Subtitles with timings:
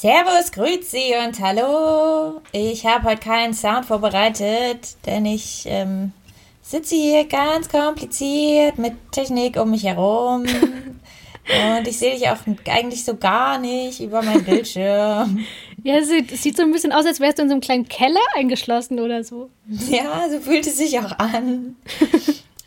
[0.00, 2.40] Servus, Grüezi und Hallo.
[2.52, 6.12] Ich habe heute keinen Sound vorbereitet, denn ich ähm,
[6.62, 10.44] sitze hier ganz kompliziert mit Technik um mich herum.
[10.44, 15.44] Und ich sehe dich auch eigentlich so gar nicht über meinen Bildschirm.
[15.82, 17.62] Ja, es sieht, es sieht so ein bisschen aus, als wärst du in so einem
[17.62, 19.48] kleinen Keller eingeschlossen oder so.
[19.66, 21.76] Ja, so fühlt es sich auch an.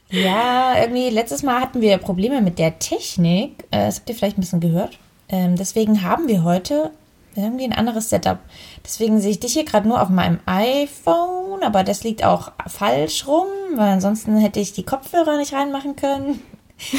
[0.09, 3.65] ja, irgendwie letztes Mal hatten wir Probleme mit der Technik.
[3.71, 4.99] Äh, das habt ihr vielleicht ein bisschen gehört.
[5.29, 6.91] Ähm, deswegen haben wir heute
[7.35, 8.39] irgendwie ein anderes Setup.
[8.83, 13.27] Deswegen sehe ich dich hier gerade nur auf meinem iPhone, aber das liegt auch falsch
[13.27, 16.41] rum, weil ansonsten hätte ich die Kopfhörer nicht reinmachen können.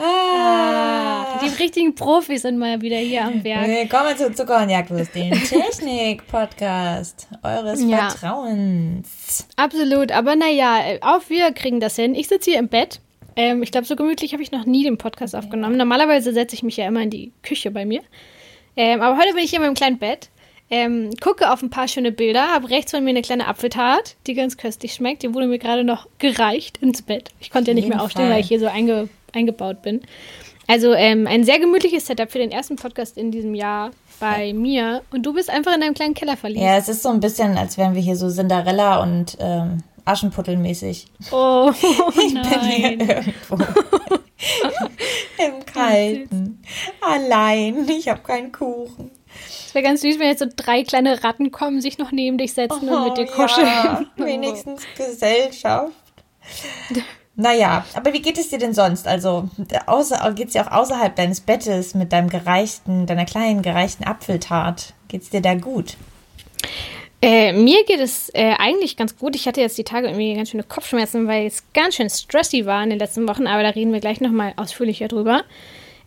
[0.00, 3.66] Ah, die richtigen Profis sind mal wieder hier am Werk.
[3.66, 8.08] Willkommen zu Zucker und Jagdwurst, dem Technik-Podcast eures ja.
[8.08, 9.46] Vertrauens.
[9.56, 12.14] Absolut, aber naja, auch wir kriegen das hin.
[12.14, 13.00] Ich sitze hier im Bett.
[13.36, 15.76] Ähm, ich glaube, so gemütlich habe ich noch nie den Podcast aufgenommen.
[15.76, 18.00] Normalerweise setze ich mich ja immer in die Küche bei mir.
[18.76, 20.30] Ähm, aber heute bin ich hier in meinem kleinen Bett.
[20.70, 24.32] Ähm, gucke auf ein paar schöne Bilder, habe rechts von mir eine kleine Apfeltart, die
[24.32, 25.22] ganz köstlich schmeckt.
[25.22, 27.30] Die wurde mir gerade noch gereicht ins Bett.
[27.40, 28.34] Ich konnte ja nicht mehr aufstehen, Fall.
[28.34, 30.00] weil ich hier so einge eingebaut bin.
[30.66, 34.54] Also ähm, ein sehr gemütliches Setup für den ersten Podcast in diesem Jahr bei ja.
[34.54, 35.02] mir.
[35.10, 36.62] Und du bist einfach in deinem kleinen Keller verliebt.
[36.62, 41.06] Ja, es ist so ein bisschen, als wären wir hier so Cinderella und ähm, Aschenputtel-mäßig.
[41.32, 41.70] Oh,
[42.26, 42.98] ich nein.
[42.98, 43.58] bin hier irgendwo.
[45.38, 46.62] Im Kalten.
[47.00, 47.88] Allein.
[47.88, 49.10] Ich habe keinen Kuchen.
[49.66, 52.52] Es wäre ganz süß, wenn jetzt so drei kleine Ratten kommen, sich noch neben dich
[52.52, 53.66] setzen oh, und mit dir kuscheln.
[53.66, 55.92] Ja, wenigstens Gesellschaft.
[57.34, 59.08] Naja, aber wie geht es dir denn sonst?
[59.08, 64.92] Also geht es dir auch außerhalb deines Bettes mit deinem gereichten, deiner kleinen gereichten Apfeltart?
[65.08, 65.96] Geht es dir da gut?
[67.24, 69.36] Äh, mir geht es äh, eigentlich ganz gut.
[69.36, 72.82] Ich hatte jetzt die Tage irgendwie ganz schöne Kopfschmerzen, weil es ganz schön stressy war
[72.82, 75.44] in den letzten Wochen, aber da reden wir gleich nochmal ausführlicher drüber.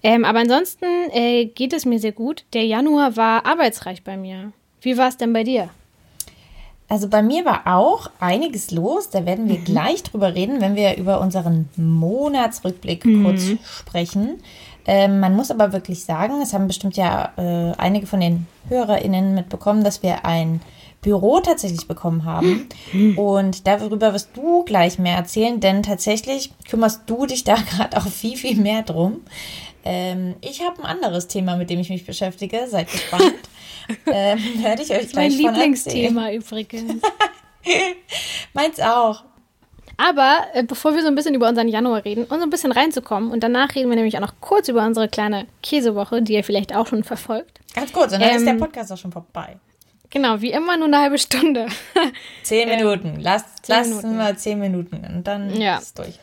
[0.03, 2.44] Ähm, aber ansonsten äh, geht es mir sehr gut.
[2.53, 4.51] Der Januar war arbeitsreich bei mir.
[4.81, 5.69] Wie war es denn bei dir?
[6.89, 9.09] Also bei mir war auch einiges los.
[9.09, 9.63] Da werden wir mhm.
[9.63, 13.23] gleich drüber reden, wenn wir über unseren Monatsrückblick mhm.
[13.23, 13.45] kurz
[13.79, 14.41] sprechen.
[14.85, 19.34] Ähm, man muss aber wirklich sagen, es haben bestimmt ja äh, einige von den HörerInnen
[19.34, 20.59] mitbekommen, dass wir ein
[21.05, 22.67] Büro tatsächlich bekommen haben.
[22.91, 23.17] Mhm.
[23.17, 28.07] Und darüber wirst du gleich mehr erzählen, denn tatsächlich kümmerst du dich da gerade auch
[28.07, 29.21] viel, viel mehr drum.
[29.85, 32.67] Ähm, ich habe ein anderes Thema, mit dem ich mich beschäftige.
[32.67, 33.35] Seid gespannt.
[34.07, 37.03] ähm, werde ich euch das ist gleich mein Lieblingsthema übrigens.
[38.53, 39.23] Meins auch.
[39.97, 42.71] Aber äh, bevor wir so ein bisschen über unseren Januar reden und so ein bisschen
[42.71, 46.44] reinzukommen, und danach reden wir nämlich auch noch kurz über unsere kleine Käsewoche, die ihr
[46.44, 47.59] vielleicht auch schon verfolgt.
[47.75, 49.59] Ganz kurz, und dann ähm, ist der ähm, Podcast auch schon vorbei.
[50.15, 51.67] Genau, wie immer nur eine halbe Stunde.
[52.43, 53.19] zehn ähm, Minuten.
[53.19, 54.17] Lass, zehn lassen Minuten.
[54.17, 55.75] wir zehn Minuten und dann ja.
[55.75, 56.19] ist es durch.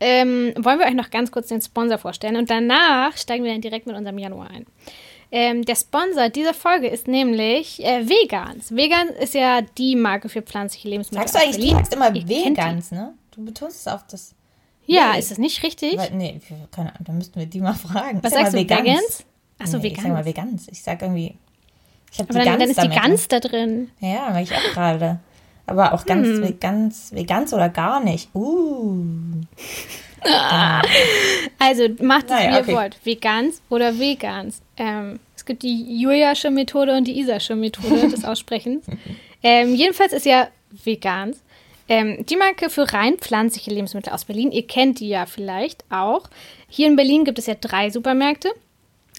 [0.00, 3.60] Ähm, wollen wir euch noch ganz kurz den Sponsor vorstellen und danach steigen wir dann
[3.60, 4.64] direkt mit unserem Januar ein.
[5.30, 8.74] Ähm, der Sponsor dieser Folge ist nämlich äh, Vegans.
[8.74, 11.28] Vegan ist ja die Marke für pflanzliche Lebensmittel.
[11.28, 13.12] Sagst du eigentlich, du sagst immer Ihr Vegans, ne?
[13.32, 14.34] Du betonst es auf das.
[14.86, 15.18] Ja, nee.
[15.18, 15.98] ist das nicht richtig?
[15.98, 16.40] Weil, nee,
[16.70, 18.22] keine Ahnung, da müssten wir die mal fragen.
[18.22, 18.86] Was sagst du, Vegans?
[18.86, 19.24] Vegans?
[19.58, 19.98] Achso, nee, Vegans.
[19.98, 20.68] Ich sag mal Vegans.
[20.68, 21.34] Ich sag irgendwie.
[22.16, 23.90] Ich hab Aber die dann, Gans dann ist die Gans da drin.
[24.00, 25.20] Ja, ich auch gerade.
[25.66, 26.60] Aber auch ganz, hm.
[26.60, 28.34] ganz, ganz oder gar nicht.
[28.34, 28.94] Uh.
[31.58, 32.70] Also macht es, naja, wie okay.
[32.70, 33.06] ihr wollt.
[33.06, 34.62] Vegans oder Vegans.
[34.76, 38.86] Ähm, es gibt die Juliasche Methode und die Isasche Methode des Aussprechens.
[39.42, 41.42] ähm, jedenfalls ist ja Vegans.
[41.88, 44.50] Ähm, die Marke für rein pflanzliche Lebensmittel aus Berlin.
[44.50, 46.28] Ihr kennt die ja vielleicht auch.
[46.68, 48.50] Hier in Berlin gibt es ja drei Supermärkte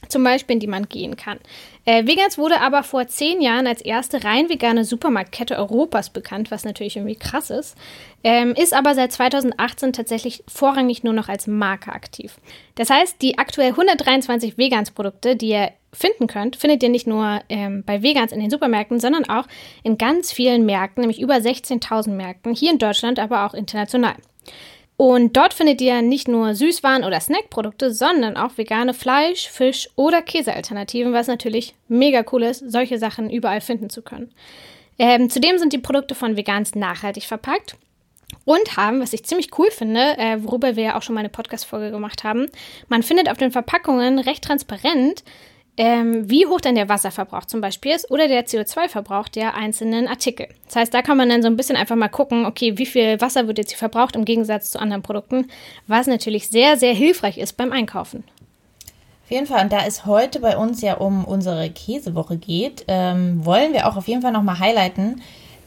[0.07, 1.39] zum Beispiel, in die man gehen kann.
[1.85, 6.65] Äh, Vegans wurde aber vor zehn Jahren als erste rein vegane Supermarktkette Europas bekannt, was
[6.65, 7.75] natürlich irgendwie krass ist,
[8.23, 12.35] ähm, ist aber seit 2018 tatsächlich vorrangig nur noch als Marke aktiv.
[12.75, 17.83] Das heißt, die aktuell 123 Vegans-Produkte, die ihr finden könnt, findet ihr nicht nur ähm,
[17.85, 19.47] bei Vegans in den Supermärkten, sondern auch
[19.83, 24.15] in ganz vielen Märkten, nämlich über 16.000 Märkten, hier in Deutschland, aber auch international.
[24.97, 30.23] Und dort findet ihr nicht nur Süßwaren oder Snackprodukte, sondern auch vegane Fleisch, Fisch oder
[30.23, 34.31] Käsealternativen, was natürlich mega cool ist, solche Sachen überall finden zu können.
[34.97, 37.75] Ähm, zudem sind die Produkte von Vegans nachhaltig verpackt
[38.45, 41.29] und haben, was ich ziemlich cool finde, äh, worüber wir ja auch schon mal eine
[41.29, 42.47] Podcast-Folge gemacht haben,
[42.87, 45.23] man findet auf den Verpackungen recht transparent,
[45.77, 50.47] ähm, wie hoch denn der Wasserverbrauch zum Beispiel ist oder der CO2-Verbrauch der einzelnen Artikel.
[50.65, 53.21] Das heißt, da kann man dann so ein bisschen einfach mal gucken, okay, wie viel
[53.21, 55.49] Wasser wird jetzt hier verbraucht im Gegensatz zu anderen Produkten,
[55.85, 58.23] was natürlich sehr, sehr hilfreich ist beim Einkaufen.
[59.23, 63.45] Auf jeden Fall, und da es heute bei uns ja um unsere Käsewoche geht, ähm,
[63.45, 65.21] wollen wir auch auf jeden Fall nochmal highlighten,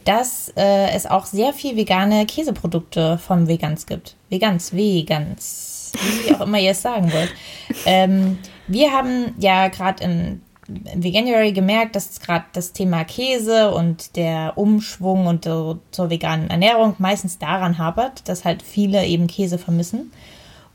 [0.04, 4.16] dass äh, es auch sehr viel vegane Käseprodukte von Vegans gibt.
[4.30, 5.92] Vegans, Vegans,
[6.24, 7.32] wie auch immer ihr es sagen wollt.
[7.86, 8.38] Ähm,
[8.70, 15.26] wir haben ja gerade im Veganuary gemerkt, dass gerade das Thema Käse und der Umschwung
[15.26, 20.12] und so, zur veganen Ernährung meistens daran hapert, dass halt viele eben Käse vermissen.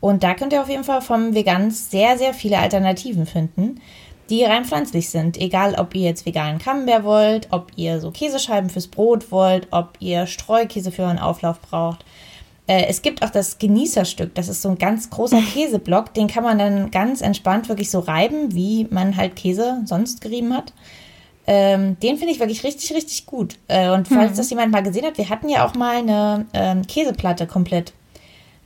[0.00, 3.80] Und da könnt ihr auf jeden Fall vom Vegans sehr, sehr viele Alternativen finden,
[4.28, 5.38] die rein pflanzlich sind.
[5.38, 9.94] Egal, ob ihr jetzt veganen Camembert wollt, ob ihr so Käsescheiben fürs Brot wollt, ob
[10.00, 12.04] ihr Streukäse für euren Auflauf braucht.
[12.66, 14.34] Äh, es gibt auch das Genießerstück.
[14.34, 16.14] Das ist so ein ganz großer Käseblock.
[16.14, 20.54] Den kann man dann ganz entspannt wirklich so reiben, wie man halt Käse sonst gerieben
[20.54, 20.72] hat.
[21.48, 23.56] Ähm, den finde ich wirklich richtig, richtig gut.
[23.68, 24.36] Äh, und falls mhm.
[24.36, 27.92] das jemand mal gesehen hat, wir hatten ja auch mal eine ähm, Käseplatte komplett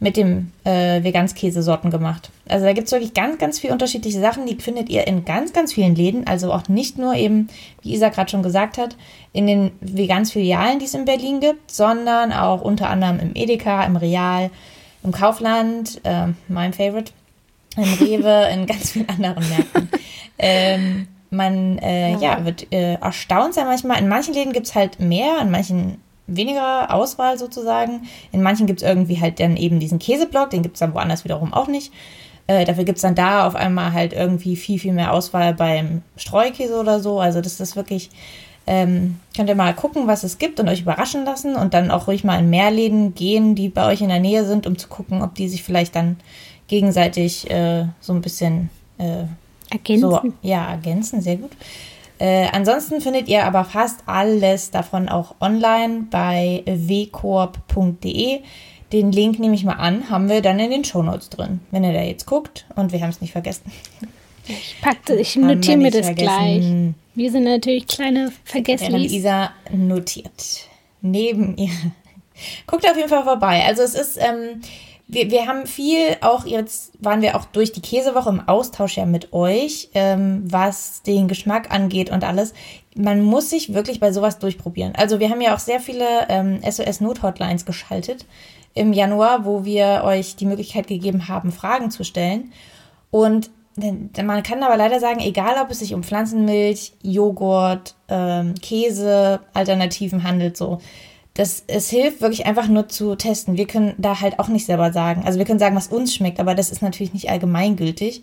[0.00, 2.30] mit dem äh, Veganskäsesorten gemacht.
[2.48, 4.46] Also da gibt es wirklich ganz, ganz viele unterschiedliche Sachen.
[4.46, 6.26] Die findet ihr in ganz, ganz vielen Läden.
[6.26, 7.48] Also auch nicht nur eben,
[7.82, 8.96] wie Isa gerade schon gesagt hat,
[9.34, 13.96] in den Vegans-Filialen, die es in Berlin gibt, sondern auch unter anderem im Edeka, im
[13.96, 14.50] Real,
[15.02, 17.12] im Kaufland, äh, mein Favorite,
[17.76, 19.90] im Rewe, in ganz vielen anderen Märkten.
[20.38, 22.38] Ähm, man äh, ja.
[22.38, 22.44] ja.
[22.46, 23.98] wird äh, erstaunt sein manchmal.
[23.98, 25.98] In manchen Läden gibt es halt mehr, in manchen
[26.36, 28.02] weniger Auswahl sozusagen.
[28.32, 31.24] In manchen gibt es irgendwie halt dann eben diesen Käseblock, den gibt es dann woanders
[31.24, 31.92] wiederum auch nicht.
[32.46, 36.02] Äh, dafür gibt es dann da auf einmal halt irgendwie viel, viel mehr Auswahl beim
[36.16, 37.20] Streukäse oder so.
[37.20, 38.10] Also das ist wirklich,
[38.66, 42.08] ähm, könnt ihr mal gucken, was es gibt und euch überraschen lassen und dann auch
[42.08, 44.88] ruhig mal in mehr Läden gehen, die bei euch in der Nähe sind, um zu
[44.88, 46.16] gucken, ob die sich vielleicht dann
[46.66, 49.24] gegenseitig äh, so ein bisschen äh,
[49.70, 50.10] ergänzen.
[50.10, 51.52] So, ja, ergänzen, sehr gut.
[52.20, 58.40] Äh, ansonsten findet ihr aber fast alles davon auch online bei wkorb.de.
[58.92, 61.94] Den Link nehme ich mal an, haben wir dann in den Shownotes drin, wenn ihr
[61.94, 62.66] da jetzt guckt.
[62.76, 63.72] Und wir haben es nicht vergessen.
[64.46, 66.94] Ich packte, ich notiere mir das vergessen.
[66.94, 66.94] gleich.
[67.14, 69.12] Wir sind natürlich kleine Vergesslis.
[69.12, 70.66] Isa notiert.
[71.00, 71.70] Neben ihr.
[72.66, 73.64] Guckt auf jeden Fall vorbei.
[73.66, 74.60] Also es ist, ähm,
[75.12, 79.06] wir, wir haben viel auch jetzt, waren wir auch durch die Käsewoche im Austausch ja
[79.06, 82.54] mit euch, ähm, was den Geschmack angeht und alles.
[82.94, 84.94] Man muss sich wirklich bei sowas durchprobieren.
[84.96, 88.26] Also wir haben ja auch sehr viele ähm, SOS-Not-Hotlines geschaltet
[88.74, 92.52] im Januar, wo wir euch die Möglichkeit gegeben haben, Fragen zu stellen.
[93.10, 99.40] Und man kann aber leider sagen, egal ob es sich um Pflanzenmilch, Joghurt, ähm, Käse,
[99.54, 100.78] Alternativen handelt, so
[101.40, 103.56] das, es hilft wirklich einfach nur zu testen.
[103.56, 105.22] Wir können da halt auch nicht selber sagen.
[105.24, 108.22] Also wir können sagen, was uns schmeckt, aber das ist natürlich nicht allgemeingültig.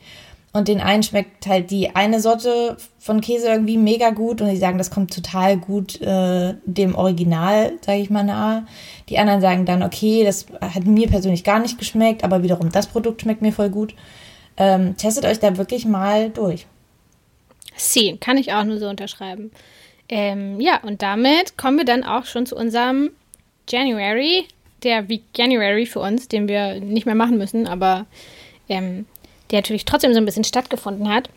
[0.53, 4.57] Und den einen schmeckt halt die eine Sorte von Käse irgendwie mega gut und die
[4.57, 8.67] sagen, das kommt total gut äh, dem Original, sage ich mal, nahe.
[9.09, 12.85] Die anderen sagen dann, okay, das hat mir persönlich gar nicht geschmeckt, aber wiederum das
[12.85, 13.95] Produkt schmeckt mir voll gut.
[14.57, 16.67] Ähm, testet euch da wirklich mal durch.
[17.75, 19.49] Sie, kann ich auch nur so unterschreiben.
[20.09, 23.11] Ähm, ja, und damit kommen wir dann auch schon zu unserem
[23.69, 24.45] January,
[24.83, 28.05] der wie January für uns, den wir nicht mehr machen müssen, aber
[28.69, 29.05] ähm,
[29.51, 31.29] der natürlich trotzdem so ein bisschen stattgefunden hat.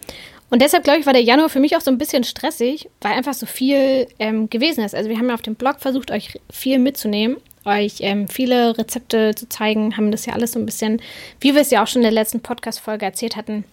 [0.50, 3.12] Und deshalb, glaube ich, war der Januar für mich auch so ein bisschen stressig, weil
[3.12, 4.96] einfach so viel ähm, gewesen ist.
[4.96, 9.34] Also wir haben ja auf dem Blog versucht, euch viel mitzunehmen, euch ähm, viele Rezepte
[9.36, 11.00] zu zeigen, haben das ja alles so ein bisschen,
[11.40, 13.64] wie wir es ja auch schon in der letzten Podcast-Folge erzählt hatten,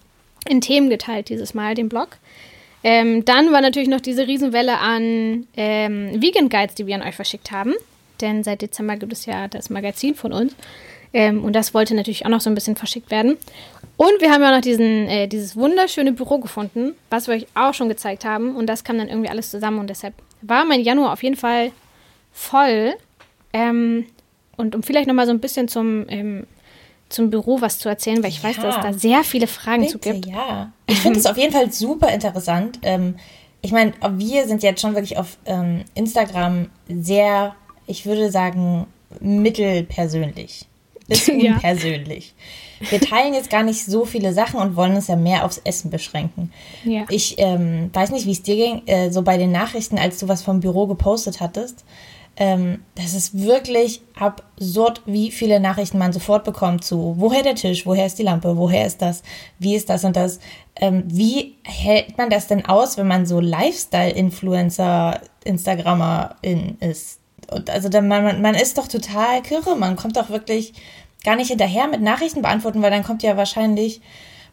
[0.48, 2.18] in Themen geteilt dieses Mal, den Blog.
[2.84, 7.16] Ähm, dann war natürlich noch diese Riesenwelle an ähm, Vegan Guides, die wir an euch
[7.16, 7.74] verschickt haben.
[8.20, 10.54] Denn seit Dezember gibt es ja das Magazin von uns.
[11.12, 13.36] Ähm, und das wollte natürlich auch noch so ein bisschen verschickt werden.
[13.96, 17.74] Und wir haben ja noch diesen, äh, dieses wunderschöne Büro gefunden, was wir euch auch
[17.74, 18.54] schon gezeigt haben.
[18.54, 19.78] Und das kam dann irgendwie alles zusammen.
[19.78, 21.72] Und deshalb war mein Januar auf jeden Fall
[22.32, 22.94] voll.
[23.52, 24.06] Ähm,
[24.56, 26.46] und um vielleicht nochmal so ein bisschen zum ähm,
[27.08, 29.82] zum Büro was zu erzählen, weil ich ja, weiß, dass es da sehr viele Fragen
[29.82, 30.26] bitte, zu gibt.
[30.26, 32.78] Ja, ich finde es auf jeden Fall super interessant.
[32.82, 33.16] Ähm,
[33.62, 37.54] ich meine, wir sind jetzt schon wirklich auf ähm, Instagram sehr,
[37.86, 38.86] ich würde sagen,
[39.20, 40.66] mittelpersönlich.
[41.08, 42.34] Bis unpersönlich.
[42.80, 42.90] Ja.
[42.90, 45.90] Wir teilen jetzt gar nicht so viele Sachen und wollen uns ja mehr aufs Essen
[45.90, 46.52] beschränken.
[46.84, 47.06] Ja.
[47.08, 50.28] Ich ähm, weiß nicht, wie es dir ging, äh, so bei den Nachrichten, als du
[50.28, 51.84] was vom Büro gepostet hattest.
[52.40, 57.84] Ähm, das ist wirklich absurd, wie viele Nachrichten man sofort bekommt zu, woher der Tisch,
[57.84, 59.24] woher ist die Lampe, woher ist das,
[59.58, 60.38] wie ist das und das.
[60.76, 67.18] Ähm, wie hält man das denn aus, wenn man so Lifestyle-Influencer, Instagrammerin ist?
[67.50, 70.74] Und also dann, man, man ist doch total kirre, man kommt doch wirklich
[71.24, 74.00] gar nicht hinterher mit Nachrichten beantworten, weil dann kommt ja wahrscheinlich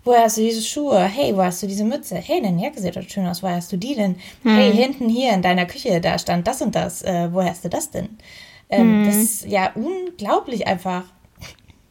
[0.05, 1.03] woher hast du diese Schuhe?
[1.03, 2.15] Hey, wo hast du diese Mütze?
[2.15, 4.15] Hey, deine Jacke sieht doch schön aus, woher hast du die denn?
[4.43, 4.55] Hm.
[4.55, 7.69] Hey, hinten hier in deiner Küche, da stand das und das, äh, woher hast du
[7.69, 8.09] das denn?
[8.69, 9.05] Ähm, hm.
[9.05, 11.03] Das ist ja unglaublich einfach.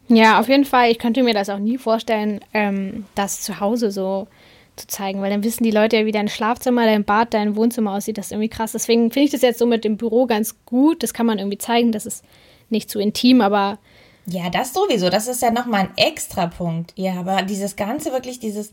[0.08, 0.90] Ja, auf jeden Fall.
[0.90, 4.28] Ich könnte mir das auch nie vorstellen, ähm, das zu Hause so
[4.76, 7.92] zu zeigen, weil dann wissen die Leute ja, wie dein Schlafzimmer, dein Bad, dein Wohnzimmer
[7.92, 8.18] aussieht.
[8.18, 8.72] Das ist irgendwie krass.
[8.72, 11.02] Deswegen finde ich das jetzt so mit dem Büro ganz gut.
[11.02, 11.92] Das kann man irgendwie zeigen.
[11.92, 12.24] Das ist
[12.70, 13.78] nicht zu intim, aber
[14.26, 15.10] ja, das sowieso.
[15.10, 16.92] Das ist ja nochmal ein extra Punkt.
[16.96, 18.72] Ja, aber dieses Ganze wirklich, dieses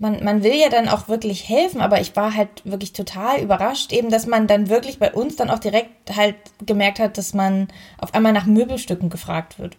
[0.00, 3.92] man, man will ja dann auch wirklich helfen, aber ich war halt wirklich total überrascht,
[3.92, 7.68] eben, dass man dann wirklich bei uns dann auch direkt halt gemerkt hat, dass man
[7.98, 9.76] auf einmal nach Möbelstücken gefragt wird.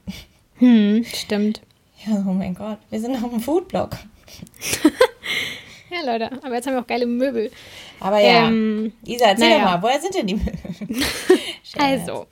[0.58, 1.62] Hm, stimmt.
[2.06, 3.98] Ja, oh mein Gott, wir sind auf dem Foodblog.
[5.90, 7.52] ja, Leute, aber jetzt haben wir auch geile Möbel.
[8.00, 9.64] Aber ja, ähm, Isa, erzähl naja.
[9.64, 10.54] doch mal, woher sind denn die Möbel?
[11.80, 12.28] also,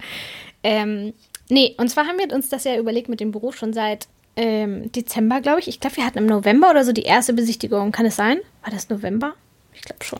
[0.62, 1.14] ähm,
[1.50, 4.92] nee, und zwar haben wir uns das ja überlegt mit dem Büro schon seit ähm,
[4.92, 5.68] Dezember, glaube ich.
[5.68, 7.92] Ich glaube, wir hatten im November oder so die erste Besichtigung.
[7.92, 8.40] Kann es sein?
[8.64, 9.34] War das November?
[9.74, 10.20] Ich glaube schon.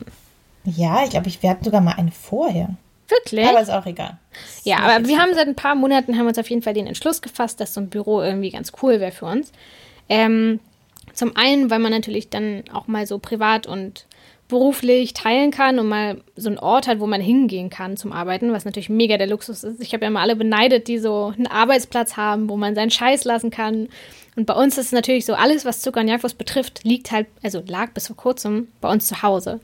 [0.64, 2.76] Ja, ich glaube, ich, wir hatten sogar mal eine vorher.
[3.08, 3.46] Wirklich?
[3.46, 4.18] Aber ist auch egal.
[4.46, 6.86] Ist ja, aber wir haben seit ein paar Monaten haben uns auf jeden Fall den
[6.86, 9.52] Entschluss gefasst, dass so ein Büro irgendwie ganz cool wäre für uns.
[10.08, 10.60] Ähm,
[11.12, 14.06] zum einen, weil man natürlich dann auch mal so privat und
[14.50, 18.52] beruflich teilen kann und mal so einen Ort hat, wo man hingehen kann zum Arbeiten,
[18.52, 19.80] was natürlich mega der Luxus ist.
[19.80, 23.24] Ich habe ja mal alle beneidet, die so einen Arbeitsplatz haben, wo man seinen Scheiß
[23.24, 23.88] lassen kann.
[24.36, 27.26] Und bei uns ist es natürlich so, alles, was Zucker und Jagdwurst betrifft, liegt halt,
[27.42, 29.60] also lag bis vor kurzem bei uns zu Hause.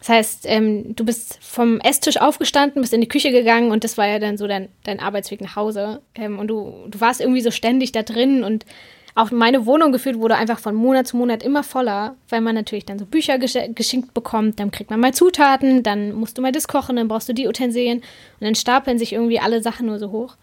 [0.00, 3.96] Das heißt, ähm, du bist vom Esstisch aufgestanden, bist in die Küche gegangen und das
[3.96, 6.02] war ja dann so dein, dein Arbeitsweg nach Hause.
[6.14, 8.66] Ähm, und du, du warst irgendwie so ständig da drin und
[9.16, 12.84] auch meine Wohnung gefühlt wurde einfach von Monat zu Monat immer voller, weil man natürlich
[12.84, 16.50] dann so Bücher gesch geschenkt bekommt, dann kriegt man mal Zutaten, dann musst du mal
[16.50, 18.04] das kochen, dann brauchst du die Utensilien und
[18.40, 20.36] dann stapeln sich irgendwie alle Sachen nur so hoch.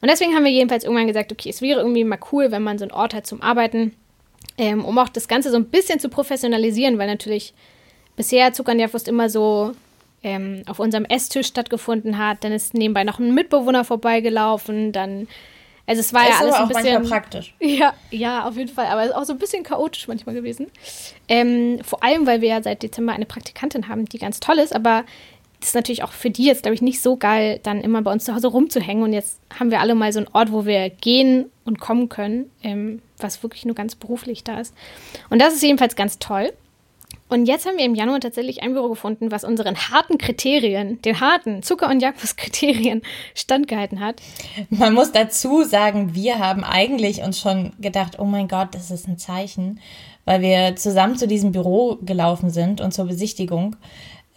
[0.00, 2.78] Und deswegen haben wir jedenfalls irgendwann gesagt, okay, es wäre irgendwie mal cool, wenn man
[2.78, 3.94] so einen Ort hat zum Arbeiten,
[4.56, 7.54] ähm, um auch das Ganze so ein bisschen zu professionalisieren, weil natürlich
[8.16, 9.72] bisher Zuckernjagdwurst immer so
[10.24, 12.42] ähm, auf unserem Esstisch stattgefunden hat.
[12.42, 15.28] Dann ist nebenbei noch ein Mitbewohner vorbeigelaufen, dann
[15.88, 17.54] also es war das ja alles aber ein bisschen praktisch.
[17.60, 20.66] Ja, ja, auf jeden Fall, aber auch so ein bisschen chaotisch manchmal gewesen.
[21.28, 24.74] Ähm, vor allem, weil wir ja seit Dezember eine Praktikantin haben, die ganz toll ist,
[24.74, 25.04] aber
[25.60, 28.12] das ist natürlich auch für die jetzt, glaube ich, nicht so geil, dann immer bei
[28.12, 29.02] uns zu Hause rumzuhängen.
[29.02, 32.50] Und jetzt haben wir alle mal so einen Ort, wo wir gehen und kommen können,
[32.62, 34.72] ähm, was wirklich nur ganz beruflich da ist.
[35.30, 36.52] Und das ist jedenfalls ganz toll.
[37.28, 41.20] Und jetzt haben wir im Januar tatsächlich ein Büro gefunden, was unseren harten Kriterien, den
[41.20, 43.02] harten Zucker- und Jagdwurst-Kriterien
[43.34, 44.20] standgehalten hat.
[44.70, 49.06] Man muss dazu sagen, wir haben eigentlich uns schon gedacht, oh mein Gott, das ist
[49.08, 49.80] ein Zeichen,
[50.24, 53.76] weil wir zusammen zu diesem Büro gelaufen sind und zur Besichtigung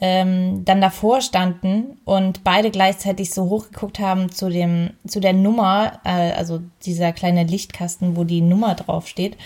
[0.01, 6.00] ähm, dann davor standen und beide gleichzeitig so hochgeguckt haben zu dem zu der Nummer,
[6.03, 9.38] äh, also dieser kleine Lichtkasten, wo die Nummer draufsteht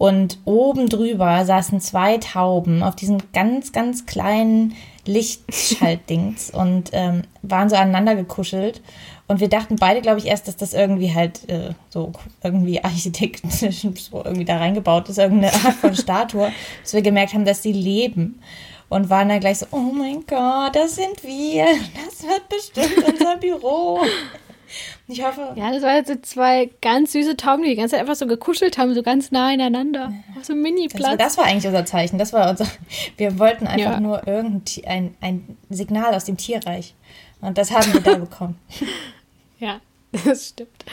[0.00, 7.68] und oben drüber saßen zwei Tauben auf diesem ganz, ganz kleinen Lichtschaltdings und ähm, waren
[7.68, 8.80] so aneinander gekuschelt.
[9.28, 13.86] Und wir dachten beide, glaube ich, erst, dass das irgendwie halt äh, so irgendwie architektisch
[14.10, 17.74] so irgendwie da reingebaut ist, irgendeine Art von Statue, dass wir gemerkt haben, dass sie
[17.74, 18.40] leben.
[18.88, 21.66] Und waren dann gleich so, oh mein Gott, das sind wir.
[22.06, 24.00] Das wird bestimmt unser Büro.
[25.08, 25.52] Ich hoffe.
[25.56, 28.26] Ja, das waren jetzt so zwei ganz süße Tauben, die die ganze Zeit einfach so
[28.26, 30.12] gekuschelt haben, so ganz nah ineinander.
[30.38, 31.16] Auf so einem Mini-Platz.
[31.16, 32.18] Das, das, war eigentlich unser Zeichen.
[32.18, 32.66] Das war unser.
[33.16, 34.00] Wir wollten einfach ja.
[34.00, 36.94] nur irgendein ein, ein Signal aus dem Tierreich.
[37.40, 38.58] Und das haben wir da bekommen.
[39.58, 39.80] Ja,
[40.24, 40.84] das stimmt.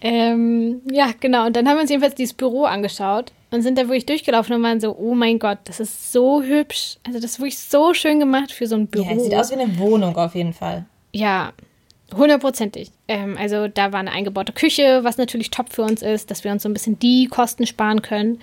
[0.00, 1.46] Ähm, ja, genau.
[1.46, 4.62] Und dann haben wir uns jedenfalls dieses Büro angeschaut und sind da wirklich durchgelaufen und
[4.62, 6.96] waren so, oh mein Gott, das ist so hübsch.
[7.06, 9.08] Also das ist wirklich so schön gemacht für so ein Büro.
[9.08, 10.86] Ja, sieht aus wie eine Wohnung auf jeden Fall.
[11.12, 11.52] Ja,
[12.14, 12.90] Hundertprozentig.
[13.08, 16.52] Ähm, also da war eine eingebaute Küche, was natürlich top für uns ist, dass wir
[16.52, 18.40] uns so ein bisschen die Kosten sparen können.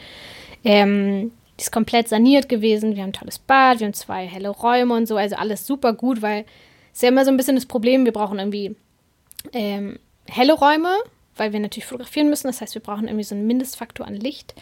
[0.63, 2.95] Ähm, die ist komplett saniert gewesen.
[2.95, 5.17] Wir haben ein tolles Bad, wir haben zwei helle Räume und so.
[5.17, 6.45] Also alles super gut, weil
[6.91, 8.75] es ist ja immer so ein bisschen das Problem, wir brauchen irgendwie
[9.53, 10.95] ähm, helle Räume,
[11.35, 12.47] weil wir natürlich fotografieren müssen.
[12.47, 14.55] Das heißt, wir brauchen irgendwie so einen Mindestfaktor an Licht,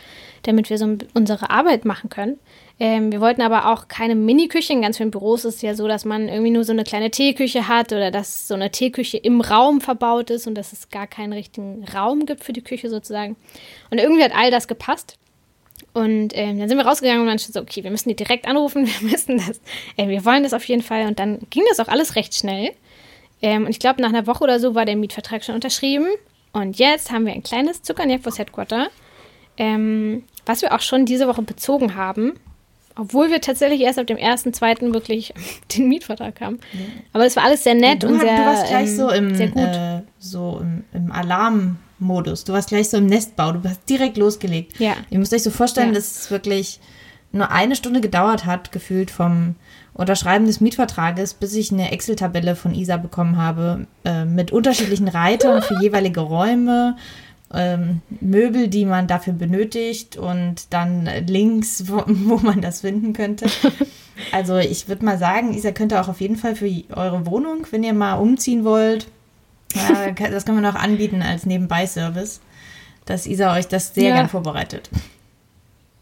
[0.44, 2.40] damit wir so unsere Arbeit machen können.
[2.79, 4.74] Ähm, wir wollten aber auch keine Mini-Küche.
[4.74, 7.10] In ganz vielen Büros ist es ja so, dass man irgendwie nur so eine kleine
[7.10, 11.07] Teeküche hat oder dass so eine Teeküche im Raum verbaut ist und dass es gar
[11.07, 13.36] keinen richtigen Raum gibt für die Küche sozusagen.
[13.89, 15.17] Und irgendwie hat all das gepasst.
[15.93, 18.86] Und ähm, dann sind wir rausgegangen und dann so, okay, wir müssen die direkt anrufen,
[19.00, 19.60] wir müssen das,
[19.96, 21.07] äh, wir wollen das auf jeden Fall.
[21.07, 22.72] Und dann ging das auch alles recht schnell.
[23.41, 26.07] Ähm, und ich glaube, nach einer Woche oder so war der Mietvertrag schon unterschrieben.
[26.53, 28.89] Und jetzt haben wir ein kleines Zuckernjagdwurst Headquarter,
[29.57, 32.34] ähm, was wir auch schon diese Woche bezogen haben.
[32.98, 35.34] Obwohl wir tatsächlich erst ab dem ersten, zweiten wirklich
[35.77, 36.60] den Mietvertrag haben.
[36.74, 36.80] Ja.
[37.13, 39.36] Aber es war alles sehr nett du, und sehr, du warst gleich ähm, so im,
[39.36, 39.63] sehr gut.
[39.63, 42.44] Äh, so im, im Alarmmodus.
[42.44, 43.54] Du warst gleich so im Nestbau.
[43.54, 44.80] Du hast direkt losgelegt.
[44.80, 44.94] Ja.
[45.10, 45.96] Ihr müsst euch so vorstellen, ja.
[45.96, 46.80] dass es wirklich
[47.32, 49.56] nur eine Stunde gedauert hat, gefühlt vom
[49.94, 55.62] Unterschreiben des Mietvertrages, bis ich eine Excel-Tabelle von Isa bekommen habe, äh, mit unterschiedlichen Reitern
[55.62, 56.96] für jeweilige Räume,
[57.54, 63.48] ähm, Möbel, die man dafür benötigt und dann Links, wo, wo man das finden könnte.
[64.32, 67.84] Also ich würde mal sagen, Isa könnte auch auf jeden Fall für eure Wohnung, wenn
[67.84, 69.06] ihr mal umziehen wollt,
[69.75, 72.42] äh, das können wir noch anbieten als Nebenbei-Service,
[73.06, 74.16] dass Isa euch das sehr ja.
[74.16, 74.89] gern vorbereitet.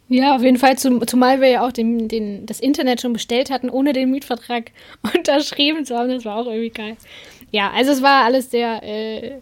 [0.08, 3.70] Ja, auf jeden Fall, zumal wir ja auch den, den, das Internet schon bestellt hatten,
[3.70, 4.72] ohne den Mietvertrag
[5.16, 6.10] unterschrieben zu haben.
[6.10, 6.98] Das war auch irgendwie geil.
[7.52, 9.40] Ja, also es war alles sehr, äh,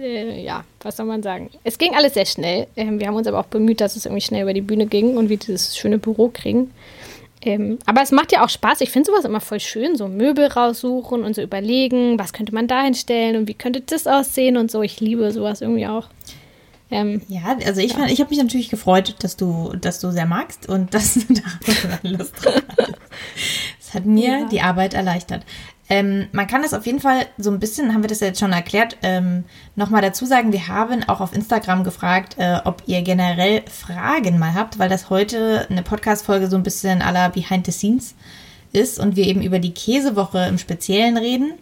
[0.00, 1.50] äh, ja, was soll man sagen?
[1.64, 2.66] Es ging alles sehr schnell.
[2.76, 5.16] Ähm, wir haben uns aber auch bemüht, dass es irgendwie schnell über die Bühne ging
[5.16, 6.72] und wir dieses schöne Büro kriegen.
[7.42, 8.80] Ähm, aber es macht ja auch Spaß.
[8.80, 12.66] Ich finde sowas immer voll schön, so Möbel raussuchen und so überlegen, was könnte man
[12.66, 14.82] da hinstellen und wie könnte das aussehen und so.
[14.82, 16.08] Ich liebe sowas irgendwie auch.
[16.90, 18.06] Ähm, ja, also ich, ja.
[18.06, 22.08] ich habe mich natürlich gefreut, dass du, dass du sehr magst und dass du da
[22.08, 22.92] Lust drauf hast.
[23.78, 24.44] Das hat mir ja.
[24.46, 25.44] die Arbeit erleichtert.
[25.90, 28.40] Ähm, man kann das auf jeden Fall so ein bisschen, haben wir das ja jetzt
[28.40, 29.44] schon erklärt, ähm,
[29.76, 34.54] nochmal dazu sagen, wir haben auch auf Instagram gefragt, äh, ob ihr generell Fragen mal
[34.54, 38.14] habt, weil das heute eine Podcast-Folge so ein bisschen aller Behind the Scenes
[38.72, 41.52] ist und wir eben über die Käsewoche im Speziellen reden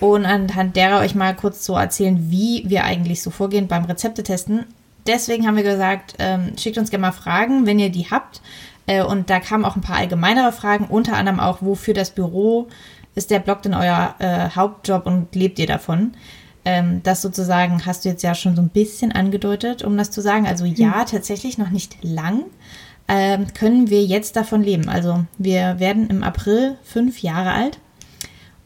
[0.00, 4.22] und anhand derer euch mal kurz so erzählen, wie wir eigentlich so vorgehen beim Rezepte
[4.22, 4.64] testen.
[5.06, 8.40] Deswegen haben wir gesagt, ähm, schickt uns gerne mal Fragen, wenn ihr die habt.
[8.86, 12.68] Äh, und da kamen auch ein paar allgemeinere Fragen, unter anderem auch, wofür das Büro
[13.14, 16.12] ist der Blog denn euer äh, Hauptjob und lebt ihr davon?
[16.64, 20.20] Ähm, das sozusagen hast du jetzt ja schon so ein bisschen angedeutet, um das zu
[20.20, 20.46] sagen.
[20.46, 21.06] Also ja, hm.
[21.06, 22.44] tatsächlich noch nicht lang
[23.08, 24.88] ähm, können wir jetzt davon leben.
[24.88, 27.78] Also wir werden im April fünf Jahre alt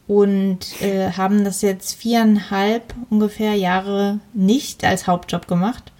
[0.07, 5.91] und äh, haben das jetzt viereinhalb ungefähr Jahre nicht als Hauptjob gemacht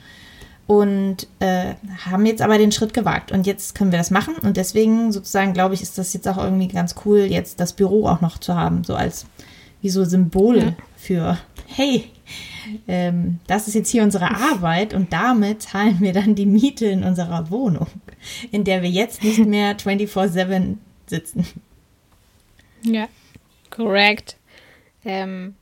[0.67, 3.31] und äh, haben jetzt aber den Schritt gewagt.
[3.31, 4.35] Und jetzt können wir das machen.
[4.35, 8.07] Und deswegen sozusagen glaube ich ist das jetzt auch irgendwie ganz cool jetzt das Büro
[8.07, 9.25] auch noch zu haben so als
[9.81, 10.75] wie so Symbol ja.
[10.97, 12.05] für hey
[12.87, 17.03] ähm, das ist jetzt hier unsere Arbeit und damit zahlen wir dann die Miete in
[17.03, 17.87] unserer Wohnung
[18.51, 21.45] in der wir jetzt nicht mehr 24/7 sitzen.
[22.81, 23.07] Ja
[23.69, 24.37] korrekt
[25.03, 25.53] ähm,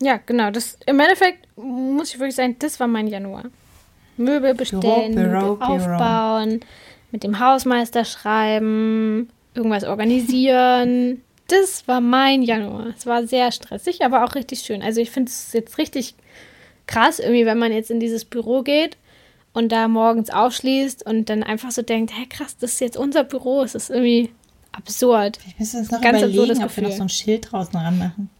[0.00, 3.44] ja genau das im Endeffekt muss ich wirklich sagen das war mein Januar
[4.16, 6.60] Möbel bestellen, Büro, aufbauen,
[7.10, 11.22] mit dem Hausmeister schreiben, irgendwas organisieren.
[11.48, 12.86] das war mein Januar.
[12.96, 14.82] Es war sehr stressig, aber auch richtig schön.
[14.82, 16.14] Also ich finde es jetzt richtig
[16.86, 18.96] krass, irgendwie, wenn man jetzt in dieses Büro geht
[19.52, 23.24] und da morgens aufschließt und dann einfach so denkt, hey krass, das ist jetzt unser
[23.24, 23.62] Büro.
[23.62, 24.30] Es ist irgendwie
[24.72, 25.38] absurd.
[25.46, 28.30] Ich müssen uns noch Ganz überlegen, ob wir noch so ein Schild draußen ranmachen.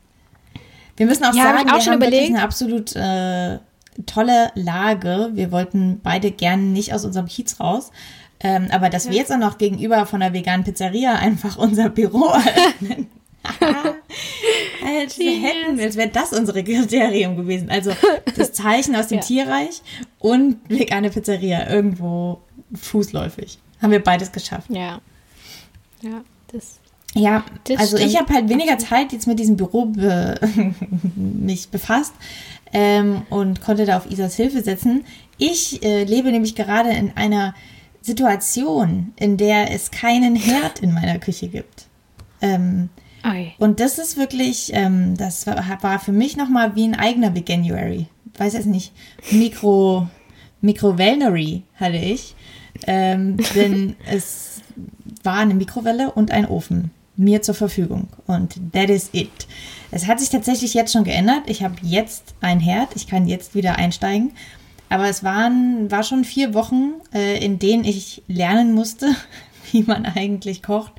[0.97, 2.23] Wir müssen auch ja, sagen, auch wir schon haben überlegt.
[2.23, 3.59] wirklich eine absolut äh,
[4.07, 5.31] tolle Lage.
[5.35, 7.91] Wir wollten beide gerne nicht aus unserem Kiez raus.
[8.41, 9.13] Ähm, aber dass ja.
[9.13, 13.07] wir jetzt auch noch gegenüber von der veganen Pizzeria einfach unser Büro eröffnen.
[14.85, 15.43] Alter, yes.
[15.43, 17.71] hätten als wäre das unsere Kriterium gewesen.
[17.71, 17.93] Also
[18.37, 19.25] das Zeichen aus dem ja.
[19.25, 19.83] Tierreich
[20.19, 22.41] und vegane Pizzeria irgendwo
[22.75, 23.59] fußläufig.
[23.81, 24.71] Haben wir beides geschafft.
[24.71, 25.01] Ja.
[26.03, 26.79] Ja, das.
[27.15, 28.11] Ja, das also stimmt.
[28.13, 30.35] ich habe halt weniger Zeit jetzt mit diesem Büro be
[31.15, 32.15] mich befasst
[32.73, 35.05] ähm, und konnte da auf Isas Hilfe setzen.
[35.39, 37.55] Ich äh, lebe nämlich gerade in einer
[38.01, 41.87] Situation, in der es keinen Herd in meiner Küche gibt.
[42.41, 42.89] Ähm,
[43.59, 48.07] und das ist wirklich, ähm, das war, war für mich nochmal wie ein eigener Veganuary.
[48.37, 48.93] Weiß jetzt nicht,
[49.31, 50.09] Mikro,
[50.61, 52.35] Mikrowellnery hatte ich.
[52.87, 54.63] Ähm, denn es
[55.23, 58.09] war eine Mikrowelle und ein Ofen mir zur Verfügung.
[58.27, 59.47] Und that is it.
[59.93, 61.43] Es hat sich tatsächlich jetzt schon geändert.
[61.47, 62.97] Ich habe jetzt ein Herd.
[62.97, 64.33] Ich kann jetzt wieder einsteigen.
[64.89, 69.15] Aber es waren, war schon vier Wochen, äh, in denen ich lernen musste,
[69.71, 70.95] wie man eigentlich kocht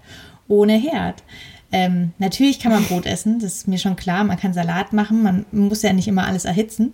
[0.47, 1.23] ohne Herd.
[1.71, 4.23] Ähm, natürlich kann man Brot essen, das ist mir schon klar.
[4.23, 6.93] Man kann Salat machen, man muss ja nicht immer alles erhitzen.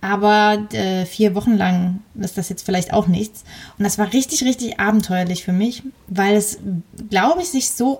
[0.00, 3.44] Aber äh, vier Wochen lang ist das jetzt vielleicht auch nichts.
[3.78, 6.58] Und das war richtig, richtig abenteuerlich für mich, weil es,
[7.10, 7.98] glaube ich, sich so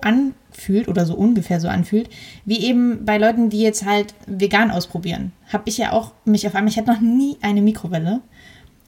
[0.57, 2.09] anfühlt oder so ungefähr so anfühlt,
[2.45, 5.31] wie eben bei Leuten, die jetzt halt vegan ausprobieren.
[5.51, 8.21] Habe ich ja auch mich auf einmal, ich hatte noch nie eine Mikrowelle.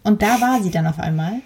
[0.04, 1.42] Und da war sie dann auf einmal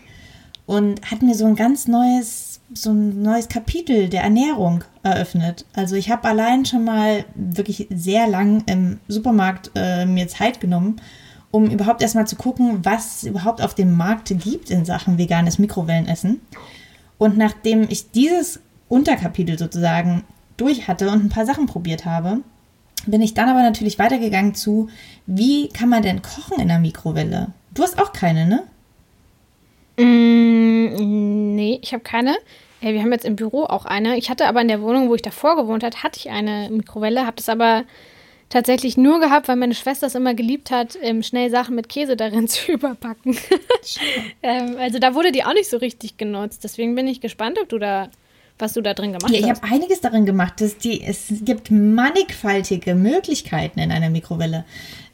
[0.66, 5.66] und hat mir so ein ganz neues, so ein neues Kapitel der Ernährung eröffnet.
[5.74, 11.02] Also ich habe allein schon mal wirklich sehr lang im Supermarkt äh, mir Zeit genommen
[11.52, 15.60] um überhaupt erstmal zu gucken, was es überhaupt auf dem Markt gibt in Sachen veganes
[15.60, 16.42] Mikrowellenessen.
[17.20, 18.60] Und nachdem ich dieses
[18.94, 20.24] Unterkapitel sozusagen
[20.58, 22.40] durch hatte und ein paar Sachen probiert habe,
[23.06, 24.90] bin ich dann aber natürlich weitergegangen zu,
[25.26, 27.48] wie kann man denn kochen in der Mikrowelle?
[27.74, 28.64] Du hast auch keine, ne?
[29.98, 32.36] Mm, nee, ich habe keine.
[32.82, 34.18] wir haben jetzt im Büro auch eine.
[34.18, 37.26] Ich hatte aber in der Wohnung, wo ich davor gewohnt habe, hatte ich eine Mikrowelle,
[37.26, 37.84] habe das aber
[38.50, 42.16] tatsächlich nur gehabt, weil meine Schwester es immer geliebt hat, ähm, schnell Sachen mit Käse
[42.16, 43.36] darin zu überpacken.
[44.44, 46.64] ähm, also da wurde die auch nicht so richtig genutzt.
[46.64, 48.10] Deswegen bin ich gespannt, ob du da
[48.64, 49.46] was du da drin gemacht ja, hast.
[49.46, 50.54] Ich habe einiges darin gemacht.
[50.60, 54.66] Das die, es gibt mannigfaltige Möglichkeiten in einer Mikrowelle,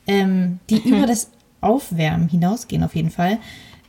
[0.07, 0.93] ähm, die mhm.
[0.93, 3.39] über das Aufwärmen hinausgehen auf jeden Fall.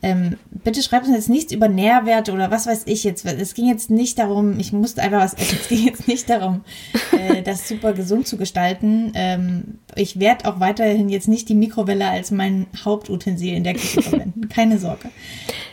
[0.03, 3.23] ähm, bitte schreibt uns jetzt nichts über Nährwerte oder was weiß ich jetzt.
[3.23, 5.59] Es ging jetzt nicht darum, ich musste einfach was essen.
[5.61, 6.63] Es ging jetzt nicht darum,
[7.11, 9.11] äh, das super gesund zu gestalten.
[9.13, 14.01] Ähm, ich werde auch weiterhin jetzt nicht die Mikrowelle als mein Hauptutensil in der Küche
[14.01, 14.49] verwenden.
[14.49, 15.09] Keine Sorge.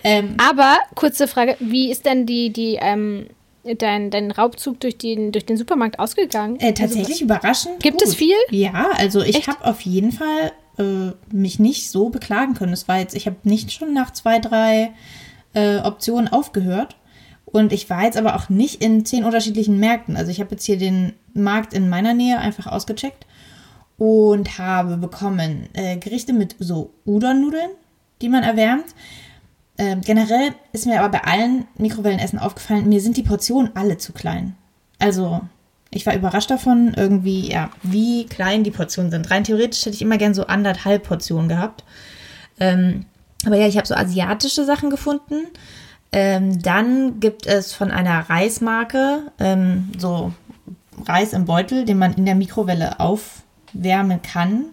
[0.04, 3.28] Ähm, Aber kurze Frage, wie ist denn die, die, ähm,
[3.78, 6.58] dein, dein Raubzug durch den, durch den Supermarkt ausgegangen?
[6.60, 7.80] Äh, tatsächlich also, überraschend.
[7.80, 8.08] Gibt gut.
[8.08, 8.36] es viel?
[8.50, 12.72] Ja, also ich habe auf jeden Fall äh, mich nicht so beklagen können.
[12.72, 14.92] Es war jetzt, ich habe nicht schon nach zwei, drei
[15.54, 16.96] äh, Optionen aufgehört.
[17.44, 20.16] Und ich war jetzt aber auch nicht in zehn unterschiedlichen Märkten.
[20.16, 23.26] Also ich habe jetzt hier den Markt in meiner Nähe einfach ausgecheckt
[23.96, 27.70] und habe bekommen äh, Gerichte mit so Udon-Nudeln,
[28.20, 28.84] die man erwärmt.
[29.78, 34.12] Ähm, generell ist mir aber bei allen Mikrowellenessen aufgefallen, mir sind die Portionen alle zu
[34.12, 34.56] klein.
[34.98, 35.40] Also
[35.90, 39.30] ich war überrascht davon, irgendwie, ja, wie klein die Portionen sind.
[39.30, 41.84] Rein theoretisch hätte ich immer gern so anderthalb Portionen gehabt.
[42.60, 43.06] Ähm,
[43.46, 45.46] aber ja, ich habe so asiatische Sachen gefunden.
[46.10, 50.32] Ähm, dann gibt es von einer Reismarke ähm, so
[51.06, 54.64] Reis im Beutel, den man in der Mikrowelle aufwärmen kann.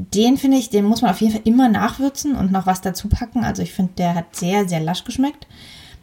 [0.00, 3.08] Den finde ich, den muss man auf jeden Fall immer nachwürzen und noch was dazu
[3.08, 3.42] packen.
[3.44, 5.48] Also ich finde, der hat sehr, sehr lasch geschmeckt.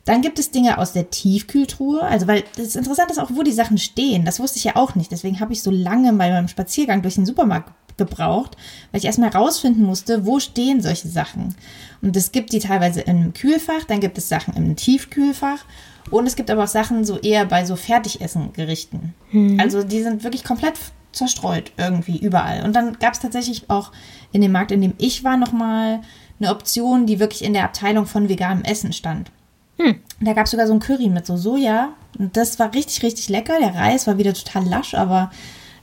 [0.04, 2.02] Dann gibt es Dinge aus der Tiefkühltruhe.
[2.02, 4.26] Also, weil das Interessante ist auch, wo die Sachen stehen.
[4.26, 5.12] Das wusste ich ja auch nicht.
[5.12, 8.58] Deswegen habe ich so lange bei meinem Spaziergang durch den Supermarkt gebraucht,
[8.92, 11.56] weil ich erstmal herausfinden musste, wo stehen solche Sachen.
[12.02, 15.64] Und es gibt die teilweise im Kühlfach, dann gibt es Sachen im Tiefkühlfach
[16.12, 19.14] und es gibt aber auch Sachen so eher bei so Fertigessen-Gerichten.
[19.32, 19.60] Mhm.
[19.60, 20.74] Also die sind wirklich komplett
[21.16, 22.64] zerstreut irgendwie überall.
[22.64, 23.92] Und dann gab es tatsächlich auch
[24.32, 26.02] in dem Markt, in dem ich war, nochmal
[26.40, 29.32] eine Option, die wirklich in der Abteilung von veganem Essen stand.
[29.78, 30.00] Hm.
[30.22, 31.90] Da gab es sogar so ein Curry mit so Soja.
[32.18, 33.60] Und das war richtig, richtig lecker.
[33.60, 35.32] Der Reis war wieder total lasch, aber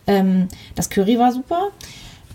[0.07, 1.69] ähm, das Curry war super.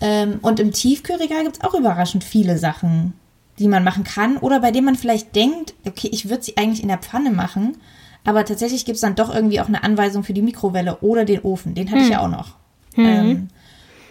[0.00, 3.14] Ähm, und im Tiefkühlregal gibt es auch überraschend viele Sachen,
[3.58, 4.36] die man machen kann.
[4.36, 7.76] Oder bei denen man vielleicht denkt, okay, ich würde sie eigentlich in der Pfanne machen.
[8.24, 11.40] Aber tatsächlich gibt es dann doch irgendwie auch eine Anweisung für die Mikrowelle oder den
[11.40, 11.74] Ofen.
[11.74, 12.04] Den hatte hm.
[12.04, 12.56] ich ja auch noch.
[12.94, 13.04] Hm.
[13.04, 13.48] Ähm,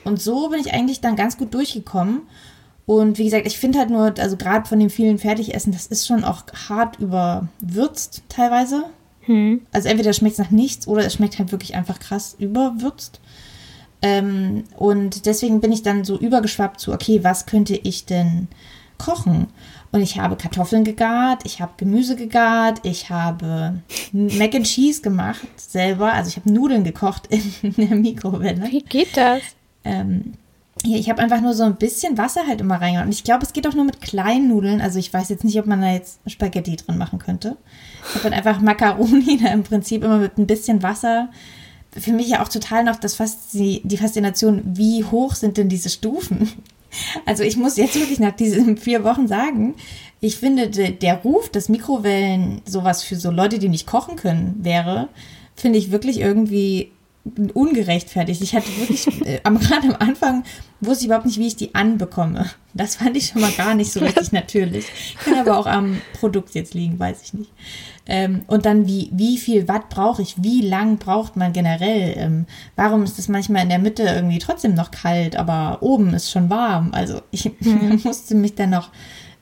[0.04, 2.22] und so bin ich eigentlich dann ganz gut durchgekommen.
[2.86, 6.08] Und wie gesagt, ich finde halt nur, also gerade von dem vielen Fertigessen, das ist
[6.08, 8.86] schon auch hart überwürzt teilweise.
[9.22, 9.62] Hm.
[9.74, 13.20] Also entweder schmeckt es nach nichts oder es schmeckt halt wirklich einfach krass überwürzt.
[14.02, 18.48] Ähm, und deswegen bin ich dann so übergeschwappt zu, okay, was könnte ich denn
[18.98, 19.48] kochen?
[19.92, 25.48] Und ich habe Kartoffeln gegart, ich habe Gemüse gegart, ich habe Mac and Cheese gemacht
[25.56, 26.14] selber.
[26.14, 28.70] Also ich habe Nudeln gekocht in der Mikrowelle.
[28.70, 29.42] Wie geht das?
[29.84, 30.34] Ähm,
[30.84, 33.08] ich habe einfach nur so ein bisschen Wasser halt immer reingehauen.
[33.08, 34.82] Und ich glaube, es geht auch nur mit kleinen Nudeln.
[34.82, 37.58] Also ich weiß jetzt nicht, ob man da jetzt Spaghetti drin machen könnte.
[38.08, 41.30] Ich habe dann einfach Macaroni da im Prinzip immer mit ein bisschen Wasser.
[41.92, 45.90] Für mich ja auch total noch das Faszi die Faszination, wie hoch sind denn diese
[45.90, 46.52] Stufen?
[47.26, 49.76] Also ich muss jetzt wirklich nach diesen vier Wochen sagen,
[50.20, 55.10] ich finde, der Ruf, dass Mikrowellen sowas für so Leute, die nicht kochen können, wäre,
[55.56, 56.92] finde ich wirklich irgendwie
[57.54, 58.42] ungerechtfertigt.
[58.42, 60.44] Ich hatte wirklich, äh, am, gerade am Anfang
[60.80, 62.46] wusste ich überhaupt nicht, wie ich die anbekomme.
[62.74, 64.86] Das fand ich schon mal gar nicht so richtig natürlich.
[65.24, 67.52] Kann aber auch am Produkt jetzt liegen, weiß ich nicht.
[68.06, 70.42] Ähm, und dann, wie, wie viel Watt brauche ich?
[70.42, 72.14] Wie lang braucht man generell?
[72.18, 76.32] Ähm, warum ist das manchmal in der Mitte irgendwie trotzdem noch kalt, aber oben ist
[76.32, 76.92] schon warm?
[76.94, 78.02] Also ich mhm.
[78.04, 78.92] musste mich dann noch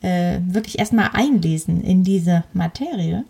[0.05, 3.25] äh, wirklich erstmal einlesen in diese Materie.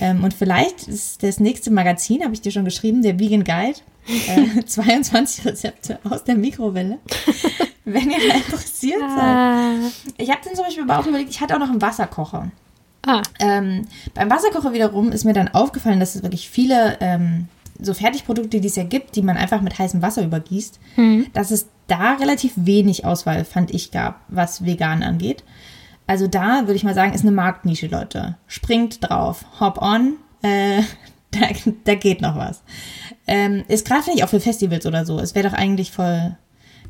[0.00, 3.78] Ähm, und vielleicht ist das nächste Magazin, habe ich dir schon geschrieben, der Vegan Guide.
[4.08, 6.98] Äh, 22 Rezepte aus der Mikrowelle.
[7.84, 9.74] Wenn ihr da interessiert ah.
[9.80, 10.14] seid.
[10.18, 12.50] Ich habe dann zum Beispiel auch überlegt, ich hatte auch noch einen Wasserkocher.
[13.06, 13.22] Ah.
[13.38, 17.46] Ähm, beim Wasserkocher wiederum ist mir dann aufgefallen, dass es wirklich viele ähm,
[17.80, 21.26] so Fertigprodukte, die es ja gibt, die man einfach mit heißem Wasser übergießt, hm.
[21.32, 25.44] dass es da relativ wenig Auswahl, fand ich, gab, was vegan angeht.
[26.08, 28.38] Also da würde ich mal sagen, ist eine Marktnische, Leute.
[28.46, 30.82] Springt drauf, hop on, äh,
[31.30, 31.40] da,
[31.84, 32.62] da geht noch was.
[33.26, 35.20] Ähm, ist gerade finde ich auch für Festivals oder so.
[35.20, 36.34] Es wäre doch eigentlich voll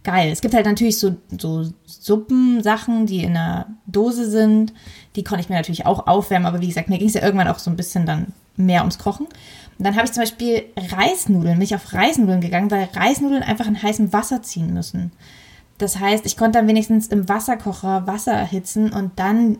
[0.04, 0.30] geil.
[0.30, 4.72] Es gibt halt natürlich so, so Suppensachen, die in einer Dose sind.
[5.16, 7.48] Die konnte ich mir natürlich auch aufwärmen, aber wie gesagt, mir ging es ja irgendwann
[7.48, 9.26] auch so ein bisschen dann mehr ums Kochen.
[9.26, 13.82] Und dann habe ich zum Beispiel Reisnudeln, mich auf Reisnudeln gegangen, weil Reisnudeln einfach in
[13.82, 15.10] heißem Wasser ziehen müssen.
[15.78, 19.58] Das heißt, ich konnte dann wenigstens im Wasserkocher Wasser erhitzen und dann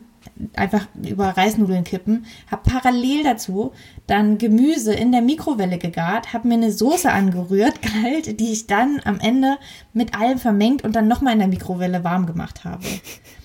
[0.55, 3.73] einfach über Reisnudeln kippen, habe parallel dazu
[4.07, 9.01] dann Gemüse in der Mikrowelle gegart, habe mir eine Soße angerührt, kalt, die ich dann
[9.05, 9.57] am Ende
[9.93, 12.85] mit allem vermengt und dann nochmal in der Mikrowelle warm gemacht habe.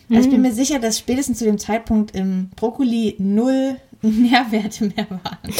[0.10, 0.44] Also ich bin mm.
[0.44, 5.54] mir sicher, dass spätestens zu dem Zeitpunkt im Brokkoli null Nährwerte mehr waren.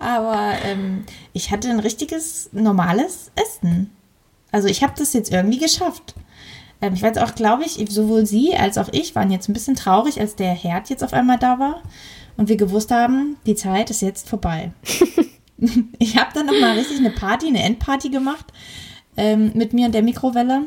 [0.00, 3.90] Aber ähm, ich hatte ein richtiges, normales Essen.
[4.50, 6.14] Also ich habe das jetzt irgendwie geschafft.
[6.80, 9.76] Ähm, ich weiß auch, glaube ich, sowohl sie als auch ich waren jetzt ein bisschen
[9.76, 11.82] traurig, als der Herd jetzt auf einmal da war
[12.36, 14.72] und wir gewusst haben, die Zeit ist jetzt vorbei.
[15.98, 18.46] ich habe dann nochmal richtig eine Party, eine Endparty gemacht
[19.16, 20.62] ähm, mit mir und der Mikrowelle.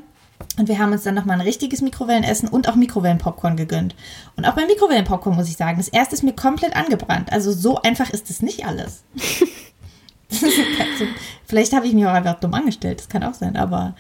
[0.58, 3.96] Und wir haben uns dann nochmal ein richtiges Mikrowellenessen und auch Mikrowellenpopcorn gegönnt.
[4.36, 7.32] Und auch beim Mikrowellenpopcorn muss ich sagen, das erste ist mir komplett angebrannt.
[7.32, 9.04] Also so einfach ist es nicht alles.
[11.46, 13.96] Vielleicht habe ich mich auch einfach dumm angestellt, das kann auch sein, aber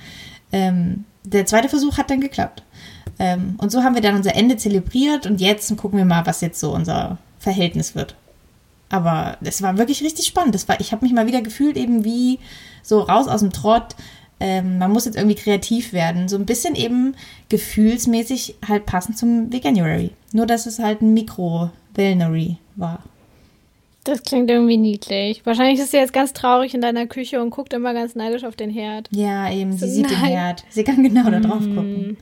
[0.51, 2.63] ähm, der zweite Versuch hat dann geklappt.
[3.19, 6.41] Ähm, und so haben wir dann unser Ende zelebriert und jetzt gucken wir mal, was
[6.41, 8.15] jetzt so unser Verhältnis wird.
[8.89, 10.55] Aber es war wirklich richtig spannend.
[10.55, 12.39] Das war, ich habe mich mal wieder gefühlt, eben wie
[12.83, 13.95] so raus aus dem Trott.
[14.39, 16.29] Ähm, man muss jetzt irgendwie kreativ werden.
[16.29, 17.15] So ein bisschen eben
[17.49, 20.11] gefühlsmäßig halt passend zum Veganuary.
[20.31, 23.03] Nur, dass es halt ein Mikro-Velnery war.
[24.07, 25.45] Das klingt irgendwie niedlich.
[25.45, 28.55] Wahrscheinlich ist sie jetzt ganz traurig in deiner Küche und guckt immer ganz neidisch auf
[28.55, 29.09] den Herd.
[29.11, 29.73] Ja, eben.
[29.73, 30.13] Sie so, sieht nein.
[30.13, 30.63] den Herd.
[30.69, 31.75] Sie kann genau da drauf mm.
[31.75, 32.17] gucken.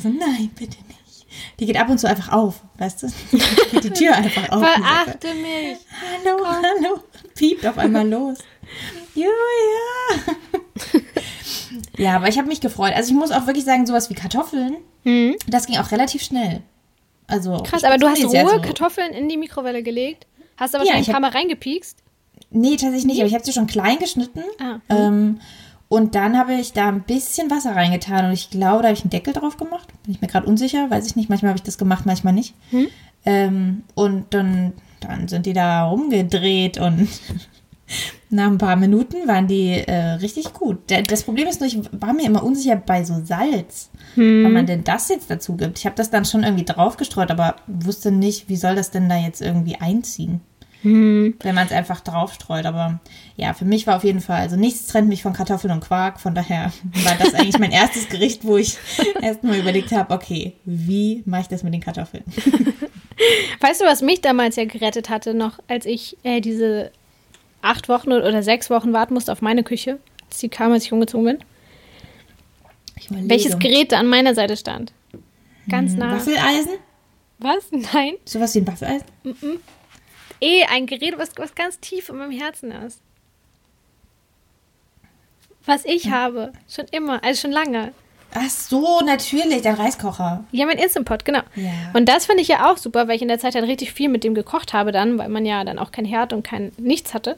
[0.00, 1.26] So, nein, bitte nicht.
[1.58, 3.06] Die geht ab und zu einfach auf, weißt du?
[3.72, 4.62] geht die Tür einfach auf.
[4.64, 5.78] Verachte mich.
[6.00, 6.46] Hallo, Komm.
[6.46, 7.00] hallo.
[7.34, 8.38] Piept auf einmal los.
[9.16, 9.32] Julia.
[11.98, 12.92] ja, aber ich habe mich gefreut.
[12.94, 15.34] Also ich muss auch wirklich sagen, sowas wie Kartoffeln, mhm.
[15.48, 16.62] das ging auch relativ schnell.
[17.26, 18.60] Also Krass, aber du hast rohe so.
[18.60, 20.26] Kartoffeln in die Mikrowelle gelegt?
[20.56, 21.98] Hast du aber ja, schon ein paar Mal reingepiekst?
[22.50, 24.42] Nee, tatsächlich nicht, aber ich habe sie schon klein geschnitten.
[24.58, 24.78] Ah.
[24.88, 25.40] Ähm,
[25.88, 29.02] und dann habe ich da ein bisschen Wasser reingetan und ich glaube, da habe ich
[29.02, 29.88] einen Deckel drauf gemacht.
[30.04, 31.28] Bin ich mir gerade unsicher, weiß ich nicht.
[31.28, 32.54] Manchmal habe ich das gemacht, manchmal nicht.
[32.70, 32.88] Hm?
[33.24, 37.08] Ähm, und dann, dann sind die da rumgedreht und
[38.32, 40.78] nach ein paar Minuten waren die äh, richtig gut.
[41.08, 44.44] Das Problem ist nur, ich war mir immer unsicher bei so Salz, hm.
[44.44, 45.78] wann man denn das jetzt dazu gibt.
[45.78, 49.16] Ich habe das dann schon irgendwie draufgestreut, aber wusste nicht, wie soll das denn da
[49.16, 50.40] jetzt irgendwie einziehen.
[50.82, 51.34] Hm.
[51.40, 52.66] Wenn man es einfach draufstreut.
[52.66, 53.00] Aber
[53.36, 56.20] ja, für mich war auf jeden Fall, also nichts trennt mich von Kartoffeln und Quark.
[56.20, 56.72] Von daher
[57.04, 58.78] war das eigentlich mein erstes Gericht, wo ich
[59.22, 62.24] erstmal überlegt habe, okay, wie mache ich das mit den Kartoffeln?
[63.60, 66.90] Weißt du, was mich damals ja gerettet hatte, noch als ich äh, diese
[67.62, 69.98] acht Wochen oder sechs Wochen warten musste auf meine Küche,
[70.28, 71.38] als sie kam, als ich umgezogen bin?
[73.28, 74.92] Welches Gerät da an meiner Seite stand?
[75.68, 76.16] Ganz hm, nah.
[76.16, 76.72] Waffeleisen?
[77.38, 77.72] Was?
[77.94, 78.14] Nein.
[78.24, 79.06] Sowas wie ein Waffeleisen?
[79.24, 79.58] Mm -mm
[80.42, 83.00] eh ein Gerät, was, was ganz tief in meinem Herzen ist.
[85.64, 86.10] Was ich ja.
[86.10, 86.52] habe.
[86.68, 87.94] Schon immer, also schon lange.
[88.34, 90.44] Ach so, natürlich, der Reiskocher.
[90.52, 91.40] Ja, mein Instant Pot, genau.
[91.54, 91.70] Ja.
[91.92, 94.08] Und das finde ich ja auch super, weil ich in der Zeit halt richtig viel
[94.08, 97.12] mit dem gekocht habe dann, weil man ja dann auch kein Herd und kein nichts
[97.12, 97.36] hatte.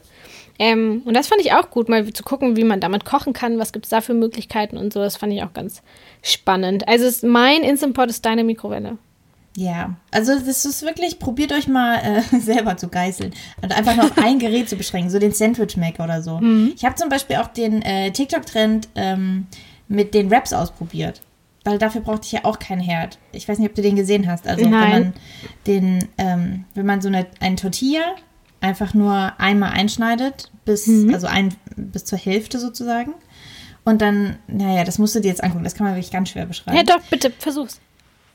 [0.59, 3.59] Ähm, und das fand ich auch gut, mal zu gucken, wie man damit kochen kann,
[3.59, 5.01] was gibt es da für Möglichkeiten und so.
[5.01, 5.83] Das fand ich auch ganz
[6.23, 6.87] spannend.
[6.87, 8.99] Also ist, mein Instant Pot ist deine Mikrowelle.
[9.57, 14.07] Ja, also das ist wirklich, probiert euch mal äh, selber zu geißeln und einfach nur
[14.07, 16.39] auf ein Gerät zu beschränken, so den Sandwich Maker oder so.
[16.39, 16.73] Mhm.
[16.77, 19.47] Ich habe zum Beispiel auch den äh, TikTok-Trend ähm,
[19.95, 21.23] mit den Wraps ausprobiert,
[21.65, 23.19] weil dafür brauchte ich ja auch keinen Herd.
[23.33, 24.47] Ich weiß nicht, ob du den gesehen hast.
[24.47, 24.73] Also Nein.
[24.73, 25.15] wenn man
[25.67, 28.15] den, ähm, wenn man so eine, einen Tortilla
[28.61, 31.13] einfach nur einmal einschneidet, bis, mhm.
[31.13, 33.15] also ein, bis zur Hälfte sozusagen.
[33.85, 36.47] Und dann, naja, das musst du dir jetzt angucken, das kann man wirklich ganz schwer
[36.47, 36.77] beschreiben.
[36.77, 37.81] Ja, doch, bitte, versuch's.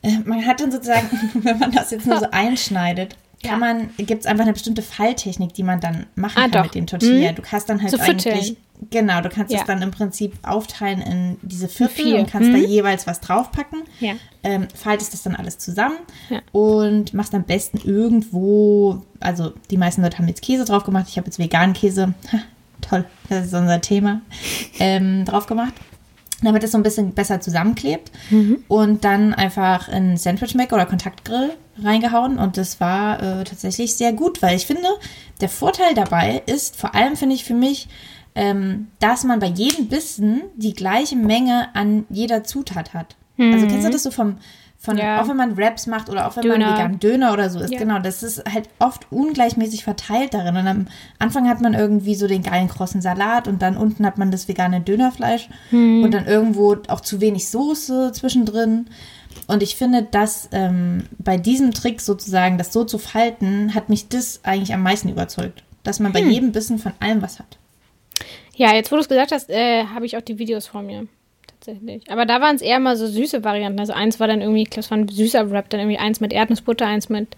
[0.03, 4.21] Äh, man hat dann sozusagen, wenn man das jetzt nur so einschneidet, kann man, gibt
[4.21, 6.63] es einfach eine bestimmte Falltechnik, die man dann machen ah, kann doch.
[6.63, 7.29] mit dem Tortilla.
[7.29, 7.35] Hm.
[7.35, 8.57] Du kannst dann halt so eigentlich,
[8.89, 9.59] genau, du kannst ja.
[9.59, 12.19] es dann im Prinzip aufteilen in diese Viertel Vier.
[12.19, 12.61] und kannst hm.
[12.61, 13.83] da jeweils was draufpacken.
[13.99, 14.13] Ja.
[14.43, 15.97] Ähm, faltest das dann alles zusammen
[16.29, 16.41] ja.
[16.51, 21.17] und machst am besten irgendwo, also die meisten Leute haben jetzt Käse drauf gemacht, ich
[21.17, 22.39] habe jetzt veganen Käse, ha,
[22.81, 24.21] toll, das ist unser Thema,
[24.79, 25.73] ähm, drauf gemacht
[26.41, 28.11] damit es so ein bisschen besser zusammenklebt.
[28.29, 28.63] Mhm.
[28.67, 31.51] Und dann einfach in Sandwich Maker oder Kontaktgrill
[31.83, 32.37] reingehauen.
[32.37, 34.87] Und das war äh, tatsächlich sehr gut, weil ich finde,
[35.41, 37.87] der Vorteil dabei ist, vor allem finde ich für mich,
[38.35, 43.15] ähm, dass man bei jedem Bissen die gleiche Menge an jeder Zutat hat.
[43.37, 43.53] Mhm.
[43.53, 43.93] Also kennst du mhm.
[43.93, 44.37] das so vom,
[44.81, 45.21] von, ja.
[45.21, 46.67] auch wenn man Raps macht oder auch wenn Döner.
[46.67, 47.79] man vegan Döner oder so ist, ja.
[47.79, 50.55] genau, das ist halt oft ungleichmäßig verteilt darin.
[50.55, 50.87] Und am
[51.19, 54.47] Anfang hat man irgendwie so den geilen krossen Salat und dann unten hat man das
[54.47, 56.03] vegane Dönerfleisch hm.
[56.03, 58.85] und dann irgendwo auch zu wenig Soße zwischendrin.
[59.47, 64.07] Und ich finde, dass ähm, bei diesem Trick sozusagen, das so zu falten, hat mich
[64.07, 65.63] das eigentlich am meisten überzeugt.
[65.83, 66.23] Dass man hm.
[66.23, 67.58] bei jedem Bissen von allem was hat.
[68.59, 71.07] Ja, jetzt wo du es gesagt hast, äh, habe ich auch die Videos vor mir
[71.47, 72.11] tatsächlich.
[72.11, 73.79] Aber da waren es eher mal so süße Varianten.
[73.79, 76.19] Also eins war dann irgendwie, ich glaube, es war ein süßer Wrap, dann irgendwie eins
[76.19, 77.37] mit Erdnussbutter, eins mit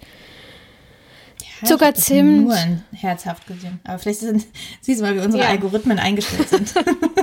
[1.60, 2.46] ja, Zucker, Zimt.
[2.46, 3.78] Nur ein herzhaft gesehen.
[3.84, 4.44] Aber vielleicht sind,
[4.80, 5.50] siehst du mal, wie unsere ja.
[5.50, 6.74] Algorithmen eingestellt sind.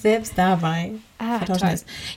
[0.00, 0.92] Selbst dabei.
[1.18, 1.40] Ah.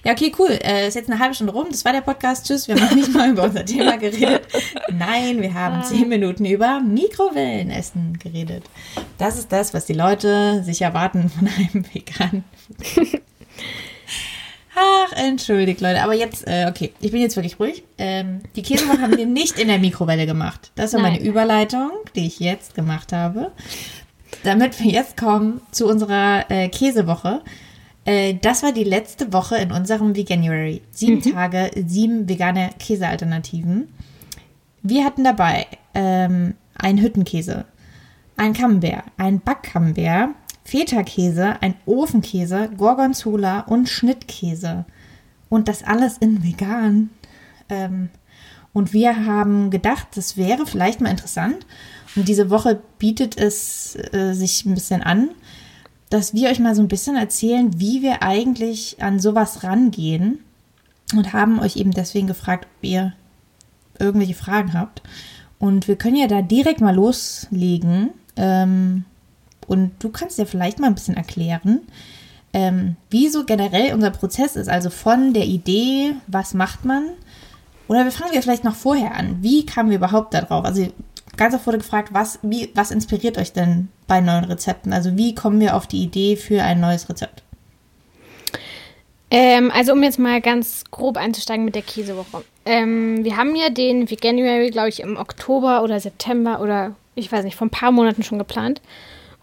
[0.04, 0.60] Ja, okay, cool.
[0.62, 1.68] Äh, ist jetzt eine halbe Stunde rum.
[1.70, 2.46] Das war der Podcast.
[2.46, 2.68] Tschüss.
[2.68, 4.44] Wir haben noch nicht mal über unser Thema geredet.
[4.92, 5.84] Nein, wir haben ah.
[5.84, 8.64] zehn Minuten über Mikrowellenessen geredet.
[9.18, 12.44] Das ist das, was die Leute sich erwarten von einem veganen
[14.76, 16.04] Ach, entschuldigt, Leute.
[16.04, 17.84] Aber jetzt, äh, okay, ich bin jetzt wirklich ruhig.
[17.98, 20.72] Ähm, die Käsewoche haben wir nicht in der Mikrowelle gemacht.
[20.76, 21.14] Das war Nein.
[21.14, 23.52] meine Überleitung, die ich jetzt gemacht habe.
[24.46, 27.42] Damit wir jetzt kommen zu unserer äh, Käsewoche.
[28.06, 30.84] Äh, das war die letzte Woche in unserem Veganuary.
[30.92, 31.34] Sieben mhm.
[31.34, 33.90] Tage, sieben vegane Käsealternativen.
[34.84, 37.66] Wir hatten dabei ähm, einen Hüttenkäse,
[38.38, 40.30] ein Camembert, ein Backcamembert,
[40.64, 44.86] Feta-Käse, ein Ofenkäse, Gorgonzola und Schnittkäse.
[45.50, 47.10] Und das alles in vegan.
[47.70, 48.10] Ähm,
[48.74, 51.66] und wir haben gedacht, das wäre vielleicht mal interessant.
[52.16, 55.30] Und diese Woche bietet es äh, sich ein bisschen an,
[56.10, 60.40] dass wir euch mal so ein bisschen erzählen, wie wir eigentlich an sowas rangehen
[61.16, 63.14] und haben euch eben deswegen gefragt, ob ihr
[64.00, 65.02] irgendwelche Fragen habt.
[65.60, 68.12] Und wir können ja da direkt mal loslegen.
[68.36, 69.06] Ähm,
[69.68, 71.82] und du kannst ja vielleicht mal ein bisschen erklären,
[72.54, 74.70] ähm, wie so generell unser Prozess ist.
[74.70, 77.06] Also von der Idee, was macht man?
[77.88, 79.42] Oder wir fangen ja vielleicht noch vorher an.
[79.42, 80.66] Wie kamen wir überhaupt darauf?
[80.66, 80.88] Also
[81.38, 84.94] ganz oft wurde gefragt, was, wie, was inspiriert euch denn bei neuen Rezepten?
[84.94, 87.44] Also wie kommen wir auf die Idee für ein neues Rezept?
[89.32, 92.44] Ähm, also um jetzt mal ganz grob einzusteigen mit der Käsewoche.
[92.66, 97.44] Ähm, wir haben ja den Veganuary, glaube ich, im Oktober oder September oder ich weiß
[97.44, 98.82] nicht, vor ein paar Monaten schon geplant.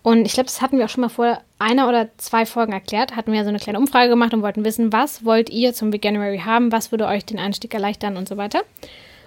[0.02, 3.14] Und ich glaube, das hatten wir auch schon mal vor einer oder zwei Folgen erklärt.
[3.16, 6.40] Hatten wir so eine kleine Umfrage gemacht und wollten wissen, was wollt ihr zum Veganuary
[6.40, 6.72] haben?
[6.72, 8.62] Was würde euch den Einstieg erleichtern und so weiter.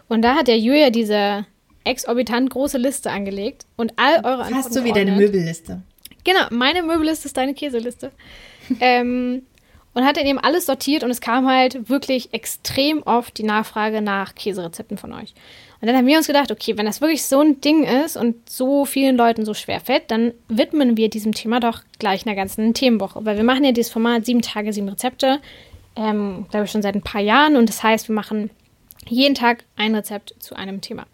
[0.10, 1.46] Und da hat der Julia diese
[1.86, 4.56] exorbitant große Liste angelegt und all eure Antworten.
[4.56, 5.82] Fast so wie deine Möbelliste.
[6.24, 8.12] Genau, meine Möbelliste ist deine Käseliste.
[8.80, 9.44] ähm,
[9.94, 14.02] und hat dann eben alles sortiert und es kam halt wirklich extrem oft die Nachfrage
[14.02, 15.34] nach Käserezepten von euch.
[15.80, 18.50] Und dann haben wir uns gedacht, okay, wenn das wirklich so ein Ding ist und
[18.50, 22.74] so vielen Leuten so schwer fällt, dann widmen wir diesem Thema doch gleich einer ganzen
[22.74, 23.24] Themenwoche.
[23.24, 25.40] Weil wir machen ja dieses Format sieben Tage, sieben Rezepte,
[25.96, 27.56] ähm, glaube ich schon seit ein paar Jahren.
[27.56, 28.50] Und das heißt, wir machen
[29.08, 31.06] jeden Tag ein Rezept zu einem Thema.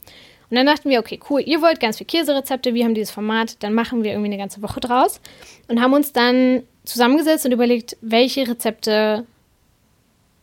[0.52, 3.64] Und dann dachten wir, okay, cool, ihr wollt ganz viel Käserezepte, wir haben dieses Format,
[3.64, 5.22] dann machen wir irgendwie eine ganze Woche draus
[5.70, 9.26] und haben uns dann zusammengesetzt und überlegt, welche Rezepte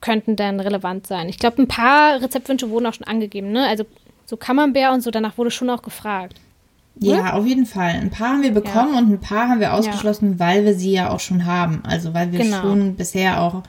[0.01, 1.29] könnten denn relevant sein.
[1.29, 3.67] Ich glaube, ein paar Rezeptwünsche wurden auch schon angegeben, ne?
[3.67, 3.85] Also
[4.25, 6.41] so Camembert und so, danach wurde schon auch gefragt.
[7.01, 7.91] Ja, auf jeden Fall.
[7.91, 8.99] Ein paar haben wir bekommen ja.
[8.99, 10.39] und ein paar haben wir ausgeschlossen, ja.
[10.39, 11.83] weil wir sie ja auch schon haben.
[11.85, 12.63] Also weil wir genau.
[12.63, 13.63] schon bisher auch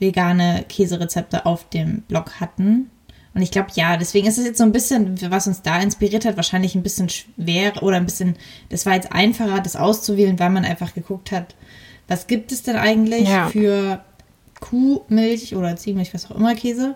[0.00, 2.90] vegane Käserezepte auf dem Blog hatten.
[3.36, 6.24] Und ich glaube, ja, deswegen ist es jetzt so ein bisschen, was uns da inspiriert
[6.24, 8.34] hat, wahrscheinlich ein bisschen schwer oder ein bisschen,
[8.70, 11.54] das war jetzt einfacher, das auszuwählen, weil man einfach geguckt hat,
[12.08, 13.48] was gibt es denn eigentlich ja.
[13.48, 14.02] für
[14.60, 16.94] Kuhmilch oder Ziegenmilch, was auch immer, Käse?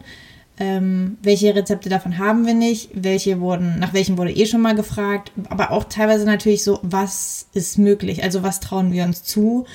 [0.59, 2.88] Ähm, welche Rezepte davon haben wir nicht?
[2.94, 5.33] Welche wurden, nach welchen wurde eh schon mal gefragt?
[5.50, 8.22] Aber auch teilweise natürlich so, was ist möglich?
[8.22, 9.66] Also was trauen wir uns zu?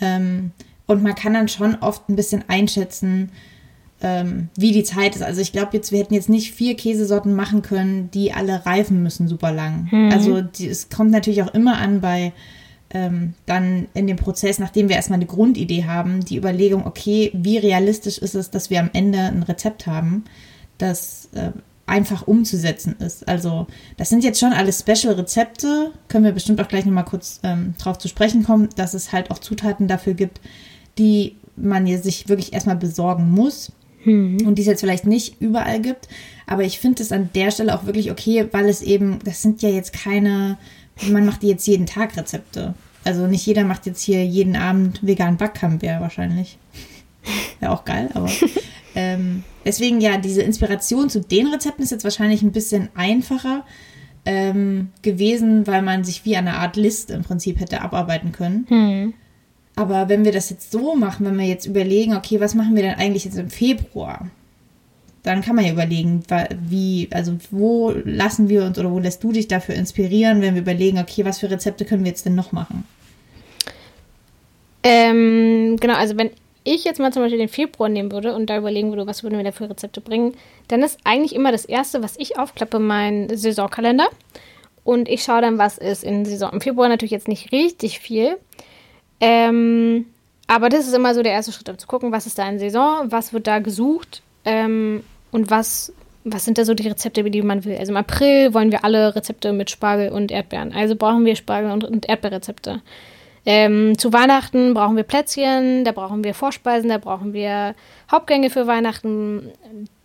[0.00, 0.50] Ähm,
[0.86, 3.30] und man kann dann schon oft ein bisschen einschätzen,
[4.02, 5.22] ähm, wie die Zeit ist.
[5.22, 9.02] Also ich glaube jetzt, wir hätten jetzt nicht vier Käsesorten machen können, die alle reifen
[9.02, 9.88] müssen super lang.
[9.90, 10.10] Mhm.
[10.12, 12.32] Also die, es kommt natürlich auch immer an bei
[12.92, 17.58] ähm, dann in dem Prozess, nachdem wir erstmal eine Grundidee haben, die Überlegung, okay, wie
[17.58, 20.24] realistisch ist es, dass wir am Ende ein Rezept haben,
[20.78, 21.52] das äh,
[21.86, 23.28] einfach umzusetzen ist.
[23.28, 27.74] Also das sind jetzt schon alle Special-Rezepte, können wir bestimmt auch gleich nochmal kurz ähm,
[27.78, 30.40] drauf zu sprechen kommen, dass es halt auch Zutaten dafür gibt,
[30.98, 34.46] die man sich wirklich erstmal besorgen muss hm.
[34.46, 36.08] und die es jetzt vielleicht nicht überall gibt.
[36.46, 39.62] Aber ich finde es an der Stelle auch wirklich okay, weil es eben, das sind
[39.62, 40.58] ja jetzt keine,
[41.08, 42.74] man macht die jetzt jeden Tag Rezepte.
[43.04, 46.58] Also nicht jeder macht jetzt hier jeden Abend vegan Backcamembert wahrscheinlich.
[47.60, 48.30] Wäre auch geil, aber
[48.94, 53.64] ähm, deswegen ja, diese Inspiration zu den Rezepten ist jetzt wahrscheinlich ein bisschen einfacher
[54.26, 58.66] ähm, gewesen, weil man sich wie eine Art Liste im Prinzip hätte abarbeiten können.
[58.68, 59.14] Hm.
[59.80, 62.82] Aber wenn wir das jetzt so machen, wenn wir jetzt überlegen, okay, was machen wir
[62.82, 64.28] denn eigentlich jetzt im Februar?
[65.22, 66.22] Dann kann man ja überlegen,
[66.68, 70.60] wie, also wo lassen wir uns oder wo lässt du dich dafür inspirieren, wenn wir
[70.60, 72.84] überlegen, okay, was für Rezepte können wir jetzt denn noch machen?
[74.82, 76.28] Ähm, genau, also wenn
[76.62, 79.38] ich jetzt mal zum Beispiel den Februar nehmen würde und da überlegen würde, was würden
[79.38, 80.34] wir da für Rezepte bringen,
[80.68, 84.08] dann ist eigentlich immer das Erste, was ich aufklappe, mein Saisonkalender.
[84.84, 86.50] Und ich schaue dann, was ist in Saison.
[86.52, 88.36] Im Februar natürlich jetzt nicht richtig viel.
[89.20, 90.06] Ähm,
[90.46, 92.58] aber das ist immer so der erste Schritt, um zu gucken, was ist da in
[92.58, 95.92] Saison, was wird da gesucht ähm, und was,
[96.24, 97.76] was sind da so die Rezepte, die man will.
[97.76, 100.72] Also im April wollen wir alle Rezepte mit Spargel und Erdbeeren.
[100.72, 102.82] Also brauchen wir Spargel- und, und Erdbeerrezepte.
[103.46, 107.74] Ähm, zu Weihnachten brauchen wir Plätzchen, da brauchen wir Vorspeisen, da brauchen wir
[108.10, 109.52] Hauptgänge für Weihnachten.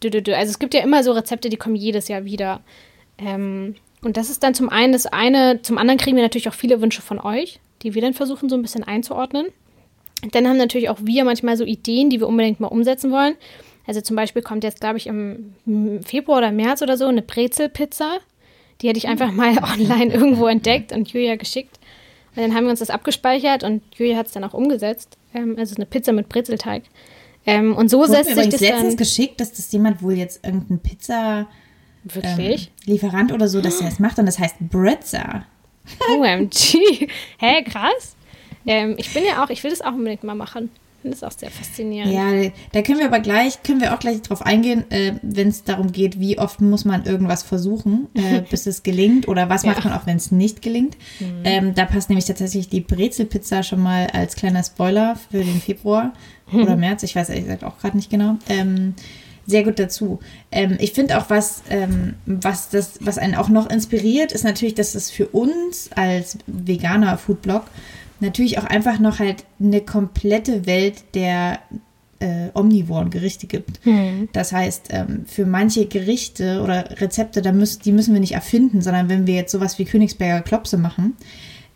[0.04, 2.62] Also es gibt ja immer so Rezepte, die kommen jedes Jahr wieder.
[3.18, 6.54] Ähm, und das ist dann zum einen das eine, zum anderen kriegen wir natürlich auch
[6.54, 9.48] viele Wünsche von euch die wir dann versuchen so ein bisschen einzuordnen.
[10.32, 13.36] Dann haben natürlich auch wir manchmal so Ideen, die wir unbedingt mal umsetzen wollen.
[13.86, 15.54] Also zum Beispiel kommt jetzt, glaube ich, im
[16.04, 18.18] Februar oder März oder so eine Brezelpizza.
[18.82, 21.80] Die hätte ich einfach mal online irgendwo entdeckt und Julia geschickt.
[22.36, 25.18] Und dann haben wir uns das abgespeichert und Julia hat es dann auch umgesetzt.
[25.34, 26.84] Ähm, also eine Pizza mit Brezelteig.
[27.46, 30.80] Ähm, und so Wurde setzt sich das letztens geschickt, dass das jemand wohl jetzt irgendein
[30.80, 31.48] Pizza
[32.06, 32.72] Wirklich?
[32.86, 35.46] Ähm, Lieferant oder so, dass er es macht und das heißt Britzer.
[36.10, 37.10] OMG.
[37.38, 38.16] Hä, krass.
[38.66, 40.70] Ähm, ich bin ja auch, ich will das auch unbedingt mal machen.
[40.98, 42.12] Ich finde das auch sehr faszinierend.
[42.12, 45.64] Ja, da können wir aber gleich, können wir auch gleich drauf eingehen, äh, wenn es
[45.64, 49.70] darum geht, wie oft muss man irgendwas versuchen, äh, bis es gelingt oder was ja.
[49.72, 50.98] macht man auch, wenn es nicht gelingt.
[51.20, 51.42] Mhm.
[51.44, 56.14] Ähm, da passt nämlich tatsächlich die Brezelpizza schon mal als kleiner Spoiler für den Februar
[56.52, 58.38] oder März, ich weiß ehrlich gesagt auch gerade nicht genau.
[58.50, 58.96] Ähm,
[59.46, 60.20] sehr gut dazu.
[60.52, 64.76] Ähm, ich finde auch, was, ähm, was, das, was einen auch noch inspiriert, ist natürlich,
[64.76, 67.64] dass es für uns als veganer Foodblog
[68.20, 71.60] natürlich auch einfach noch halt eine komplette Welt der
[72.20, 73.86] äh, omnivoren Gerichte gibt.
[73.86, 74.30] Mhm.
[74.32, 78.82] Das heißt, ähm, für manche Gerichte oder Rezepte, da müssen, die müssen wir nicht erfinden,
[78.82, 81.16] sondern wenn wir jetzt sowas wie Königsberger Klopse machen,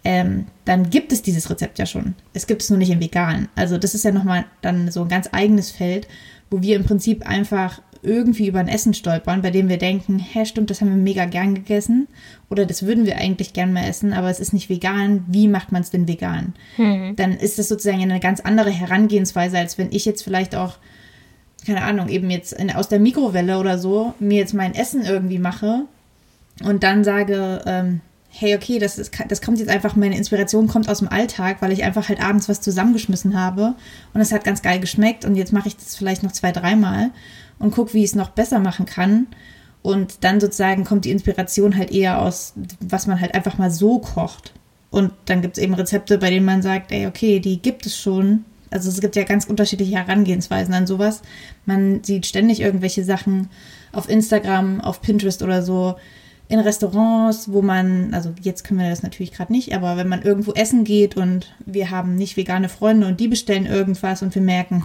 [0.06, 2.16] ähm, dann gibt es dieses Rezept ja schon.
[2.34, 3.50] Es gibt es nur nicht im Vegan.
[3.56, 6.08] Also das ist ja nochmal dann so ein ganz eigenes Feld,
[6.50, 10.46] wo wir im Prinzip einfach irgendwie über ein Essen stolpern, bei dem wir denken, hä,
[10.46, 12.08] stimmt, das haben wir mega gern gegessen
[12.50, 15.26] oder das würden wir eigentlich gern mal essen, aber es ist nicht vegan.
[15.28, 16.54] Wie macht man es denn vegan?
[16.78, 17.16] Hm.
[17.16, 20.78] Dann ist das sozusagen eine ganz andere Herangehensweise, als wenn ich jetzt vielleicht auch,
[21.66, 25.40] keine Ahnung, eben jetzt in, aus der Mikrowelle oder so mir jetzt mein Essen irgendwie
[25.40, 25.86] mache
[26.64, 30.88] und dann sage, ähm, hey, okay, das, ist, das kommt jetzt einfach, meine Inspiration kommt
[30.88, 33.76] aus dem Alltag, weil ich einfach halt abends was zusammengeschmissen habe
[34.14, 37.10] und es hat ganz geil geschmeckt und jetzt mache ich das vielleicht noch zwei, dreimal
[37.58, 39.28] und gucke, wie ich es noch besser machen kann.
[39.82, 44.00] Und dann sozusagen kommt die Inspiration halt eher aus, was man halt einfach mal so
[44.00, 44.54] kocht.
[44.92, 47.98] Und dann gibt es eben Rezepte, bei denen man sagt, ey, okay, die gibt es
[47.98, 48.44] schon.
[48.72, 51.22] Also es gibt ja ganz unterschiedliche Herangehensweisen an sowas.
[51.66, 53.50] Man sieht ständig irgendwelche Sachen
[53.92, 55.96] auf Instagram, auf Pinterest oder so,
[56.50, 60.24] in Restaurants, wo man, also jetzt können wir das natürlich gerade nicht, aber wenn man
[60.24, 64.42] irgendwo essen geht und wir haben nicht vegane Freunde und die bestellen irgendwas und wir
[64.42, 64.84] merken,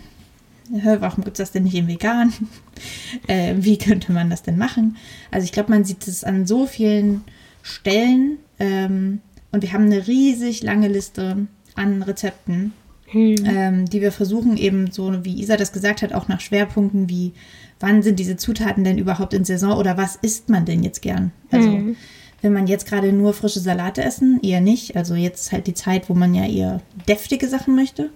[0.85, 2.35] warum gibt es das denn nicht in vegan?
[3.29, 4.99] äh, wie könnte man das denn machen?
[5.31, 7.25] Also ich glaube, man sieht es an so vielen
[7.63, 11.47] Stellen ähm, und wir haben eine riesig lange Liste
[11.77, 12.75] an Rezepten,
[13.07, 13.37] hm.
[13.45, 17.33] ähm, die wir versuchen eben so, wie Isa das gesagt hat, auch nach Schwerpunkten wie
[17.81, 21.33] wann sind diese Zutaten denn überhaupt in Saison oder was isst man denn jetzt gern?
[21.51, 21.97] Also mhm.
[22.41, 24.97] wenn man jetzt gerade nur frische Salate essen, eher nicht.
[24.97, 28.11] Also jetzt ist halt die Zeit, wo man ja eher deftige Sachen möchte.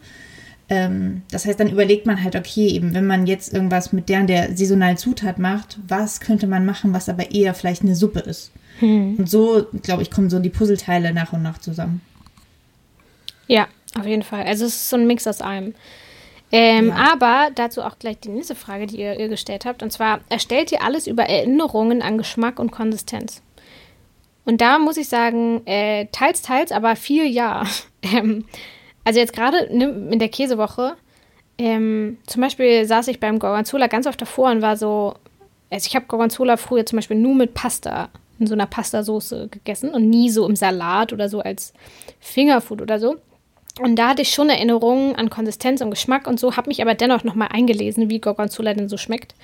[0.70, 4.24] Ähm, das heißt, dann überlegt man halt, okay, eben wenn man jetzt irgendwas mit der
[4.24, 8.52] der saisonalen Zutat macht, was könnte man machen, was aber eher vielleicht eine Suppe ist?
[8.80, 9.16] Mhm.
[9.18, 12.00] Und so, glaube ich, kommen so die Puzzleteile nach und nach zusammen.
[13.46, 13.66] Ja,
[13.96, 14.44] auf jeden Fall.
[14.44, 15.74] Also es ist so ein Mix aus allem.
[16.50, 17.12] Ähm, ja.
[17.12, 19.82] Aber dazu auch gleich die nächste Frage, die ihr, ihr gestellt habt.
[19.82, 23.42] Und zwar, erstellt ihr alles über Erinnerungen an Geschmack und Konsistenz?
[24.44, 27.64] Und da muss ich sagen, äh, teils, teils, aber viel ja.
[28.02, 28.46] ähm,
[29.04, 30.96] also jetzt gerade in der Käsewoche,
[31.58, 35.14] ähm, zum Beispiel saß ich beim Gorgonzola ganz oft davor und war so,
[35.70, 38.08] also ich habe Gorgonzola früher zum Beispiel nur mit Pasta,
[38.38, 41.72] in so einer Pastasoße gegessen und nie so im Salat oder so als
[42.20, 43.16] Fingerfood oder so.
[43.80, 46.94] Und da hatte ich schon Erinnerungen an Konsistenz und Geschmack und so, habe mich aber
[46.94, 49.34] dennoch nochmal eingelesen, wie Gorgonzola denn so schmeckt.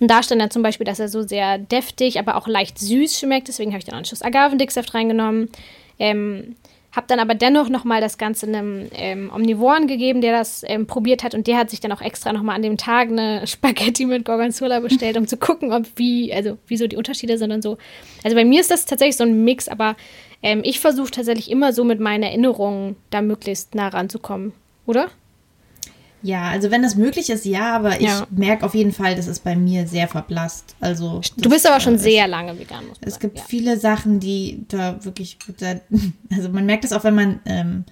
[0.00, 3.18] Und da stand dann zum Beispiel, dass er so sehr deftig, aber auch leicht süß
[3.18, 3.48] schmeckt.
[3.48, 5.48] Deswegen habe ich dann einen Schuss Agavendicksaft reingenommen.
[5.98, 6.56] Ähm,
[6.94, 11.24] habe dann aber dennoch nochmal das Ganze einem ähm, Omnivoren gegeben, der das ähm, probiert
[11.24, 11.34] hat.
[11.34, 14.80] Und der hat sich dann auch extra nochmal an dem Tag eine Spaghetti mit Gorgonzola
[14.80, 17.78] bestellt, um zu gucken, ob wie, also wie so die Unterschiede sind und so.
[18.22, 19.96] Also bei mir ist das tatsächlich so ein Mix, aber
[20.44, 24.52] ähm, ich versuche tatsächlich immer so mit meinen Erinnerungen da möglichst nah ranzukommen,
[24.84, 25.08] oder?
[26.20, 28.26] Ja, also wenn das möglich ist, ja, aber ich ja.
[28.30, 30.76] merke auf jeden Fall, dass es bei mir sehr verblasst.
[30.80, 32.84] Also du bist aber schon äh, sehr lange vegan.
[33.00, 33.20] Es sagen.
[33.22, 33.44] gibt ja.
[33.46, 35.38] viele Sachen, die da wirklich,
[36.30, 37.84] also man merkt es auch, wenn man ähm,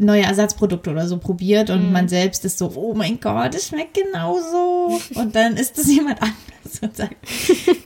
[0.00, 1.92] neue Ersatzprodukte oder so probiert und mm.
[1.92, 4.98] man selbst ist so, oh mein Gott, das schmeckt genauso.
[5.14, 7.16] Und dann ist es jemand anderes und sagt,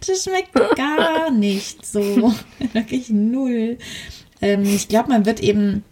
[0.06, 2.32] das schmeckt gar nicht so.
[2.72, 3.78] Wirklich null.
[4.40, 5.82] Ähm, ich glaube, man wird eben,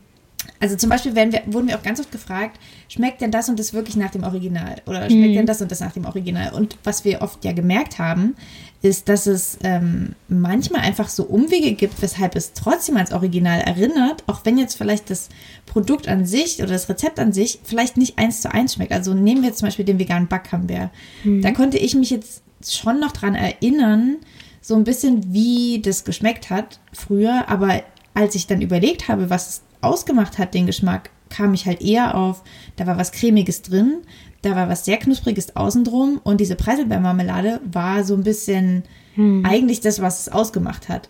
[0.60, 2.58] also zum Beispiel werden wir, wurden wir auch ganz oft gefragt,
[2.88, 4.76] schmeckt denn das und das wirklich nach dem Original?
[4.86, 5.36] Oder schmeckt mm.
[5.36, 6.52] denn das und das nach dem Original?
[6.52, 8.36] Und was wir oft ja gemerkt haben,
[8.82, 14.24] ist, dass es ähm, manchmal einfach so Umwege gibt, weshalb es trotzdem als Original erinnert,
[14.26, 15.28] auch wenn jetzt vielleicht das
[15.66, 18.92] Produkt an sich oder das Rezept an sich vielleicht nicht eins zu eins schmeckt.
[18.92, 20.90] Also nehmen wir jetzt zum Beispiel den veganen Backcamembert.
[21.22, 21.42] Mhm.
[21.42, 24.16] Da konnte ich mich jetzt schon noch dran erinnern,
[24.60, 27.82] so ein bisschen wie das geschmeckt hat früher, aber
[28.14, 32.14] als ich dann überlegt habe, was es ausgemacht hat, den Geschmack, kam ich halt eher
[32.14, 32.44] auf,
[32.76, 34.02] da war was Cremiges drin,
[34.42, 39.44] da war was sehr Knuspriges außen drum und diese Preiselbeermarmelade war so ein bisschen hm.
[39.44, 41.08] eigentlich das, was es ausgemacht hat.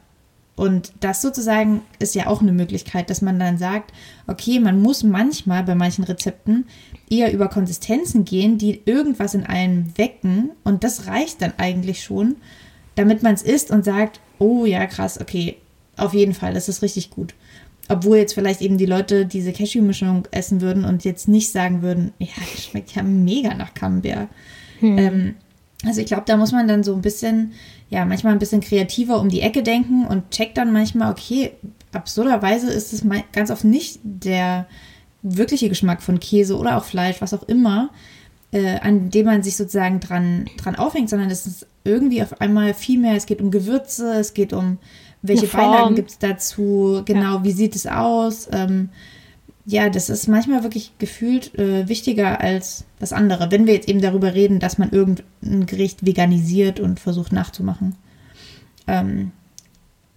[0.54, 3.90] Und das sozusagen ist ja auch eine Möglichkeit, dass man dann sagt,
[4.26, 6.66] okay, man muss manchmal bei manchen Rezepten
[7.08, 12.36] eher über Konsistenzen gehen, die irgendwas in einem wecken und das reicht dann eigentlich schon,
[12.94, 15.56] damit man es isst und sagt, oh ja, krass, okay,
[15.96, 17.34] auf jeden Fall, das ist richtig gut.
[17.88, 22.12] Obwohl jetzt vielleicht eben die Leute diese Cashew-Mischung essen würden und jetzt nicht sagen würden,
[22.18, 24.28] ja, das schmeckt ja mega nach Camembert.
[24.80, 24.98] Hm.
[24.98, 25.34] Ähm,
[25.84, 27.52] also ich glaube, da muss man dann so ein bisschen,
[27.90, 31.52] ja, manchmal ein bisschen kreativer um die Ecke denken und checkt dann manchmal, okay,
[31.92, 34.66] absurderweise ist es ganz oft nicht der
[35.22, 37.90] wirkliche Geschmack von Käse oder auch Fleisch, was auch immer,
[38.52, 42.74] äh, an dem man sich sozusagen dran, dran aufhängt, sondern es ist irgendwie auf einmal
[42.74, 44.78] viel mehr, es geht um Gewürze, es geht um
[45.22, 47.44] welche Beilagen gibt es dazu, genau, ja.
[47.44, 48.48] wie sieht es aus.
[48.52, 48.90] Ähm,
[49.64, 54.00] ja, das ist manchmal wirklich gefühlt äh, wichtiger als das andere, wenn wir jetzt eben
[54.00, 57.94] darüber reden, dass man irgendein Gericht veganisiert und versucht nachzumachen.
[58.88, 59.30] Ähm,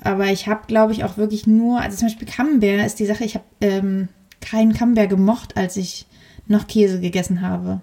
[0.01, 3.24] aber ich habe, glaube ich, auch wirklich nur, also zum Beispiel Camembert ist die Sache,
[3.24, 4.10] ich habe ähm,
[4.41, 6.08] keinen Camembert gemocht, als ich
[6.47, 7.82] noch Käse gegessen habe.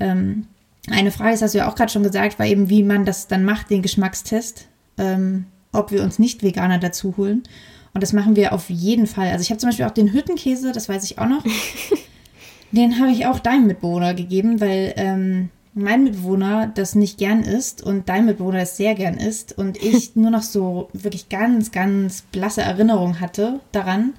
[0.00, 0.46] Ähm,
[0.90, 3.28] eine Frage, das hast du ja auch gerade schon gesagt, war eben, wie man das
[3.28, 7.42] dann macht, den Geschmackstest, ähm, ob wir uns nicht Veganer dazu holen.
[7.94, 9.28] Und das machen wir auf jeden Fall.
[9.28, 11.42] Also ich habe zum Beispiel auch den Hüttenkäse, das weiß ich auch noch.
[12.72, 17.82] den habe ich auch deinem Mitbewohner gegeben, weil ähm, mein Mitbewohner das nicht gern isst
[17.82, 22.22] und dein Mitbewohner das sehr gern isst und ich nur noch so wirklich ganz, ganz
[22.22, 24.14] blasse Erinnerungen hatte daran.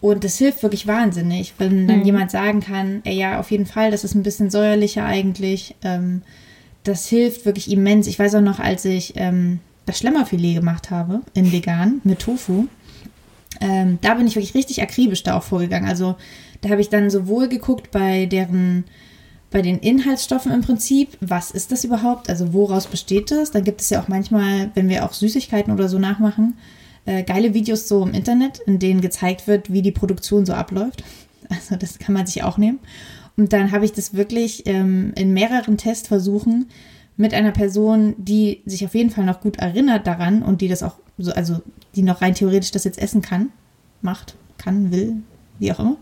[0.00, 2.04] Und das hilft wirklich wahnsinnig, wenn dann mhm.
[2.04, 5.76] jemand sagen kann, ey, ja, auf jeden Fall, das ist ein bisschen säuerlicher eigentlich.
[5.84, 6.22] Ähm,
[6.82, 8.08] das hilft wirklich immens.
[8.08, 12.68] Ich weiß auch noch, als ich ähm, das Schlemmerfilet gemacht habe in vegan mit Tofu,
[13.60, 15.88] ähm, da bin ich wirklich richtig akribisch da auch vorgegangen.
[15.88, 16.16] Also
[16.60, 18.84] da habe ich dann sowohl geguckt bei deren,
[19.50, 22.28] bei den Inhaltsstoffen im Prinzip, was ist das überhaupt?
[22.28, 23.50] Also woraus besteht das?
[23.50, 26.54] Dann gibt es ja auch manchmal, wenn wir auch Süßigkeiten oder so nachmachen,
[27.04, 31.04] äh, geile Videos so im Internet, in denen gezeigt wird, wie die Produktion so abläuft.
[31.48, 32.78] Also das kann man sich auch nehmen.
[33.36, 36.70] Und dann habe ich das wirklich ähm, in mehreren Testversuchen
[37.16, 40.82] mit einer Person, die sich auf jeden Fall noch gut erinnert daran und die das
[40.82, 41.60] auch so, also
[41.94, 43.50] die noch rein theoretisch das jetzt essen kann,
[44.00, 45.16] macht, kann, will,
[45.58, 45.96] wie auch immer.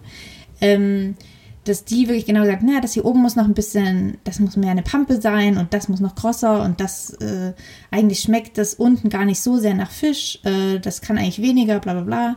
[0.61, 1.17] Ähm,
[1.65, 4.57] dass die wirklich genau sagt, na, das hier oben muss noch ein bisschen, das muss
[4.57, 7.53] mehr eine Pampe sein und das muss noch krosser und das äh,
[7.91, 11.79] eigentlich schmeckt das unten gar nicht so sehr nach Fisch, äh, das kann eigentlich weniger,
[11.81, 12.37] bla bla bla.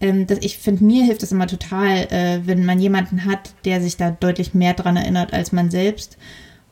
[0.00, 3.82] Ähm, das, ich finde, mir hilft das immer total, äh, wenn man jemanden hat, der
[3.82, 6.16] sich da deutlich mehr dran erinnert als man selbst.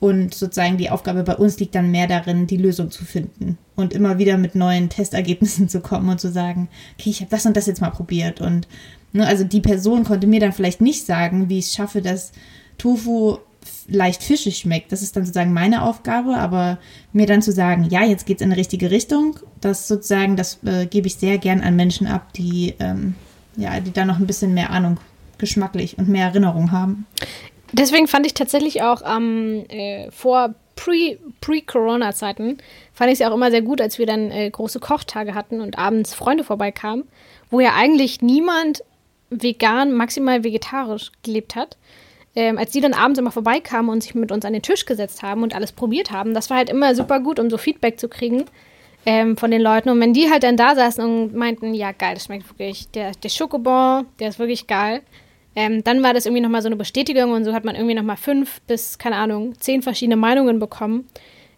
[0.01, 3.92] Und sozusagen die Aufgabe bei uns liegt dann mehr darin, die Lösung zu finden und
[3.92, 6.68] immer wieder mit neuen Testergebnissen zu kommen und zu sagen,
[6.99, 8.68] okay, ich habe das und das jetzt mal probiert und
[9.12, 12.32] Ne, also die Person konnte mir dann vielleicht nicht sagen, wie ich es schaffe, dass
[12.76, 13.38] Tofu
[13.88, 14.92] leicht fischig schmeckt.
[14.92, 16.78] Das ist dann sozusagen meine Aufgabe, aber
[17.12, 20.62] mir dann zu sagen, ja, jetzt geht es in die richtige Richtung, das sozusagen, das
[20.64, 23.14] äh, gebe ich sehr gern an Menschen ab, die, ähm,
[23.57, 24.99] ja, die da noch ein bisschen mehr Ahnung
[25.38, 27.07] geschmacklich und mehr Erinnerung haben.
[27.72, 32.58] Deswegen fand ich tatsächlich auch ähm, äh, vor Pre-Corona-Zeiten,
[32.94, 35.78] fand ich es auch immer sehr gut, als wir dann äh, große Kochtage hatten und
[35.78, 37.04] abends Freunde vorbeikamen,
[37.50, 38.84] wo ja eigentlich niemand
[39.30, 41.76] vegan, maximal vegetarisch gelebt hat.
[42.36, 45.22] Ähm, als die dann abends immer vorbeikamen und sich mit uns an den Tisch gesetzt
[45.22, 48.08] haben und alles probiert haben, das war halt immer super gut, um so Feedback zu
[48.08, 48.44] kriegen
[49.06, 49.88] ähm, von den Leuten.
[49.88, 53.12] Und wenn die halt dann da saßen und meinten, ja geil, das schmeckt wirklich, der,
[53.12, 55.02] der Schokobon, der ist wirklich geil,
[55.59, 58.16] ähm, dann war das irgendwie nochmal so eine Bestätigung und so hat man irgendwie nochmal
[58.16, 61.09] fünf bis, keine Ahnung, zehn verschiedene Meinungen bekommen.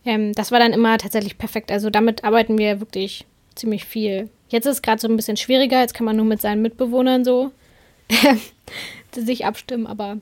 [0.07, 1.70] Ähm, das war dann immer tatsächlich perfekt.
[1.70, 3.26] Also damit arbeiten wir wirklich
[3.57, 4.30] ziemlich viel.
[4.48, 7.26] Jetzt ist es gerade so ein bisschen schwieriger, jetzt kann man nur mit seinen Mitbewohnern
[7.26, 7.51] so
[9.14, 10.16] sich abstimmen, aber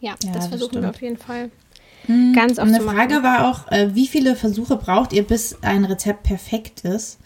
[0.00, 1.50] ja, ja das versuchen das wir auf jeden Fall.
[2.06, 5.84] Hm, ganz oft Eine Frage war auch, äh, wie viele Versuche braucht ihr, bis ein
[5.84, 7.18] Rezept perfekt ist?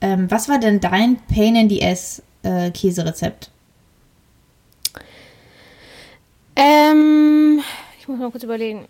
[0.00, 3.50] Ähm, was war denn dein Pain in the Ass äh, Käserezept?
[6.56, 7.60] Ähm,
[8.00, 8.86] ich muss mal kurz überlegen.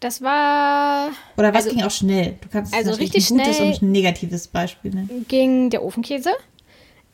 [0.00, 1.10] Das war.
[1.36, 2.36] Oder was also, ging auch schnell?
[2.40, 5.26] Du kannst also richtig ein gutes schnell und ein negatives Beispiel nennen.
[5.26, 6.30] Ging der Ofenkäse.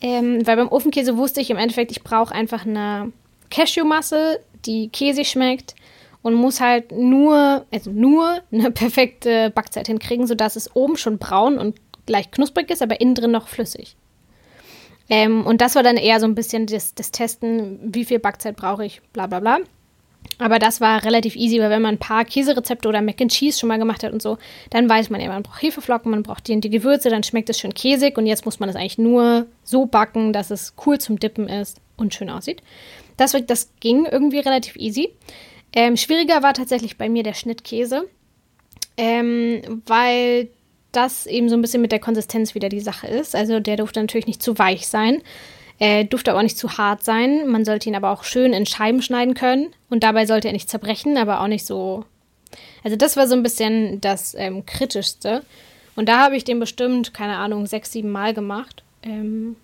[0.00, 3.12] Ähm, weil beim Ofenkäse wusste ich im Endeffekt, ich brauche einfach eine
[3.48, 5.74] Cashewmasse, die käsig schmeckt
[6.20, 11.58] und muss halt nur, also nur eine perfekte Backzeit hinkriegen, sodass es oben schon braun
[11.58, 11.76] und
[12.06, 13.96] leicht knusprig ist, aber innen drin noch flüssig.
[15.08, 18.56] Ähm, und das war dann eher so ein bisschen das, das Testen, wie viel Backzeit
[18.56, 19.58] brauche ich, bla bla bla.
[20.38, 23.58] Aber das war relativ easy, weil wenn man ein paar Käserezepte oder Mac and Cheese
[23.58, 24.38] schon mal gemacht hat und so,
[24.70, 27.60] dann weiß man ja, man braucht Hefeflocken, man braucht die, die Gewürze, dann schmeckt es
[27.60, 31.20] schön käsig und jetzt muss man es eigentlich nur so backen, dass es cool zum
[31.20, 32.62] Dippen ist und schön aussieht.
[33.16, 35.10] Das, das ging irgendwie relativ easy.
[35.72, 38.08] Ähm, schwieriger war tatsächlich bei mir der Schnittkäse,
[38.96, 40.48] ähm, weil
[40.92, 43.34] das eben so ein bisschen mit der Konsistenz wieder die Sache ist.
[43.34, 45.22] Also der durfte natürlich nicht zu weich sein.
[45.78, 47.48] Er durfte aber auch nicht zu hart sein.
[47.48, 49.72] Man sollte ihn aber auch schön in Scheiben schneiden können.
[49.90, 52.04] Und dabei sollte er nicht zerbrechen, aber auch nicht so.
[52.84, 55.42] Also, das war so ein bisschen das ähm, Kritischste.
[55.96, 58.82] Und da habe ich den bestimmt, keine Ahnung, sechs, sieben Mal gemacht.
[59.02, 59.56] Ähm,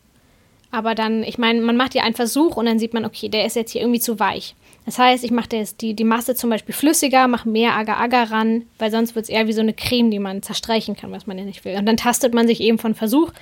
[0.70, 3.44] aber dann, ich meine, man macht ja einen Versuch und dann sieht man, okay, der
[3.44, 4.54] ist jetzt hier irgendwie zu weich.
[4.86, 5.48] Das heißt, ich mache
[5.80, 9.46] die, die Masse zum Beispiel flüssiger, mache mehr Agar-Agar ran, weil sonst wird es eher
[9.46, 11.76] wie so eine Creme, die man zerstreichen kann, was man ja nicht will.
[11.76, 13.32] Und dann tastet man sich eben von Versuch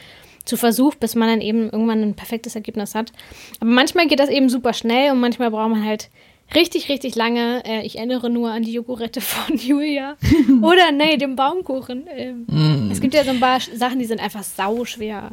[0.48, 3.12] zu Versuch, bis man dann eben irgendwann ein perfektes Ergebnis hat.
[3.60, 6.10] Aber manchmal geht das eben super schnell und manchmal braucht man halt
[6.54, 7.62] richtig, richtig lange.
[7.64, 10.16] Äh, ich erinnere nur an die Jogurette von Julia.
[10.62, 12.04] Oder nee, dem Baumkuchen.
[12.10, 12.90] Ähm, mm.
[12.90, 15.30] Es gibt ja so ein paar Sachen, die sind einfach sauschwer.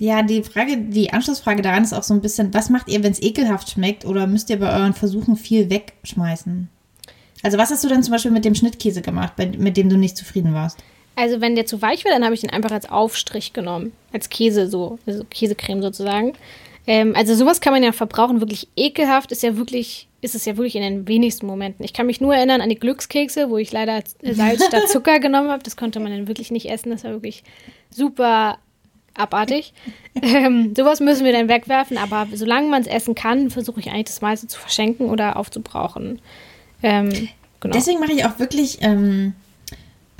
[0.00, 3.12] Ja, die Frage, die Anschlussfrage daran ist auch so ein bisschen, was macht ihr, wenn
[3.12, 6.68] es ekelhaft schmeckt oder müsst ihr bei euren Versuchen viel wegschmeißen?
[7.44, 10.16] Also was hast du denn zum Beispiel mit dem Schnittkäse gemacht, mit dem du nicht
[10.16, 10.78] zufrieden warst?
[11.16, 14.28] Also wenn der zu weich wird, dann habe ich den einfach als Aufstrich genommen, als
[14.30, 16.32] Käse so, also Käsecreme sozusagen.
[16.86, 18.40] Ähm, also sowas kann man ja verbrauchen.
[18.40, 21.84] Wirklich ekelhaft ist ja wirklich, ist es ja wirklich in den wenigsten Momenten.
[21.84, 25.50] Ich kann mich nur erinnern an die Glückskekse, wo ich leider Salz statt Zucker genommen
[25.50, 25.62] habe.
[25.62, 26.90] Das konnte man dann wirklich nicht essen.
[26.90, 27.44] Das war wirklich
[27.90, 28.58] super
[29.14, 29.72] abartig.
[30.22, 34.06] ähm, sowas müssen wir dann wegwerfen, aber solange man es essen kann, versuche ich eigentlich
[34.06, 36.20] das meiste zu verschenken oder aufzubrauchen.
[36.82, 37.28] Ähm,
[37.60, 37.72] genau.
[37.72, 39.34] Deswegen mache ich auch wirklich ähm,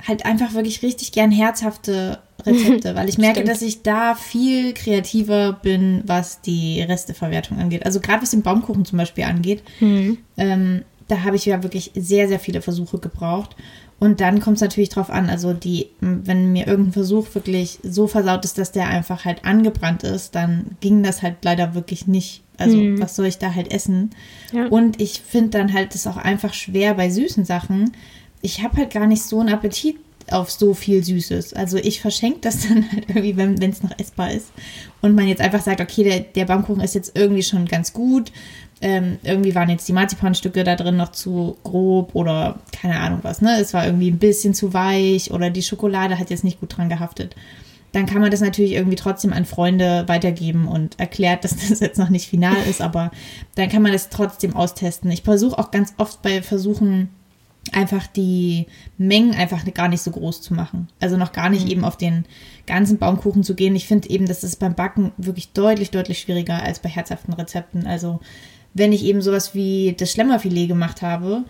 [0.07, 3.49] halt einfach wirklich richtig gern herzhafte Rezepte, weil ich merke, Stimmt.
[3.49, 7.85] dass ich da viel kreativer bin, was die Resteverwertung angeht.
[7.85, 10.17] Also gerade was den Baumkuchen zum Beispiel angeht, mhm.
[10.37, 13.55] ähm, da habe ich ja wirklich sehr, sehr viele Versuche gebraucht.
[13.97, 18.07] Und dann kommt es natürlich drauf an, also die, wenn mir irgendein Versuch wirklich so
[18.07, 22.43] versaut ist, dass der einfach halt angebrannt ist, dann ging das halt leider wirklich nicht.
[22.57, 23.01] Also mhm.
[23.01, 24.11] was soll ich da halt essen?
[24.51, 24.67] Ja.
[24.67, 27.93] Und ich finde dann halt es auch einfach schwer bei süßen Sachen.
[28.41, 29.97] Ich habe halt gar nicht so einen Appetit
[30.31, 31.53] auf so viel Süßes.
[31.53, 34.51] Also ich verschenke das dann halt irgendwie, wenn es noch essbar ist.
[35.01, 38.31] Und man jetzt einfach sagt, okay, der, der Baumkuchen ist jetzt irgendwie schon ganz gut
[38.81, 43.41] ähm, irgendwie waren jetzt die Marzipanstücke da drin noch zu grob oder keine Ahnung was,
[43.41, 43.57] ne?
[43.59, 46.89] Es war irgendwie ein bisschen zu weich oder die Schokolade hat jetzt nicht gut dran
[46.89, 47.35] gehaftet.
[47.93, 51.97] Dann kann man das natürlich irgendwie trotzdem an Freunde weitergeben und erklärt, dass das jetzt
[51.97, 53.11] noch nicht final ist, aber
[53.55, 55.09] dann kann man das trotzdem austesten.
[55.09, 57.09] Ich versuche auch ganz oft bei Versuchen
[57.71, 60.87] einfach die Mengen einfach gar nicht so groß zu machen.
[60.99, 61.71] Also noch gar nicht mhm.
[61.71, 62.25] eben auf den
[62.67, 63.75] ganzen Baumkuchen zu gehen.
[63.75, 67.87] Ich finde eben, das ist beim Backen wirklich deutlich, deutlich schwieriger als bei herzhaften Rezepten.
[67.87, 68.19] Also
[68.73, 71.43] wenn ich eben sowas wie das Schlemmerfilet gemacht habe,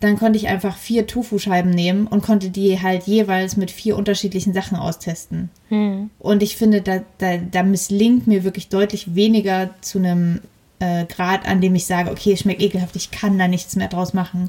[0.00, 4.54] dann konnte ich einfach vier Tofu-Scheiben nehmen und konnte die halt jeweils mit vier unterschiedlichen
[4.54, 5.50] Sachen austesten.
[5.68, 6.08] Hm.
[6.18, 10.40] Und ich finde, da, da, da misslingt mir wirklich deutlich weniger zu einem
[10.78, 13.88] äh, Grad, an dem ich sage, okay, es schmeckt ekelhaft, ich kann da nichts mehr
[13.88, 14.48] draus machen.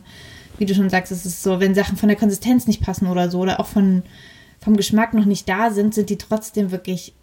[0.62, 3.32] Wie du schon sagst, es ist so, wenn Sachen von der Konsistenz nicht passen oder
[3.32, 4.04] so, oder auch von,
[4.60, 7.16] vom Geschmack noch nicht da sind, sind die trotzdem wirklich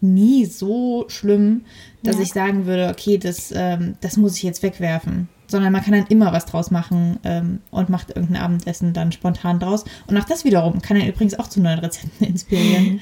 [0.00, 1.66] nie so schlimm,
[2.02, 2.22] dass ja.
[2.22, 5.28] ich sagen würde, okay, das, ähm, das muss ich jetzt wegwerfen.
[5.48, 9.60] Sondern man kann dann immer was draus machen ähm, und macht irgendein Abendessen dann spontan
[9.60, 9.84] draus.
[10.06, 13.00] Und auch das wiederum kann dann übrigens auch zu neuen Rezepten inspirieren.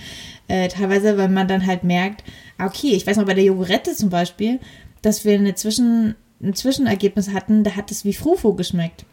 [0.49, 2.24] äh, teilweise, weil man dann halt merkt,
[2.59, 4.59] ah, okay, ich weiß noch bei der Jogurette zum Beispiel,
[5.03, 9.07] dass wir eine Zwischen, ein Zwischenergebnis hatten, da hat es wie Frufo geschmeckt.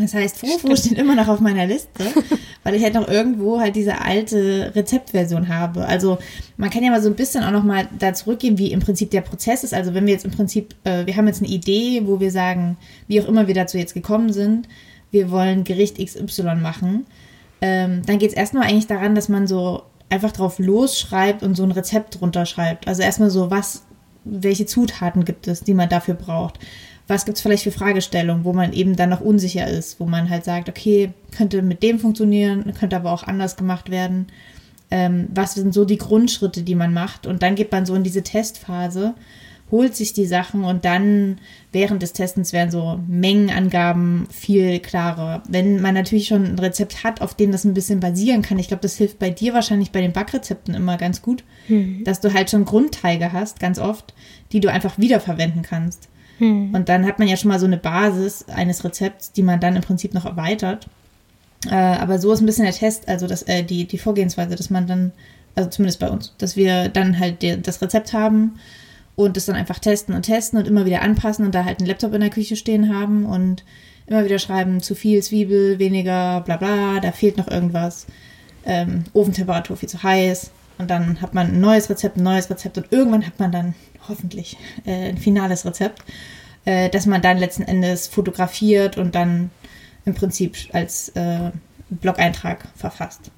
[0.00, 2.04] Das heißt, Fufu steht immer noch auf meiner Liste,
[2.62, 5.84] weil ich halt noch irgendwo halt diese alte Rezeptversion habe.
[5.86, 6.18] Also
[6.56, 9.10] man kann ja mal so ein bisschen auch noch mal da zurückgehen, wie im Prinzip
[9.10, 9.74] der Prozess ist.
[9.74, 12.76] Also wenn wir jetzt im Prinzip, äh, wir haben jetzt eine Idee, wo wir sagen,
[13.08, 14.68] wie auch immer wir dazu jetzt gekommen sind,
[15.10, 17.06] wir wollen Gericht XY machen,
[17.60, 21.64] ähm, dann geht es erstmal eigentlich daran, dass man so einfach drauf losschreibt und so
[21.64, 22.86] ein Rezept drunter schreibt.
[22.86, 23.84] Also erstmal so, was,
[24.24, 26.58] welche Zutaten gibt es, die man dafür braucht
[27.10, 30.30] was gibt es vielleicht für Fragestellungen, wo man eben dann noch unsicher ist, wo man
[30.30, 34.28] halt sagt, okay, könnte mit dem funktionieren, könnte aber auch anders gemacht werden.
[34.92, 37.26] Ähm, was sind so die Grundschritte, die man macht?
[37.26, 39.14] Und dann geht man so in diese Testphase,
[39.72, 41.38] holt sich die Sachen und dann
[41.72, 45.42] während des Testens werden so Mengenangaben viel klarer.
[45.48, 48.68] Wenn man natürlich schon ein Rezept hat, auf dem das ein bisschen basieren kann, ich
[48.68, 52.04] glaube, das hilft bei dir wahrscheinlich bei den Backrezepten immer ganz gut, mhm.
[52.04, 54.14] dass du halt schon Grundteige hast, ganz oft,
[54.52, 56.08] die du einfach wiederverwenden kannst.
[56.40, 56.74] Hm.
[56.74, 59.76] Und dann hat man ja schon mal so eine Basis eines Rezepts, die man dann
[59.76, 60.88] im Prinzip noch erweitert.
[61.66, 64.70] Äh, aber so ist ein bisschen der Test, also das, äh, die, die Vorgehensweise, dass
[64.70, 65.12] man dann,
[65.54, 68.58] also zumindest bei uns, dass wir dann halt die, das Rezept haben
[69.14, 71.88] und das dann einfach testen und testen und immer wieder anpassen und da halt einen
[71.88, 73.62] Laptop in der Küche stehen haben und
[74.06, 78.06] immer wieder schreiben, zu viel Zwiebel, weniger, bla bla, da fehlt noch irgendwas.
[78.64, 80.50] Ähm, Ofentemperatur viel zu heiß.
[80.78, 83.74] Und dann hat man ein neues Rezept, ein neues Rezept und irgendwann hat man dann
[84.08, 86.02] hoffentlich äh, ein finales Rezept.
[86.64, 89.50] äh, dass man dann letzten Endes fotografiert und dann
[90.04, 91.50] im Prinzip als äh,
[91.88, 93.30] Blog-Eintrag verfasst.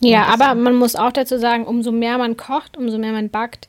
[0.00, 3.68] Ja, aber man muss auch dazu sagen, umso mehr man kocht, umso mehr man backt,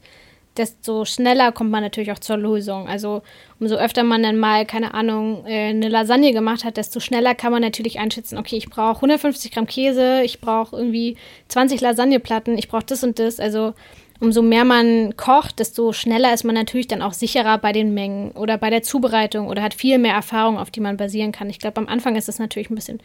[0.57, 2.87] desto schneller kommt man natürlich auch zur Lösung.
[2.87, 3.21] Also
[3.59, 7.51] umso öfter man dann mal, keine Ahnung, äh, eine Lasagne gemacht hat, desto schneller kann
[7.51, 11.15] man natürlich einschätzen, okay, ich brauche 150 Gramm Käse, ich brauche irgendwie
[11.47, 13.39] 20 Lasagneplatten, ich brauche das und das.
[13.39, 13.73] Also
[14.19, 18.31] umso mehr man kocht, desto schneller ist man natürlich dann auch sicherer bei den Mengen
[18.31, 21.49] oder bei der Zubereitung oder hat viel mehr Erfahrung, auf die man basieren kann.
[21.49, 22.99] Ich glaube, am Anfang ist es natürlich ein bisschen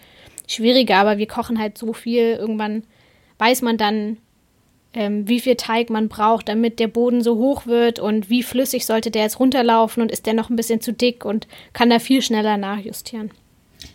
[0.48, 2.84] schwieriger, aber wir kochen halt so viel, irgendwann
[3.38, 4.18] weiß man dann,
[4.94, 8.84] ähm, wie viel Teig man braucht, damit der Boden so hoch wird und wie flüssig
[8.84, 11.98] sollte der jetzt runterlaufen und ist der noch ein bisschen zu dick und kann da
[11.98, 13.30] viel schneller nachjustieren.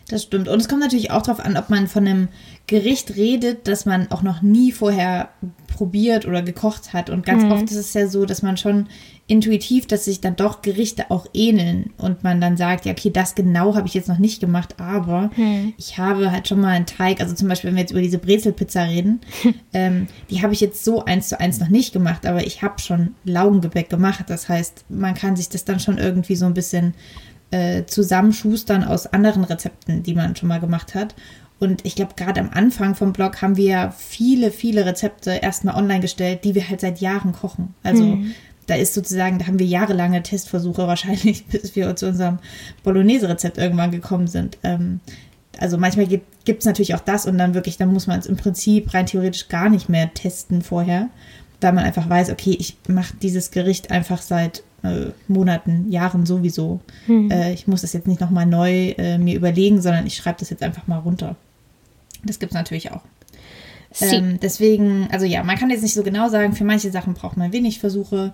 [0.08, 0.48] Das stimmt.
[0.48, 2.28] Und es kommt natürlich auch darauf an, ob man von einem
[2.66, 5.30] Gericht redet, das man auch noch nie vorher
[5.66, 7.10] probiert oder gekocht hat.
[7.10, 7.52] Und ganz mhm.
[7.52, 8.88] oft ist es ja so, dass man schon
[9.28, 13.34] intuitiv, dass sich dann doch Gerichte auch ähneln und man dann sagt, ja, okay, das
[13.34, 15.74] genau habe ich jetzt noch nicht gemacht, aber hm.
[15.76, 18.18] ich habe halt schon mal einen Teig, also zum Beispiel, wenn wir jetzt über diese
[18.18, 19.20] Brezelpizza reden,
[19.74, 22.80] ähm, die habe ich jetzt so eins zu eins noch nicht gemacht, aber ich habe
[22.80, 24.24] schon Laugengebäck gemacht.
[24.28, 26.94] Das heißt, man kann sich das dann schon irgendwie so ein bisschen
[27.50, 31.14] äh, zusammenschustern aus anderen Rezepten, die man schon mal gemacht hat.
[31.60, 36.00] Und ich glaube, gerade am Anfang vom Blog haben wir viele, viele Rezepte erstmal online
[36.00, 37.74] gestellt, die wir halt seit Jahren kochen.
[37.82, 38.32] Also hm
[38.68, 42.38] da ist sozusagen, da haben wir jahrelange Testversuche wahrscheinlich, bis wir zu unserem
[42.84, 44.58] Bolognese-Rezept irgendwann gekommen sind.
[44.62, 45.00] Ähm,
[45.58, 48.36] also manchmal gibt es natürlich auch das und dann wirklich, dann muss man es im
[48.36, 51.08] Prinzip rein theoretisch gar nicht mehr testen vorher,
[51.60, 56.80] weil man einfach weiß, okay, ich mache dieses Gericht einfach seit äh, Monaten, Jahren sowieso.
[57.06, 57.30] Hm.
[57.30, 60.50] Äh, ich muss das jetzt nicht nochmal neu äh, mir überlegen, sondern ich schreibe das
[60.50, 61.36] jetzt einfach mal runter.
[62.24, 63.02] Das gibt es natürlich auch.
[64.00, 67.36] Ähm, deswegen, also ja, man kann jetzt nicht so genau sagen, für manche Sachen braucht
[67.36, 68.32] man wenig Versuche,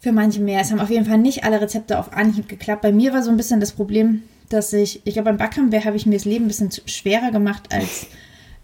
[0.00, 0.60] für manche mehr.
[0.60, 2.82] Es haben auf jeden Fall nicht alle Rezepte auf Anhieb geklappt.
[2.82, 5.96] Bei mir war so ein bisschen das Problem, dass ich, ich glaube, beim Backhamber habe
[5.96, 8.06] ich mir das Leben ein bisschen schwerer gemacht als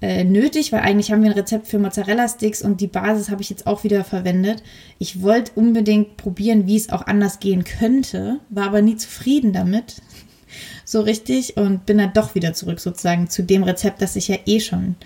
[0.03, 3.49] äh, nötig, weil eigentlich haben wir ein Rezept für Mozzarella-Sticks und die Basis habe ich
[3.49, 4.63] jetzt auch wieder verwendet.
[4.99, 10.03] Ich wollte unbedingt probieren, wie es auch anders gehen könnte, war aber nie zufrieden damit.
[10.85, 14.37] so richtig und bin dann doch wieder zurück sozusagen zu dem Rezept, das ich ja
[14.45, 14.97] eh schon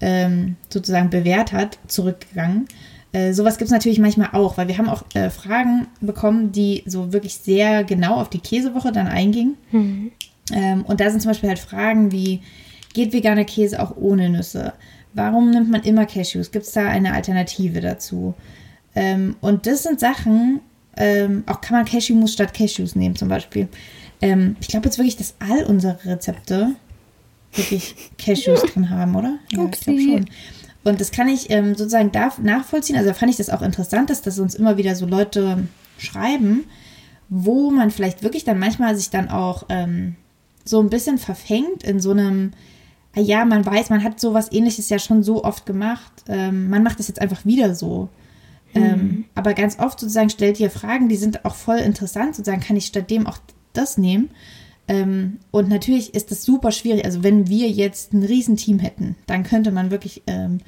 [0.00, 2.66] ähm, sozusagen bewährt hat, zurückgegangen.
[3.12, 6.82] Äh, sowas gibt es natürlich manchmal auch, weil wir haben auch äh, Fragen bekommen, die
[6.84, 9.56] so wirklich sehr genau auf die Käsewoche dann eingingen.
[9.70, 10.12] Mhm.
[10.52, 12.42] Ähm, und da sind zum Beispiel halt Fragen wie,
[12.94, 14.72] geht veganer Käse auch ohne Nüsse?
[15.12, 16.50] Warum nimmt man immer Cashews?
[16.50, 18.34] Gibt es da eine Alternative dazu?
[18.94, 20.60] Ähm, und das sind Sachen,
[20.96, 23.68] ähm, auch kann man Cashewmus statt Cashews nehmen zum Beispiel.
[24.22, 26.74] Ähm, ich glaube jetzt wirklich, dass all unsere Rezepte
[27.52, 29.38] wirklich Cashews drin haben, oder?
[29.52, 30.26] Ja, ich glaube schon.
[30.84, 32.96] Und das kann ich ähm, sozusagen da nachvollziehen.
[32.96, 35.66] Also fand ich das auch interessant, dass das uns immer wieder so Leute
[35.98, 36.64] schreiben,
[37.28, 40.16] wo man vielleicht wirklich dann manchmal sich dann auch ähm,
[40.64, 42.52] so ein bisschen verfängt in so einem,
[43.14, 46.24] ja, man weiß, man hat sowas ähnliches ja schon so oft gemacht.
[46.28, 48.08] Ähm, man macht das jetzt einfach wieder so.
[48.76, 49.26] Mhm.
[49.36, 52.34] aber ganz oft sozusagen stellt ihr Fragen, die sind auch voll interessant.
[52.34, 53.38] Sozusagen kann ich statt dem auch
[53.72, 54.30] das nehmen.
[54.88, 57.04] Ähm, und natürlich ist das super schwierig.
[57.04, 60.58] Also wenn wir jetzt ein Riesenteam hätten, dann könnte man wirklich ähm,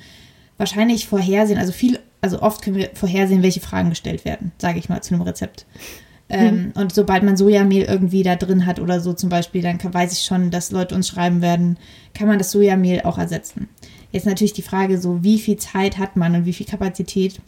[0.56, 4.88] wahrscheinlich vorhersehen, also viel, also oft können wir vorhersehen, welche Fragen gestellt werden, sage ich
[4.88, 5.66] mal, zu einem Rezept.
[6.28, 6.72] Ähm, mhm.
[6.74, 10.12] Und sobald man Sojamehl irgendwie da drin hat oder so zum Beispiel, dann kann, weiß
[10.12, 11.78] ich schon, dass Leute uns schreiben werden,
[12.14, 13.68] kann man das Sojamehl auch ersetzen.
[14.10, 17.40] Jetzt natürlich die Frage so, wie viel Zeit hat man und wie viel Kapazität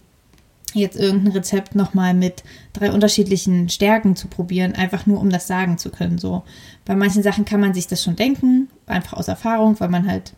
[0.74, 5.78] jetzt irgendein Rezept nochmal mit drei unterschiedlichen Stärken zu probieren, einfach nur um das sagen
[5.78, 6.18] zu können.
[6.18, 6.42] So
[6.84, 10.34] bei manchen Sachen kann man sich das schon denken, einfach aus Erfahrung, weil man halt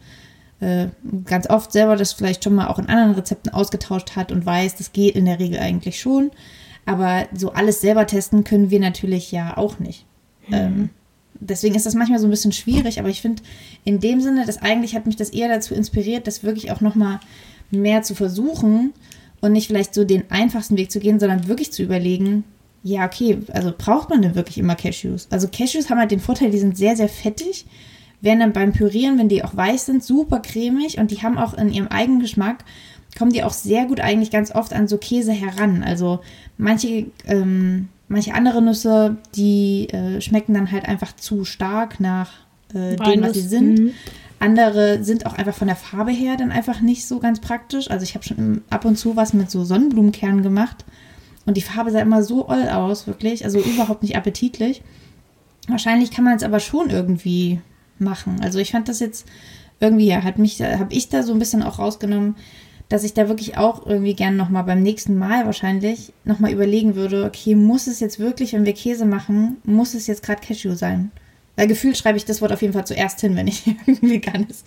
[0.61, 0.89] äh,
[1.25, 4.77] ganz oft selber das vielleicht schon mal auch in anderen Rezepten ausgetauscht hat und weiß,
[4.77, 6.31] das geht in der Regel eigentlich schon.
[6.87, 10.05] Aber so alles selber testen können wir natürlich ja auch nicht.
[10.49, 10.55] Mhm.
[10.55, 10.91] Ähm,
[11.41, 13.43] deswegen ist das manchmal so ein bisschen schwierig, aber ich finde
[13.85, 17.21] in dem Sinne, dass eigentlich hat mich das eher dazu inspiriert, das wirklich auch nochmal
[17.71, 18.93] mehr zu versuchen
[19.41, 22.45] und nicht vielleicht so den einfachsten Weg zu gehen, sondern wirklich zu überlegen,
[22.83, 25.29] ja, okay, also braucht man denn wirklich immer Cashews?
[25.31, 27.67] Also Cashews haben halt den Vorteil, die sind sehr, sehr fettig,
[28.21, 31.55] werden dann beim Pürieren, wenn die auch weiß sind, super cremig und die haben auch
[31.55, 32.65] in ihrem eigenen Geschmack,
[33.19, 35.83] kommen die auch sehr gut eigentlich ganz oft an so Käse heran.
[35.83, 36.21] Also
[36.59, 42.31] manche, ähm, manche andere Nüsse, die äh, schmecken dann halt einfach zu stark nach
[42.75, 43.79] äh, dem, was sie sind.
[43.79, 43.93] Mhm.
[44.39, 47.91] Andere sind auch einfach von der Farbe her dann einfach nicht so ganz praktisch.
[47.91, 50.85] Also ich habe schon ab und zu was mit so Sonnenblumenkernen gemacht
[51.45, 53.45] und die Farbe sah immer so oll aus, wirklich.
[53.45, 54.83] Also überhaupt nicht appetitlich.
[55.69, 57.61] Wahrscheinlich kann man es aber schon irgendwie
[57.99, 58.41] machen.
[58.43, 59.27] Also ich fand das jetzt
[59.79, 62.37] irgendwie, ja, hat mich, habe ich da so ein bisschen auch rausgenommen,
[62.91, 67.25] dass ich da wirklich auch irgendwie gern nochmal beim nächsten Mal wahrscheinlich nochmal überlegen würde,
[67.25, 71.13] okay, muss es jetzt wirklich, wenn wir Käse machen, muss es jetzt gerade Cashew sein?
[71.55, 74.65] Weil gefühlt schreibe ich das Wort auf jeden Fall zuerst hin, wenn ich ein veganes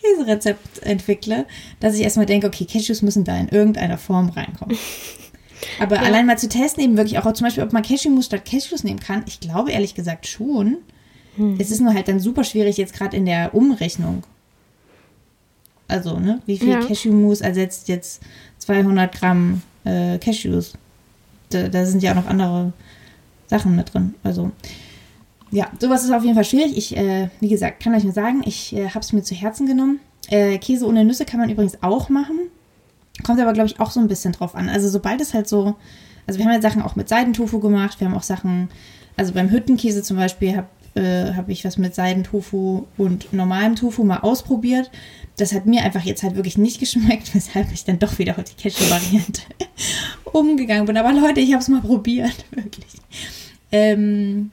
[0.00, 1.46] Käserezept entwickle,
[1.80, 4.76] dass ich erstmal denke, okay, Cashews müssen da in irgendeiner Form reinkommen.
[5.80, 6.02] Aber ja.
[6.02, 9.00] allein mal zu testen, eben wirklich auch zum Beispiel, ob man Cashewmus statt Cashews nehmen
[9.00, 10.78] kann, ich glaube ehrlich gesagt schon.
[11.36, 11.56] Hm.
[11.58, 14.24] Es ist nur halt dann super schwierig jetzt gerade in der Umrechnung.
[15.92, 16.80] Also, ne, wie viel ja.
[16.80, 18.22] Cashewmus ersetzt jetzt
[18.60, 20.72] 200 Gramm äh, Cashews?
[21.50, 22.72] Da, da, sind ja auch noch andere
[23.46, 24.14] Sachen mit drin.
[24.22, 24.52] Also,
[25.50, 26.74] ja, sowas ist auf jeden Fall schwierig.
[26.78, 29.66] Ich, äh, wie gesagt, kann euch nur sagen, ich äh, habe es mir zu Herzen
[29.66, 30.00] genommen.
[30.28, 32.38] Äh, Käse ohne Nüsse kann man übrigens auch machen.
[33.22, 34.70] Kommt aber, glaube ich, auch so ein bisschen drauf an.
[34.70, 35.74] Also, sobald es halt so.
[36.26, 38.00] Also, wir haben ja Sachen auch mit Seidentofu gemacht.
[38.00, 38.70] Wir haben auch Sachen.
[39.18, 44.04] Also, beim Hüttenkäse zum Beispiel habe äh, hab ich was mit Seidentofu und normalem Tofu
[44.04, 44.90] mal ausprobiert
[45.36, 48.44] das hat mir einfach jetzt halt wirklich nicht geschmeckt, weshalb ich dann doch wieder auf
[48.44, 49.42] die Cashew-Variante
[50.24, 50.96] umgegangen bin.
[50.96, 52.92] Aber Leute, ich habe es mal probiert, wirklich.
[53.70, 54.50] Ähm,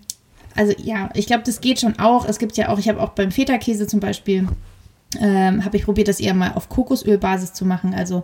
[0.56, 2.26] also ja, ich glaube, das geht schon auch.
[2.26, 4.48] Es gibt ja auch, ich habe auch beim Feta-Käse zum Beispiel,
[5.20, 7.94] ähm, habe ich probiert, das eher mal auf Kokosölbasis zu machen.
[7.94, 8.24] Also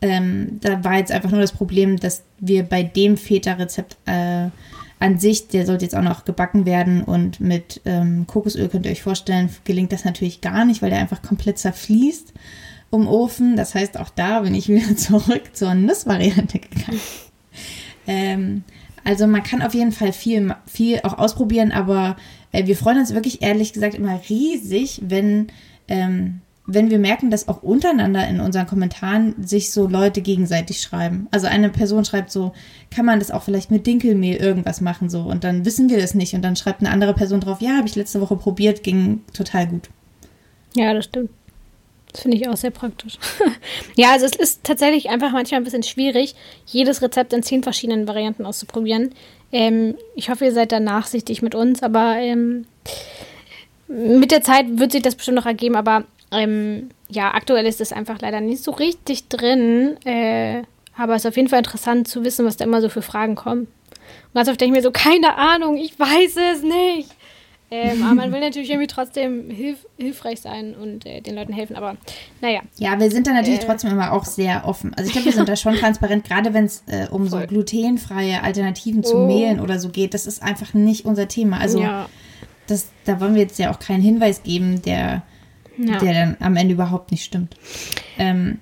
[0.00, 4.48] ähm, da war jetzt einfach nur das Problem, dass wir bei dem Feta-Rezept äh,
[4.98, 8.92] an sich, der sollte jetzt auch noch gebacken werden und mit ähm, Kokosöl könnt ihr
[8.92, 12.32] euch vorstellen, gelingt das natürlich gar nicht, weil der einfach komplett zerfließt
[12.92, 13.56] im Ofen.
[13.56, 17.00] Das heißt, auch da bin ich wieder zurück zur Nussvariante gegangen.
[18.06, 18.64] ähm,
[19.04, 22.16] also man kann auf jeden Fall viel, viel auch ausprobieren, aber
[22.52, 25.48] äh, wir freuen uns wirklich ehrlich gesagt immer riesig, wenn
[25.88, 31.28] ähm, wenn wir merken, dass auch untereinander in unseren Kommentaren sich so Leute gegenseitig schreiben.
[31.30, 32.52] Also eine Person schreibt so,
[32.90, 36.14] kann man das auch vielleicht mit Dinkelmehl irgendwas machen so und dann wissen wir das
[36.14, 39.22] nicht und dann schreibt eine andere Person drauf, ja, habe ich letzte Woche probiert, ging
[39.32, 39.88] total gut.
[40.74, 41.30] Ja, das stimmt.
[42.12, 43.18] Das finde ich auch sehr praktisch.
[43.96, 46.34] ja, also es ist tatsächlich einfach manchmal ein bisschen schwierig,
[46.66, 49.10] jedes Rezept in zehn verschiedenen Varianten auszuprobieren.
[49.52, 52.66] Ähm, ich hoffe, ihr seid da nachsichtig mit uns, aber ähm,
[53.88, 57.92] mit der Zeit wird sich das bestimmt noch ergeben, aber ähm, ja, aktuell ist es
[57.92, 59.96] einfach leider nicht so richtig drin.
[60.04, 60.62] Äh,
[60.96, 63.34] aber es ist auf jeden Fall interessant zu wissen, was da immer so für Fragen
[63.34, 63.62] kommen.
[63.62, 67.10] Und ganz oft denke ich mir so, keine Ahnung, ich weiß es nicht.
[67.68, 71.76] Ähm, aber man will natürlich irgendwie trotzdem hilf hilfreich sein und äh, den Leuten helfen.
[71.76, 71.96] Aber
[72.40, 72.60] naja.
[72.78, 74.94] Ja, wir sind da natürlich äh, trotzdem immer auch sehr offen.
[74.94, 77.42] Also ich glaube, wir sind da schon transparent, gerade wenn es äh, um voll.
[77.42, 79.26] so glutenfreie Alternativen zu oh.
[79.26, 80.14] Mehlen oder so geht.
[80.14, 81.58] Das ist einfach nicht unser Thema.
[81.58, 82.08] Also ja.
[82.68, 85.22] das, da wollen wir jetzt ja auch keinen Hinweis geben, der
[85.78, 85.98] ja.
[85.98, 87.56] der dann am Ende überhaupt nicht stimmt.
[88.18, 88.58] Ähm,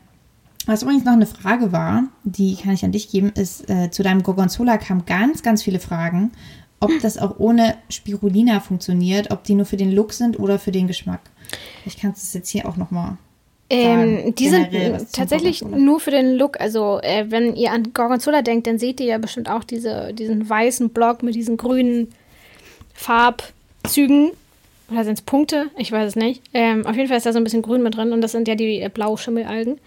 [0.66, 4.02] was übrigens noch eine Frage war, die kann ich an dich geben, ist, äh, zu
[4.02, 6.32] deinem Gorgonzola kamen ganz, ganz viele Fragen,
[6.80, 10.72] ob das auch ohne Spirulina funktioniert, ob die nur für den Look sind oder für
[10.72, 11.20] den Geschmack.
[11.84, 13.18] Ich kann es jetzt hier auch nochmal
[13.70, 14.68] ähm, die sind
[15.12, 16.60] tatsächlich nur für den Look.
[16.60, 20.48] Also, äh, wenn ihr an Gorgonzola denkt, dann seht ihr ja bestimmt auch diese, diesen
[20.48, 22.08] weißen Block mit diesen grünen
[22.92, 24.32] Farbzügen.
[24.94, 25.70] Oder sind es Punkte?
[25.76, 26.40] Ich weiß es nicht.
[26.54, 28.46] Ähm, auf jeden Fall ist da so ein bisschen Grün mit drin und das sind
[28.46, 29.80] ja die äh, blaue Schimmelalgen.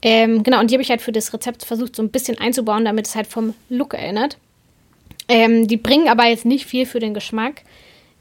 [0.00, 2.86] Ähm, genau, und die habe ich halt für das Rezept versucht, so ein bisschen einzubauen,
[2.86, 4.38] damit es halt vom Look erinnert.
[5.28, 7.64] Ähm, die bringen aber jetzt nicht viel für den Geschmack.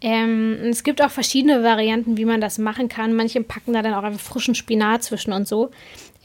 [0.01, 3.13] Ähm, es gibt auch verschiedene Varianten, wie man das machen kann.
[3.13, 5.71] Manche packen da dann auch einfach frischen Spinat zwischen und so.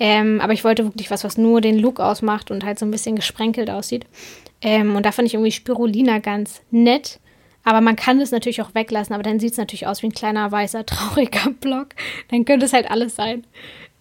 [0.00, 2.90] Ähm, aber ich wollte wirklich was, was nur den Look ausmacht und halt so ein
[2.90, 4.06] bisschen gesprenkelt aussieht.
[4.60, 7.20] Ähm, und da fand ich irgendwie Spirulina ganz nett.
[7.64, 10.12] Aber man kann es natürlich auch weglassen, aber dann sieht es natürlich aus wie ein
[10.12, 11.88] kleiner, weißer, trauriger Block.
[12.30, 13.44] Dann könnte es halt alles sein.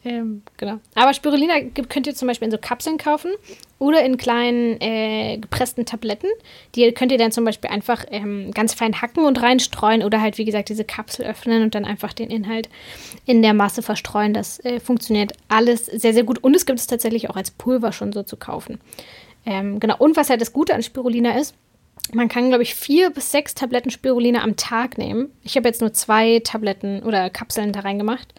[0.06, 0.80] Ähm, genau.
[0.96, 1.54] Aber Spirulina
[1.88, 3.32] könnt ihr zum Beispiel in so Kapseln kaufen
[3.80, 6.28] oder in kleinen äh, gepressten Tabletten.
[6.76, 10.38] Die könnt ihr dann zum Beispiel einfach ähm, ganz fein hacken und reinstreuen oder halt,
[10.38, 12.68] wie gesagt, diese Kapsel öffnen und dann einfach den Inhalt
[13.26, 14.34] in der Masse verstreuen.
[14.34, 17.94] Das äh, funktioniert alles sehr, sehr gut und es gibt es tatsächlich auch als Pulver
[17.94, 18.82] schon so zu kaufen.
[19.46, 19.96] Ähm, genau.
[19.98, 21.56] Und was halt das Gute an Spirulina ist,
[22.12, 25.30] man kann, glaube ich, vier bis sechs Tabletten Spirulina am Tag nehmen.
[25.44, 28.34] Ich habe jetzt nur zwei Tabletten oder Kapseln da reingemacht.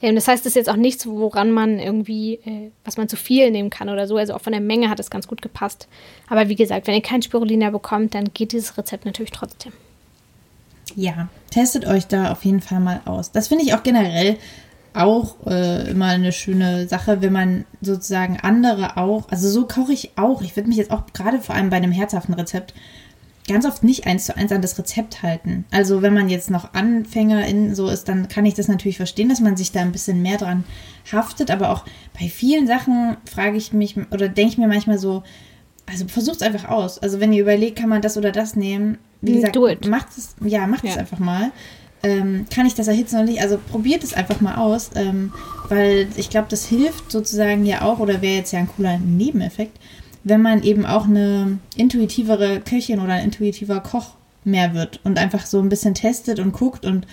[0.00, 3.16] Ähm, das heißt, es ist jetzt auch nichts, woran man irgendwie, äh, was man zu
[3.16, 4.16] viel nehmen kann oder so.
[4.16, 5.88] Also auch von der Menge hat es ganz gut gepasst.
[6.28, 9.72] Aber wie gesagt, wenn ihr kein Spirulina bekommt, dann geht dieses Rezept natürlich trotzdem.
[10.94, 13.30] Ja, testet euch da auf jeden Fall mal aus.
[13.32, 14.36] Das finde ich auch generell
[14.94, 20.16] auch äh, immer eine schöne Sache, wenn man sozusagen andere auch, also so koche ich
[20.16, 20.42] auch.
[20.42, 22.74] Ich würde mich jetzt auch gerade vor allem bei einem herzhaften Rezept
[23.48, 25.64] ganz oft nicht eins zu eins an das Rezept halten.
[25.72, 29.28] Also wenn man jetzt noch Anfänger in so ist, dann kann ich das natürlich verstehen,
[29.28, 30.64] dass man sich da ein bisschen mehr dran
[31.10, 31.50] haftet.
[31.50, 31.84] Aber auch
[32.18, 35.24] bei vielen Sachen frage ich mich oder denke ich mir manchmal so,
[35.86, 36.98] also versucht es einfach aus.
[36.98, 40.66] Also wenn ihr überlegt, kann man das oder das nehmen, wie gesagt, macht es, ja,
[40.66, 41.50] macht es einfach mal.
[42.02, 43.40] ähm, kann ich das erhitzen oder nicht?
[43.40, 45.32] Also probiert es einfach mal aus, ähm,
[45.68, 49.76] weil ich glaube, das hilft sozusagen ja auch, oder wäre jetzt ja ein cooler Nebeneffekt,
[50.24, 54.14] wenn man eben auch eine intuitivere Köchin oder ein intuitiver Koch
[54.44, 57.06] mehr wird und einfach so ein bisschen testet und guckt und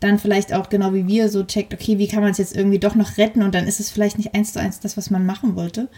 [0.00, 2.78] dann vielleicht auch genau wie wir so checkt, okay, wie kann man es jetzt irgendwie
[2.78, 5.26] doch noch retten und dann ist es vielleicht nicht eins zu eins das, was man
[5.26, 5.88] machen wollte.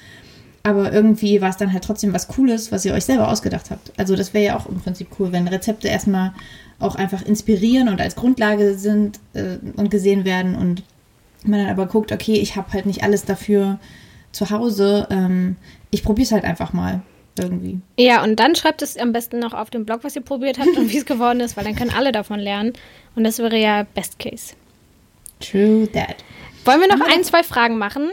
[0.65, 3.93] Aber irgendwie war es dann halt trotzdem was Cooles, was ihr euch selber ausgedacht habt.
[3.97, 6.33] Also das wäre ja auch im Prinzip cool, wenn Rezepte erstmal
[6.79, 10.83] auch einfach inspirieren und als Grundlage sind äh, und gesehen werden und
[11.45, 13.79] man dann aber guckt, okay, ich habe halt nicht alles dafür
[14.31, 15.07] zu Hause.
[15.11, 15.57] Ähm,
[15.93, 17.03] ich probiere es halt einfach mal
[17.39, 17.81] irgendwie.
[17.99, 20.77] Ja, und dann schreibt es am besten noch auf dem Blog, was ihr probiert habt
[20.77, 22.73] und wie es geworden ist, weil dann können alle davon lernen.
[23.15, 24.55] Und das wäre ja Best Case.
[25.39, 26.17] True that.
[26.65, 28.11] Wollen wir noch ein, zwei Fragen machen?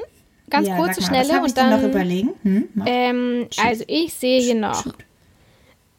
[0.50, 1.42] Ganz ja, kurze, schnelle.
[1.42, 2.30] und dann noch überlegen.
[2.44, 4.86] Hm, ähm, also ich sehe hier noch.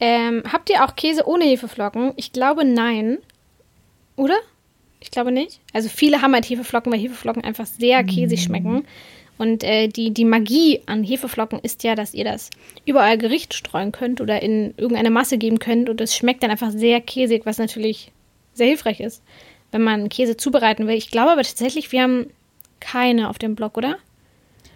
[0.00, 2.12] Ähm, habt ihr auch Käse ohne Hefeflocken?
[2.16, 3.18] Ich glaube nein.
[4.16, 4.34] Oder?
[4.98, 5.60] Ich glaube nicht.
[5.72, 8.82] Also viele haben halt Hefeflocken, weil Hefeflocken einfach sehr käsig mm.
[9.40, 12.50] Und äh, die, die Magie an Hefeflocken ist ja, dass ihr das
[12.84, 16.70] überall Gericht streuen könnt oder in irgendeine Masse geben könnt und es schmeckt dann einfach
[16.70, 18.12] sehr käsig, was natürlich
[18.52, 19.22] sehr hilfreich ist,
[19.72, 20.94] wenn man Käse zubereiten will.
[20.94, 22.26] Ich glaube aber tatsächlich, wir haben
[22.80, 23.96] keine auf dem Blog, oder?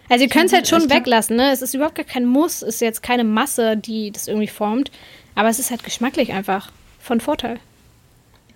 [0.08, 1.52] Also ihr könnt es halt schon weglassen, ne?
[1.52, 4.90] Es ist überhaupt gar kein Muss, es ist jetzt keine Masse, die das irgendwie formt,
[5.34, 7.60] aber es ist halt geschmacklich einfach von Vorteil.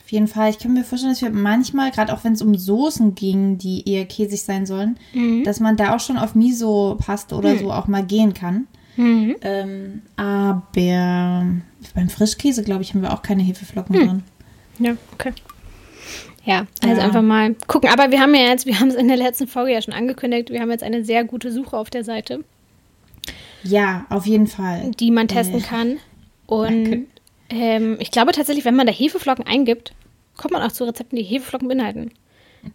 [0.09, 0.49] Auf jeden Fall.
[0.49, 3.87] Ich kann mir vorstellen, dass wir manchmal, gerade auch wenn es um Soßen ging, die
[3.87, 5.45] eher käsig sein sollen, mhm.
[5.45, 7.59] dass man da auch schon auf Miso passt oder mhm.
[7.59, 8.69] so auch mal gehen kann.
[8.97, 9.37] Mhm.
[9.43, 14.07] Ähm, aber beim Frischkäse, glaube ich, haben wir auch keine Hefeflocken hm.
[14.07, 14.23] drin.
[14.79, 15.35] Ja, okay.
[16.47, 17.07] Ja, also ja.
[17.07, 17.91] einfach mal gucken.
[17.93, 20.49] Aber wir haben ja jetzt, wir haben es in der letzten Folge ja schon angekündigt,
[20.49, 22.45] wir haben jetzt eine sehr gute Suche auf der Seite.
[23.63, 24.91] Ja, auf jeden Fall.
[24.99, 25.97] Die man testen äh, kann.
[26.47, 27.09] Und
[27.51, 29.95] ähm, ich glaube tatsächlich, wenn man da Hefeflocken eingibt,
[30.37, 32.11] kommt man auch zu Rezepten, die Hefeflocken beinhalten.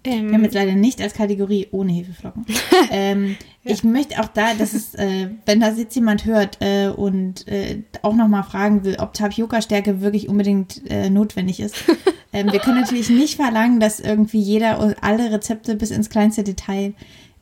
[0.03, 2.45] Ähm, Wir haben jetzt leider nicht als Kategorie ohne Hefeflocken.
[2.91, 3.71] ähm, ja.
[3.71, 7.83] Ich möchte auch da, dass es, äh, wenn das jetzt jemand hört äh, und äh,
[8.01, 11.75] auch nochmal fragen will, ob Tapioca-Stärke wirklich unbedingt äh, notwendig ist.
[12.33, 16.93] ähm, wir können natürlich nicht verlangen, dass irgendwie jeder alle Rezepte bis ins kleinste Detail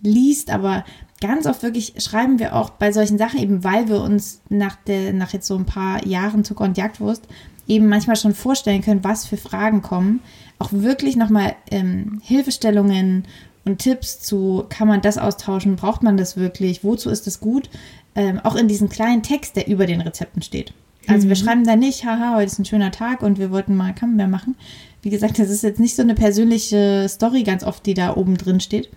[0.01, 0.83] liest, aber
[1.21, 5.13] ganz oft wirklich schreiben wir auch bei solchen Sachen, eben weil wir uns nach, der,
[5.13, 7.23] nach jetzt so ein paar Jahren Zucker und Jagdwurst
[7.67, 10.19] eben manchmal schon vorstellen können, was für Fragen kommen,
[10.59, 13.25] auch wirklich nochmal ähm, Hilfestellungen
[13.63, 17.69] und Tipps zu, kann man das austauschen, braucht man das wirklich, wozu ist das gut,
[18.15, 20.73] ähm, auch in diesem kleinen Text, der über den Rezepten steht.
[21.07, 21.29] Also mhm.
[21.29, 24.29] wir schreiben da nicht, haha, heute ist ein schöner Tag und wir wollten mal Camembert
[24.29, 24.55] machen.
[25.01, 28.37] Wie gesagt, das ist jetzt nicht so eine persönliche Story ganz oft, die da oben
[28.37, 28.89] drin steht,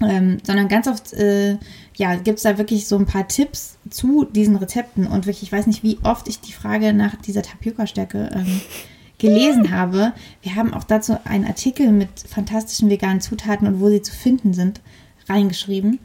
[0.00, 1.58] ähm, sondern ganz oft äh,
[1.96, 5.52] ja, gibt es da wirklich so ein paar Tipps zu diesen Rezepten und wirklich, ich
[5.52, 8.60] weiß nicht, wie oft ich die Frage nach dieser Tapioca-Stärke ähm,
[9.18, 10.12] gelesen habe.
[10.40, 14.54] Wir haben auch dazu einen Artikel mit fantastischen veganen Zutaten und wo sie zu finden
[14.54, 14.80] sind,
[15.28, 16.00] reingeschrieben.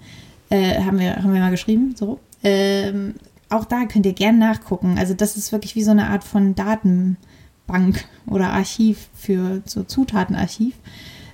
[0.49, 2.19] Äh, haben, wir, haben wir mal geschrieben, so.
[2.43, 3.15] Ähm,
[3.49, 4.97] auch da könnt ihr gerne nachgucken.
[4.99, 10.75] Also das ist wirklich wie so eine Art von Datenbank oder Archiv für so Zutatenarchiv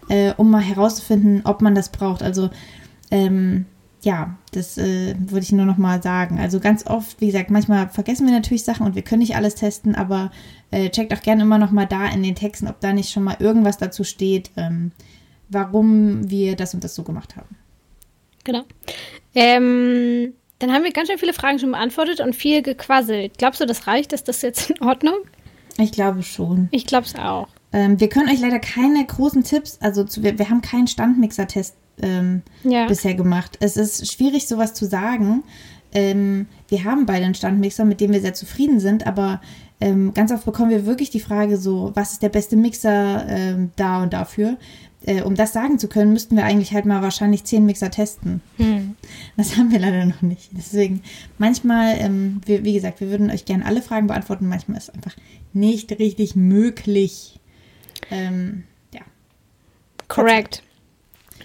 [0.09, 2.23] äh, um mal herauszufinden, ob man das braucht.
[2.23, 2.49] Also
[3.11, 3.65] ähm,
[4.03, 6.39] ja, das äh, würde ich nur noch mal sagen.
[6.39, 9.55] Also ganz oft, wie gesagt, manchmal vergessen wir natürlich Sachen und wir können nicht alles
[9.55, 10.31] testen, aber
[10.71, 13.23] äh, checkt auch gerne immer noch mal da in den Texten, ob da nicht schon
[13.23, 14.91] mal irgendwas dazu steht, ähm,
[15.49, 17.55] warum wir das und das so gemacht haben.
[18.43, 18.63] Genau.
[19.35, 23.37] Ähm, dann haben wir ganz schön viele Fragen schon beantwortet und viel gequasselt.
[23.37, 24.11] Glaubst du, das reicht?
[24.11, 25.15] Ist das jetzt in Ordnung?
[25.77, 26.67] Ich glaube schon.
[26.71, 27.47] Ich glaube es auch.
[27.73, 31.75] Ähm, wir können euch leider keine großen Tipps, also zu, wir, wir haben keinen Standmixer-Test
[32.01, 32.87] ähm, ja.
[32.87, 33.57] bisher gemacht.
[33.59, 35.43] Es ist schwierig, sowas zu sagen.
[35.93, 39.41] Ähm, wir haben beide einen Standmixer, mit dem wir sehr zufrieden sind, aber
[39.81, 43.71] ähm, ganz oft bekommen wir wirklich die Frage so, was ist der beste Mixer ähm,
[43.75, 44.57] da und dafür?
[45.05, 48.41] Äh, um das sagen zu können, müssten wir eigentlich halt mal wahrscheinlich zehn Mixer testen.
[48.57, 48.95] Hm.
[49.35, 50.49] Das haben wir leider noch nicht.
[50.51, 51.01] Deswegen,
[51.37, 54.47] manchmal, ähm, wir, wie gesagt, wir würden euch gerne alle Fragen beantworten.
[54.47, 55.15] Manchmal ist es einfach
[55.51, 57.32] nicht richtig möglich.
[58.11, 59.01] Ähm, ja.
[60.07, 60.63] Correct.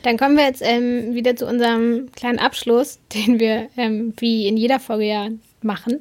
[0.03, 4.57] Dann kommen wir jetzt ähm, wieder zu unserem kleinen Abschluss, den wir ähm, wie in
[4.57, 5.29] jeder Folge ja
[5.63, 6.01] machen.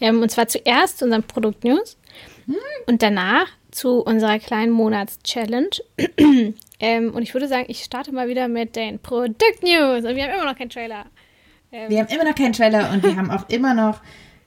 [0.00, 1.96] Ähm, und zwar zuerst zu unseren Produkt-News
[2.46, 2.56] hm.
[2.86, 5.70] und danach zu unserer kleinen Monats-Challenge.
[6.80, 10.04] Ähm, und ich würde sagen, ich starte mal wieder mit den Produkt-News.
[10.04, 11.06] Und wir haben immer noch keinen Trailer.
[11.70, 14.00] Wir haben immer noch keinen Trailer und wir haben auch immer noch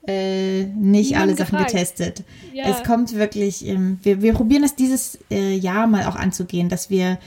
[0.07, 1.71] äh, nicht alle Sachen gefragt.
[1.71, 2.23] getestet.
[2.53, 2.65] Ja.
[2.69, 6.89] Es kommt wirklich, ähm, wir, wir probieren es dieses äh, Jahr mal auch anzugehen, dass
[6.89, 7.17] wir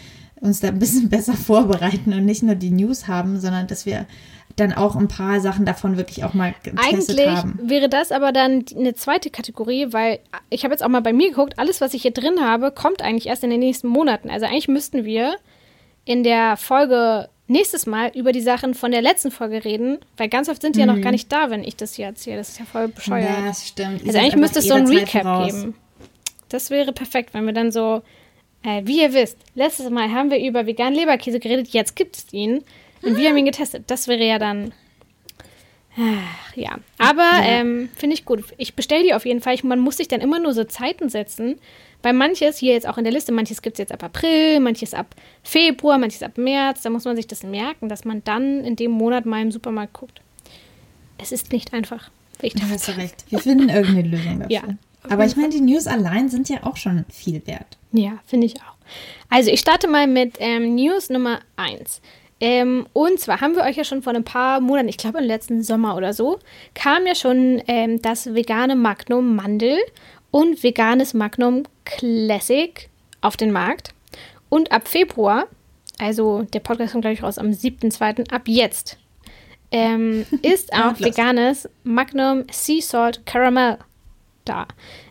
[0.40, 4.06] uns da ein bisschen besser vorbereiten und nicht nur die News haben, sondern dass wir
[4.56, 7.58] dann auch ein paar Sachen davon wirklich auch mal getestet Eigentlich haben.
[7.62, 10.18] wäre das aber dann eine zweite Kategorie, weil
[10.48, 13.02] ich habe jetzt auch mal bei mir geguckt, alles, was ich hier drin habe, kommt
[13.02, 14.28] eigentlich erst in den nächsten Monaten.
[14.28, 15.36] Also eigentlich müssten wir
[16.04, 20.48] in der Folge nächstes Mal über die Sachen von der letzten Folge reden, weil ganz
[20.48, 20.88] oft sind die mhm.
[20.88, 22.38] ja noch gar nicht da, wenn ich das hier erzähle.
[22.38, 23.28] Das ist ja voll bescheuert.
[23.28, 24.06] Ja, das stimmt.
[24.06, 25.74] Also eigentlich müsste es so ein Recap geben.
[26.48, 28.02] Das wäre perfekt, wenn wir dann so,
[28.62, 32.32] äh, wie ihr wisst, letztes Mal haben wir über veganen Leberkäse geredet, jetzt gibt es
[32.32, 32.64] ihn.
[33.02, 33.84] Und wir haben ihn getestet.
[33.86, 34.72] Das wäre ja dann.
[35.96, 37.44] Ach, ja, aber ja.
[37.44, 38.44] ähm, finde ich gut.
[38.58, 39.54] Ich bestelle die auf jeden Fall.
[39.54, 41.58] Ich, man muss sich dann immer nur so Zeiten setzen.
[42.02, 44.94] Weil manches, hier jetzt auch in der Liste, manches gibt es jetzt ab April, manches
[44.94, 46.82] ab Februar, manches ab März.
[46.82, 49.92] Da muss man sich das merken, dass man dann in dem Monat mal im Supermarkt
[49.92, 50.20] guckt.
[51.18, 52.10] Es ist nicht einfach.
[52.40, 53.24] Da hast du recht.
[53.28, 54.50] Wir finden irgendeine Lösung dafür.
[54.50, 54.62] Ja,
[55.08, 57.78] aber ich meine, die News allein sind ja auch schon viel wert.
[57.92, 58.76] Ja, finde ich auch.
[59.28, 62.00] Also ich starte mal mit ähm, News Nummer 1.
[62.40, 65.24] Ähm, und zwar haben wir euch ja schon vor ein paar Monaten, ich glaube im
[65.24, 66.38] letzten Sommer oder so,
[66.74, 69.78] kam ja schon ähm, das vegane Magnum Mandel
[70.30, 72.88] und veganes Magnum Classic
[73.20, 73.92] auf den Markt.
[74.48, 75.46] Und ab Februar,
[75.98, 78.98] also der Podcast kommt gleich raus am 7.2., ab jetzt,
[79.70, 83.78] ähm, ist auch veganes Magnum Sea Salt Caramel
[84.44, 84.66] da.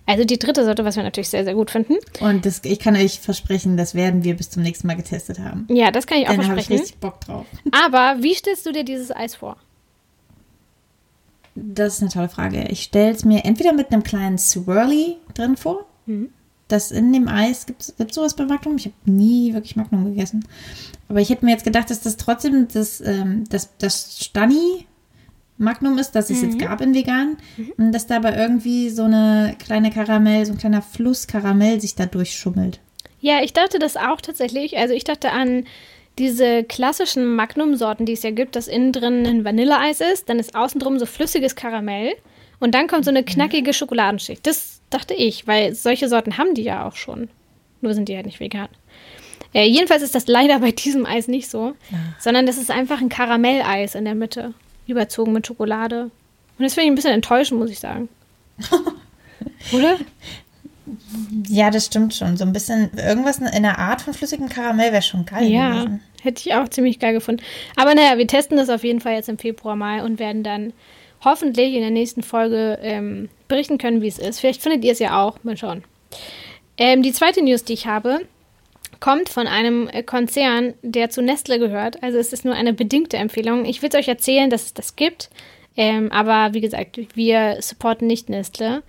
[0.06, 1.98] Also die dritte Sorte, was wir natürlich sehr, sehr gut finden.
[2.20, 5.68] Und das, ich kann euch versprechen, das werden wir bis zum nächsten Mal getestet haben.
[5.70, 6.70] Ja, das kann ich auch Dann versprechen.
[6.70, 7.46] Dann habe ich richtig Bock drauf.
[7.72, 9.58] Aber wie stellst du dir dieses Eis vor?
[11.74, 12.68] Das ist eine tolle Frage.
[12.70, 15.86] Ich stelle es mir entweder mit einem kleinen Swirly drin vor.
[16.06, 16.30] Mhm.
[16.68, 18.78] Das in dem Eis, gibt es sowas bei Magnum?
[18.78, 20.46] Ich habe nie wirklich Magnum gegessen.
[21.08, 24.86] Aber ich hätte mir jetzt gedacht, dass das trotzdem das, ähm, das, das Stani
[25.58, 26.50] Magnum ist, das es mhm.
[26.50, 27.92] jetzt gab in vegan, mhm.
[27.92, 32.06] dass da aber irgendwie so eine kleine Karamell, so ein kleiner Fluss Karamell sich da
[32.06, 32.80] durchschummelt.
[33.20, 34.78] Ja, ich dachte das auch tatsächlich.
[34.78, 35.66] Also ich dachte an
[36.20, 40.56] diese klassischen Magnum-Sorten, die es ja gibt, dass innen drin ein Vanilleeis ist, dann ist
[40.56, 42.14] außen drum so flüssiges Karamell
[42.60, 43.26] und dann kommt so eine mhm.
[43.26, 44.46] knackige Schokoladenschicht.
[44.46, 47.30] Das dachte ich, weil solche Sorten haben die ja auch schon.
[47.82, 48.68] Nur sind die ja nicht vegan.
[49.54, 51.98] Äh, jedenfalls ist das leider bei diesem Eis nicht so, ja.
[52.20, 54.54] sondern das ist einfach ein Karamelleis in der Mitte
[54.86, 56.04] überzogen mit Schokolade.
[56.04, 58.10] Und das finde ich ein bisschen enttäuschend, muss ich sagen.
[59.72, 59.98] Oder?
[61.48, 62.38] Ja, das stimmt schon.
[62.38, 66.02] So ein bisschen irgendwas in der Art von flüssigem Karamell wäre schon geil ja, gewesen.
[66.24, 67.44] Hätte ich auch ziemlich geil gefunden.
[67.76, 70.74] Aber naja, wir testen das auf jeden Fall jetzt im Februar mal und werden dann
[71.24, 74.40] hoffentlich in der nächsten Folge ähm, berichten können, wie es ist.
[74.40, 75.44] Vielleicht findet ihr es ja auch.
[75.44, 75.84] Mal schauen.
[76.78, 78.22] Ähm, die zweite News, die ich habe,
[79.00, 82.02] kommt von einem äh, Konzern, der zu Nestle gehört.
[82.04, 83.66] Also es ist nur eine bedingte Empfehlung.
[83.66, 85.30] Ich will es euch erzählen, dass es das gibt.
[85.76, 88.84] Ähm, aber wie gesagt, wir supporten nicht Nestle.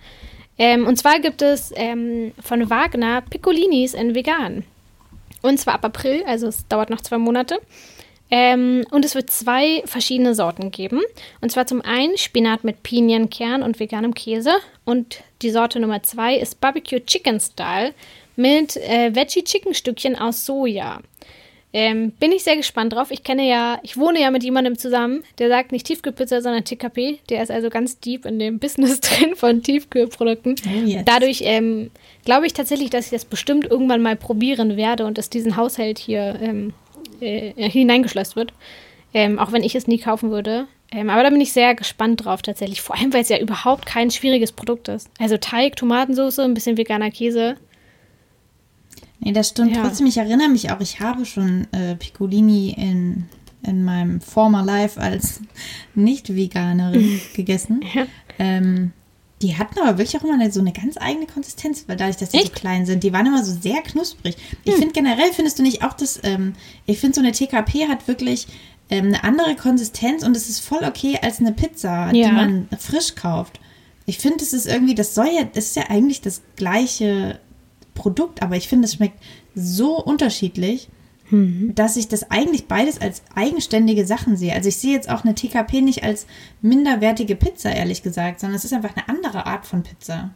[0.57, 4.63] Ähm, und zwar gibt es ähm, von Wagner Piccolinis in vegan.
[5.41, 7.59] Und zwar ab April, also es dauert noch zwei Monate.
[8.33, 11.01] Ähm, und es wird zwei verschiedene Sorten geben.
[11.41, 14.53] Und zwar zum einen Spinat mit Pinienkern und veganem Käse.
[14.85, 17.93] Und die Sorte Nummer zwei ist Barbecue Chicken Style
[18.37, 21.01] mit äh, Veggie-Chicken-Stückchen aus Soja.
[21.73, 23.11] Ähm, bin ich sehr gespannt drauf.
[23.11, 27.19] Ich kenne ja, ich wohne ja mit jemandem zusammen, der sagt nicht Tiefkühlpizza, sondern TKP.
[27.29, 30.55] Der ist also ganz deep in dem Business drin von Tiefkühlprodukten.
[31.05, 31.91] Dadurch ähm,
[32.25, 35.99] glaube ich tatsächlich, dass ich das bestimmt irgendwann mal probieren werde und dass diesen Haushalt
[35.99, 36.73] hier ähm,
[37.19, 38.53] äh, hineingeschleust wird.
[39.13, 40.67] Ähm, auch wenn ich es nie kaufen würde.
[40.91, 42.81] Ähm, aber da bin ich sehr gespannt drauf tatsächlich.
[42.81, 45.09] Vor allem, weil es ja überhaupt kein schwieriges Produkt ist.
[45.19, 47.55] Also Teig, Tomatensauce, ein bisschen veganer Käse.
[49.19, 49.75] Nee, das stimmt.
[49.75, 49.83] Ja.
[49.83, 53.25] Trotzdem, ich erinnere mich auch, ich habe schon äh, Piccolini in,
[53.63, 55.41] in meinem former Life als
[55.95, 57.81] Nicht-Veganerin gegessen.
[57.93, 58.05] Ja.
[58.39, 58.93] Ähm,
[59.41, 62.37] die hatten aber wirklich auch immer so eine ganz eigene Konsistenz, weil dadurch, dass die
[62.37, 62.47] Echt?
[62.47, 64.37] so klein sind, die waren immer so sehr knusprig.
[64.63, 64.79] Ich hm.
[64.79, 66.53] finde generell, findest du nicht auch, dass, ähm,
[66.85, 68.47] ich finde so eine TKP hat wirklich
[68.89, 72.29] ähm, eine andere Konsistenz und es ist voll okay als eine Pizza, ja.
[72.29, 73.59] die man frisch kauft.
[74.05, 77.39] Ich finde, es ist irgendwie, das soll ja, das ist ja eigentlich das gleiche
[77.93, 79.21] Produkt, aber ich finde, es schmeckt
[79.55, 80.89] so unterschiedlich,
[81.31, 81.73] mhm.
[81.75, 84.53] dass ich das eigentlich beides als eigenständige Sachen sehe.
[84.53, 86.27] Also ich sehe jetzt auch eine TKP nicht als
[86.61, 90.31] minderwertige Pizza, ehrlich gesagt, sondern es ist einfach eine andere Art von Pizza.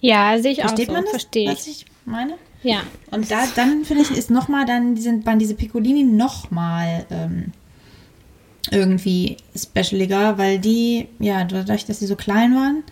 [0.00, 0.96] Ja, sehe ich Versteht auch so.
[0.96, 1.58] Man das, Verstehe ich.
[1.58, 2.34] Was ich meine?
[2.62, 2.82] Ja.
[3.10, 7.52] Und da, dann finde ich, ist nochmal, dann sind, waren diese Piccolini nochmal ähm,
[8.70, 12.82] irgendwie specialiger, weil die, ja, dadurch, dass sie so klein waren,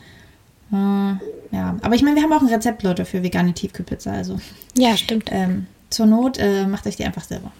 [0.73, 4.13] äh, ja, aber ich meine, wir haben auch ein Rezept, Leute, für vegane Tiefkühlpizza.
[4.13, 4.41] Also,
[4.77, 5.31] ja, stimmt.
[5.33, 7.53] Ähm, zur Not äh, macht euch die einfach selber.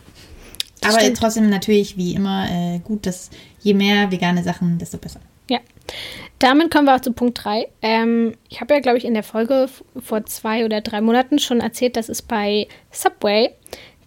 [0.81, 1.19] Das aber stimmt.
[1.19, 3.31] trotzdem natürlich, wie immer, äh, gut, dass
[3.61, 5.21] je mehr vegane Sachen, desto besser.
[5.49, 5.61] Ja.
[6.39, 7.69] Damit kommen wir auch zu Punkt 3.
[7.81, 11.61] Ähm, ich habe ja, glaube ich, in der Folge vor zwei oder drei Monaten schon
[11.61, 13.51] erzählt, dass es bei Subway,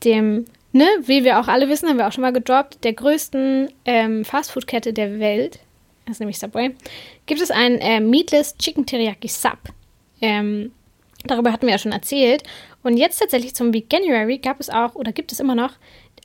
[0.04, 3.70] dem ne, wie wir auch alle wissen, haben wir auch schon mal gedroppt, der größten
[3.86, 5.60] ähm, Fastfood-Kette der Welt,
[6.06, 6.76] das ist nämlich Subway,
[7.26, 9.58] gibt es ein äh, Meatless Chicken Teriyaki Sub.
[10.22, 10.72] Ähm,
[11.26, 12.44] darüber hatten wir ja schon erzählt.
[12.84, 15.74] Und jetzt tatsächlich zum Veganuary gab es auch, oder gibt es immer noch,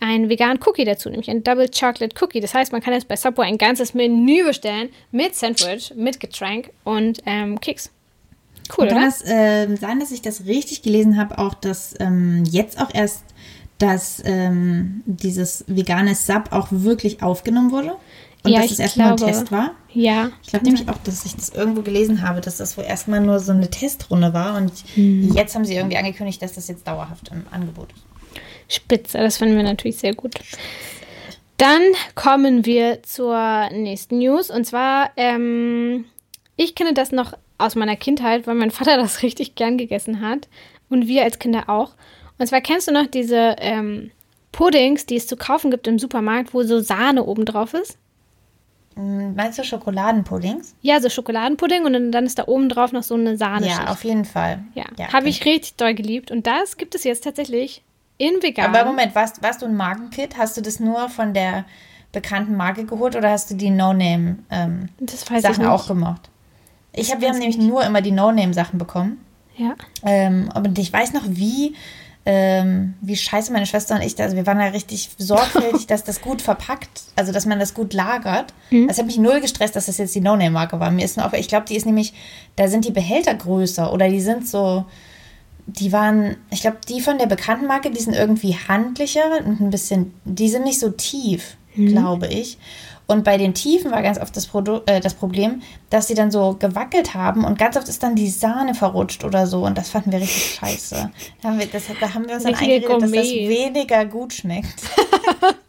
[0.00, 2.40] einen veganen Cookie dazu, nämlich ein Double Chocolate Cookie.
[2.40, 6.70] Das heißt, man kann jetzt bei Subway ein ganzes Menü bestellen mit Sandwich, mit Getränk
[6.82, 7.90] und ähm, Keks.
[8.76, 9.08] Cool, kann oder?
[9.08, 13.22] es äh, sein, dass ich das richtig gelesen habe, auch dass ähm, jetzt auch erst
[13.78, 17.96] dass ähm, dieses vegane Sub auch wirklich aufgenommen wurde?
[18.44, 19.72] Und ja, dass es erstmal ein Test war?
[19.92, 20.30] Ja.
[20.42, 23.40] Ich glaube nämlich auch, dass ich das irgendwo gelesen habe, dass das wohl erstmal nur
[23.40, 25.32] so eine Testrunde war und hm.
[25.32, 28.04] jetzt haben sie irgendwie angekündigt, dass das jetzt dauerhaft im Angebot ist.
[28.68, 30.34] Spitze, das finden wir natürlich sehr gut.
[31.56, 31.82] Dann
[32.14, 36.04] kommen wir zur nächsten News und zwar, ähm,
[36.56, 40.48] ich kenne das noch aus meiner Kindheit, weil mein Vater das richtig gern gegessen hat
[40.90, 41.92] und wir als Kinder auch.
[42.38, 44.10] Und zwar kennst du noch diese ähm,
[44.52, 47.96] Puddings, die es zu kaufen gibt im Supermarkt, wo so Sahne oben drauf ist?
[48.96, 50.74] Hm, meinst du Schokoladenpuddings?
[50.82, 53.66] Ja, so Schokoladenpudding und dann ist da oben drauf noch so eine Sahne.
[53.66, 54.60] Ja, auf jeden Fall.
[54.74, 56.30] Ja, ja habe ich richtig doll geliebt.
[56.30, 57.82] Und das gibt es jetzt tatsächlich
[58.18, 58.74] in vegan.
[58.74, 60.36] Aber Moment, warst, warst du ein Markenkit?
[60.38, 61.64] Hast du das nur von der
[62.12, 66.30] bekannten Marke geholt oder hast du die No-Name-Sachen ähm, auch gemocht?
[66.92, 69.20] Ich hab, wir haben nämlich nur immer die No-Name-Sachen bekommen.
[69.56, 69.74] Ja.
[70.04, 71.74] Ähm, und ich weiß noch, wie
[72.26, 76.22] ähm, wie scheiße meine Schwester und ich, also wir waren da richtig sorgfältig, dass das
[76.22, 78.54] gut verpackt, also dass man das gut lagert.
[78.70, 78.88] Mhm.
[78.88, 80.90] Das hat mich null gestresst, dass das jetzt die No-Name-Marke war.
[80.90, 82.14] Mir ist nur ich glaube, die ist nämlich,
[82.56, 84.86] da sind die Behälter größer oder die sind so,
[85.66, 89.70] die waren, ich glaube, die von der bekannten Marke, die sind irgendwie handlicher und ein
[89.70, 91.88] bisschen, die sind nicht so tief, mhm.
[91.88, 92.58] glaube ich.
[93.06, 95.60] Und bei den Tiefen war ganz oft das, Produ äh, das Problem,
[95.90, 99.46] dass sie dann so gewackelt haben und ganz oft ist dann die Sahne verrutscht oder
[99.46, 101.10] so und das fanden wir richtig scheiße.
[101.42, 104.82] Da haben wir, das, da haben wir uns dann eingeredet, dass das weniger gut schmeckt.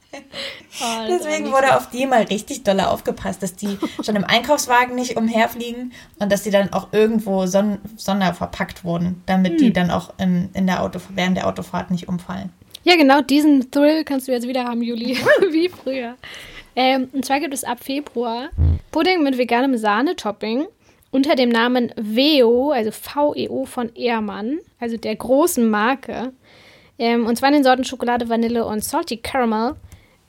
[0.82, 5.16] Oh, Deswegen wurde auf die mal richtig doll aufgepasst, dass die schon im Einkaufswagen nicht
[5.16, 9.57] umherfliegen und dass die dann auch irgendwo son sonderverpackt wurden, damit hm.
[9.57, 12.52] die dann auch in, in der Auto während der Autofahrt nicht umfallen.
[12.84, 15.18] Ja, genau, diesen Thrill kannst du jetzt wieder haben, Juli,
[15.52, 16.16] wie früher.
[16.76, 18.49] Ähm, und zwar gibt es ab Februar
[18.91, 20.68] Pudding mit veganem Sahnetopping
[21.11, 26.34] unter dem Namen VEO, also VEO von Ehrmann, also der großen Marke.
[26.99, 29.76] Ähm, und zwar in den Sorten Schokolade, Vanille und Salty Caramel.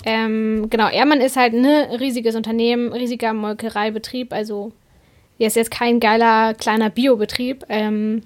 [0.05, 4.73] Ähm, genau, Ehrmann ist halt ein riesiges Unternehmen, riesiger Molkereibetrieb, also
[5.39, 7.65] er ist jetzt kein geiler kleiner Biobetrieb.
[7.69, 8.23] Ähm,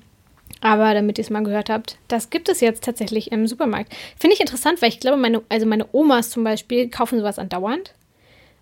[0.61, 3.93] aber damit ihr es mal gehört habt, das gibt es jetzt tatsächlich im Supermarkt.
[4.19, 7.95] Finde ich interessant, weil ich glaube, meine, also meine Omas zum Beispiel kaufen sowas andauernd.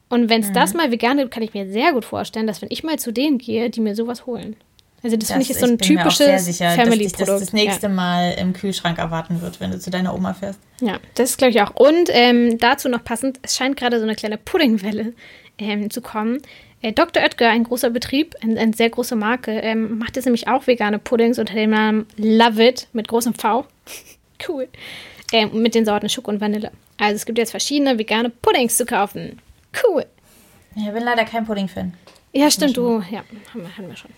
[0.09, 0.55] Und wenn es mhm.
[0.55, 3.13] das mal vegan gibt, kann ich mir sehr gut vorstellen, dass wenn ich mal zu
[3.13, 4.57] denen gehe, die mir sowas holen.
[5.03, 7.21] Also das, das finde ich ist so ein typisches Family-Produkt.
[7.21, 7.93] Dass das das nächste ja.
[7.93, 10.59] Mal im Kühlschrank erwarten wird, wenn du zu deiner Oma fährst.
[10.81, 11.75] Ja, das glaube ich auch.
[11.77, 15.13] Und ähm, dazu noch passend, es scheint gerade so eine kleine Puddingwelle
[15.59, 16.43] ähm, zu kommen.
[16.83, 17.23] Äh, Dr.
[17.23, 20.99] Oetker, ein großer Betrieb, eine ein sehr große Marke, ähm, macht jetzt nämlich auch vegane
[20.99, 23.67] Puddings unter dem Namen Love It mit großem V.
[24.49, 24.69] cool.
[25.33, 26.73] Ähm, mit den Sorten Schoko und Vanille.
[26.97, 29.41] Also es gibt jetzt verschiedene vegane Puddings zu kaufen.
[29.85, 30.07] Cool.
[30.77, 31.95] Ich bin leider kein Pudding-Fan.
[32.33, 33.03] Ja, stimmt, du.
[33.11, 34.11] Ja, haben wir, haben wir schon.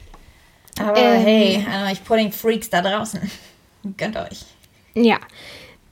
[0.79, 3.31] Aber ähm, hey, an euch Pudding-Freaks da draußen.
[3.97, 4.45] Gönnt euch.
[4.95, 5.19] Ja.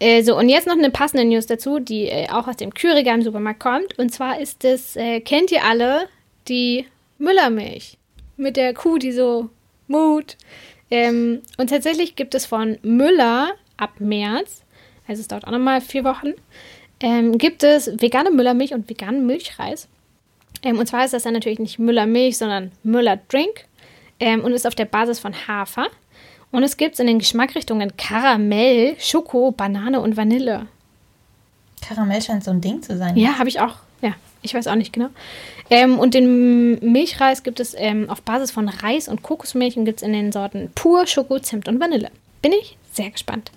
[0.01, 3.23] Äh, so, und jetzt noch eine passende News dazu, die äh, auch aus dem im
[3.23, 3.99] Supermarkt kommt.
[3.99, 6.09] Und zwar ist es, äh, kennt ihr alle
[6.49, 6.87] die
[7.19, 7.99] Müllermilch?
[8.37, 9.51] Mit der Kuh, die so
[9.89, 10.37] mut.
[10.91, 14.63] Ähm, und tatsächlich gibt es von Müller ab März,
[15.07, 16.35] also es dauert auch nochmal vier Wochen,
[17.01, 19.89] ähm, gibt es vegane Müllermilch und veganen Milchreis.
[20.63, 23.67] Ähm, und zwar ist das dann natürlich nicht Müllermilch, sondern Müller-Drink
[24.21, 25.87] ähm, und ist auf der Basis von Hafer.
[26.51, 30.67] Und es gibt es in den Geschmackrichtungen Karamell, Schoko, Banane und Vanille.
[31.87, 33.17] Karamell scheint so ein Ding zu sein.
[33.17, 33.77] Ja, habe ich auch.
[34.01, 35.11] Ja, ich weiß auch nicht genau.
[35.71, 40.01] Ähm, und den Milchreis gibt es ähm, auf Basis von Reis und Kokosmilch und gibt
[40.01, 42.11] es in den Sorten Pur, Schoko, Zimt und Vanille.
[42.41, 43.53] Bin ich sehr gespannt.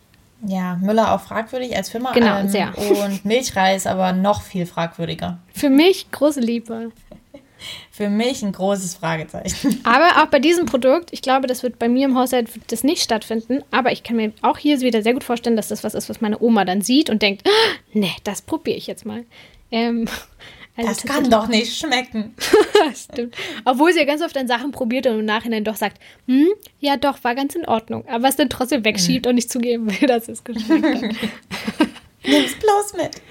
[0.46, 2.12] Ja, Müller auch fragwürdig als Firma.
[2.14, 2.78] Genau, ähm, sehr.
[2.78, 5.40] Und Milchreis aber noch viel fragwürdiger.
[5.54, 6.92] Für mich große Liebe.
[7.92, 9.82] Für mich ein großes Fragezeichen.
[9.84, 13.04] Aber auch bei diesem Produkt, ich glaube, das wird bei mir im Haushalt das nicht
[13.04, 13.64] stattfinden.
[13.70, 16.22] Aber ich kann mir auch hier wieder sehr gut vorstellen, dass das was ist, was
[16.22, 19.26] meine Oma dann sieht und denkt, ah, nee, das probiere ich jetzt mal.
[19.70, 20.08] Ähm,
[20.78, 22.34] also das kann doch nicht schmecken.
[22.96, 23.36] Stimmt.
[23.66, 26.48] Obwohl sie ja ganz oft dann Sachen probiert und im Nachhinein doch sagt, hm,
[26.80, 28.08] ja doch, war ganz in Ordnung.
[28.08, 29.30] Aber es dann trotzdem wegschiebt mhm.
[29.30, 31.02] und nicht zugeben will, dass es geschmeckt hat.
[32.24, 33.22] Nimm's bloß mit.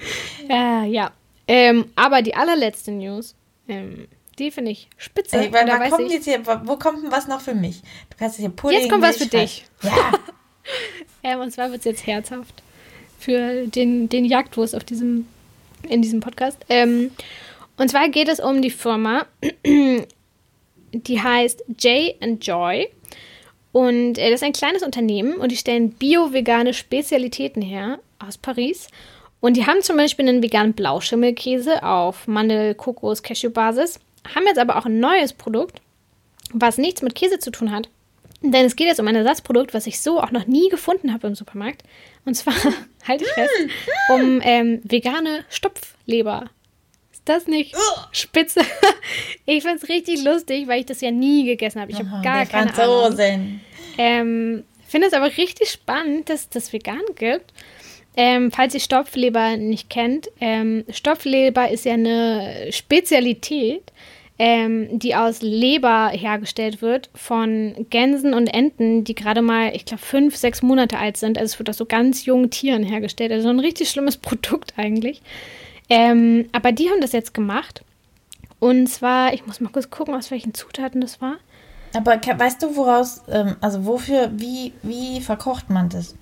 [0.49, 1.11] Äh, ja.
[1.47, 3.35] Ähm, aber die allerletzte News,
[3.67, 4.07] ähm,
[4.37, 5.37] die finde ich spitze.
[5.37, 7.81] Ey, weil da kommt jetzt hier, wo kommt denn was noch für mich?
[8.09, 8.79] Du kannst hier Pudding.
[8.79, 9.65] Jetzt kommt was für dich.
[9.81, 10.11] Ja.
[11.23, 12.61] ähm, und zwar wird es jetzt herzhaft.
[13.19, 15.27] für den, den Jagdwurst auf diesem,
[15.89, 16.57] in diesem Podcast.
[16.69, 17.11] Ähm,
[17.77, 19.25] und zwar geht es um die Firma,
[19.65, 21.63] die heißt
[22.21, 22.89] and Joy.
[23.71, 28.87] Und äh, das ist ein kleines Unternehmen und die stellen bio-vegane Spezialitäten her aus Paris.
[29.39, 33.99] Und die haben zum Beispiel einen veganen Blauschimmelkäse auf Mandel-, Kokos-, Cashew-Basis.
[34.35, 35.81] Haben jetzt aber auch ein neues Produkt,
[36.53, 37.89] was nichts mit Käse zu tun hat.
[38.43, 41.27] Denn es geht jetzt um ein Ersatzprodukt, was ich so auch noch nie gefunden habe
[41.27, 41.83] im Supermarkt.
[42.25, 42.53] Und zwar,
[43.07, 43.51] halte ich fest,
[44.09, 46.49] um ähm, vegane Stopfleber.
[47.11, 47.75] Ist das nicht
[48.11, 48.61] spitze?
[49.45, 51.91] ich finde es richtig lustig, weil ich das ja nie gegessen habe.
[51.91, 53.21] Ich habe gar keine Franzosen.
[53.21, 53.59] Ahnung.
[53.97, 57.53] Ähm, finde es aber richtig spannend, dass das vegan gibt.
[58.17, 63.83] Ähm, falls ihr Stopfleber nicht kennt, ähm, Stopfleber ist ja eine Spezialität
[64.43, 70.01] ähm, die aus Leber hergestellt wird von Gänsen und Enten, die gerade mal, ich glaube,
[70.01, 71.37] fünf, sechs Monate alt sind.
[71.37, 73.31] Also es wird aus so ganz jungen Tieren hergestellt.
[73.31, 75.21] Also ein richtig schlimmes Produkt eigentlich.
[75.89, 77.83] Ähm, aber die haben das jetzt gemacht.
[78.57, 81.35] Und zwar, ich muss mal kurz gucken, aus welchen Zutaten das war.
[81.93, 86.15] Aber weißt du, woraus, ähm, also wofür, wie, wie verkocht man das?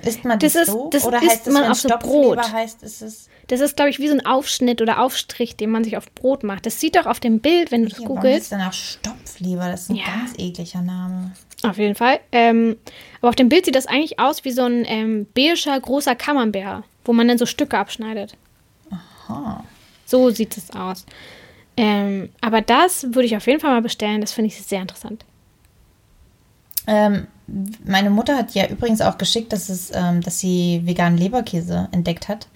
[0.00, 0.88] Isst man das, das ist, so?
[0.90, 2.50] Das oder heißt man auf so Brot?
[2.50, 5.84] heißt, ist es das ist, glaube ich, wie so ein Aufschnitt oder Aufstrich, den man
[5.84, 6.66] sich auf Brot macht.
[6.66, 8.24] Das sieht doch auf dem Bild, wenn du das googelst.
[8.24, 9.68] Das ist dann auch Stopfleber.
[9.68, 10.04] Das ist ein ja.
[10.04, 11.32] ganz ekliger Name.
[11.62, 12.20] Auf jeden Fall.
[12.32, 12.76] Ähm,
[13.20, 16.84] aber auf dem Bild sieht das eigentlich aus wie so ein ähm, beiger großer Camembert,
[17.04, 18.36] wo man dann so Stücke abschneidet.
[18.90, 19.64] Aha.
[20.06, 21.06] So sieht es aus.
[21.76, 24.20] Ähm, aber das würde ich auf jeden Fall mal bestellen.
[24.20, 25.24] Das finde ich sehr interessant.
[26.86, 27.26] Ähm,
[27.84, 32.28] meine Mutter hat ja übrigens auch geschickt, dass, es, ähm, dass sie veganen Leberkäse entdeckt
[32.28, 32.48] hat.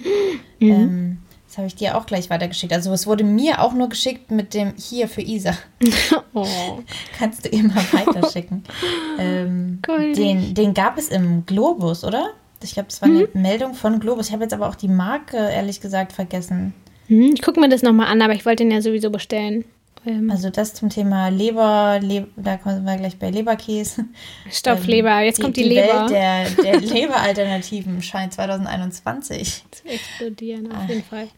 [0.59, 0.71] Mhm.
[0.71, 2.73] Ähm, das habe ich dir auch gleich weitergeschickt.
[2.73, 5.57] Also es wurde mir auch nur geschickt mit dem hier für Isa.
[6.35, 6.79] Oh.
[7.19, 8.63] Kannst du ihr mal weiterschicken.
[9.19, 9.81] ähm,
[10.15, 12.29] den, den gab es im Globus, oder?
[12.63, 13.43] Ich glaube, das war eine mhm.
[13.43, 14.29] Meldung von Globus.
[14.29, 16.75] Ich habe jetzt aber auch die Marke, ehrlich gesagt, vergessen.
[17.09, 19.65] Mhm, ich gucke mir das nochmal an, aber ich wollte den ja sowieso bestellen.
[20.07, 24.05] Ähm, also das zum Thema Leber, Leber, da kommen wir gleich bei Leberkäse.
[24.51, 26.11] Stopfleber, ähm, jetzt kommt die, die Leber.
[26.11, 30.87] Welt der, der Leberalternativen scheint 2021 zu explodieren, auf ah.
[30.89, 31.29] jeden Fall.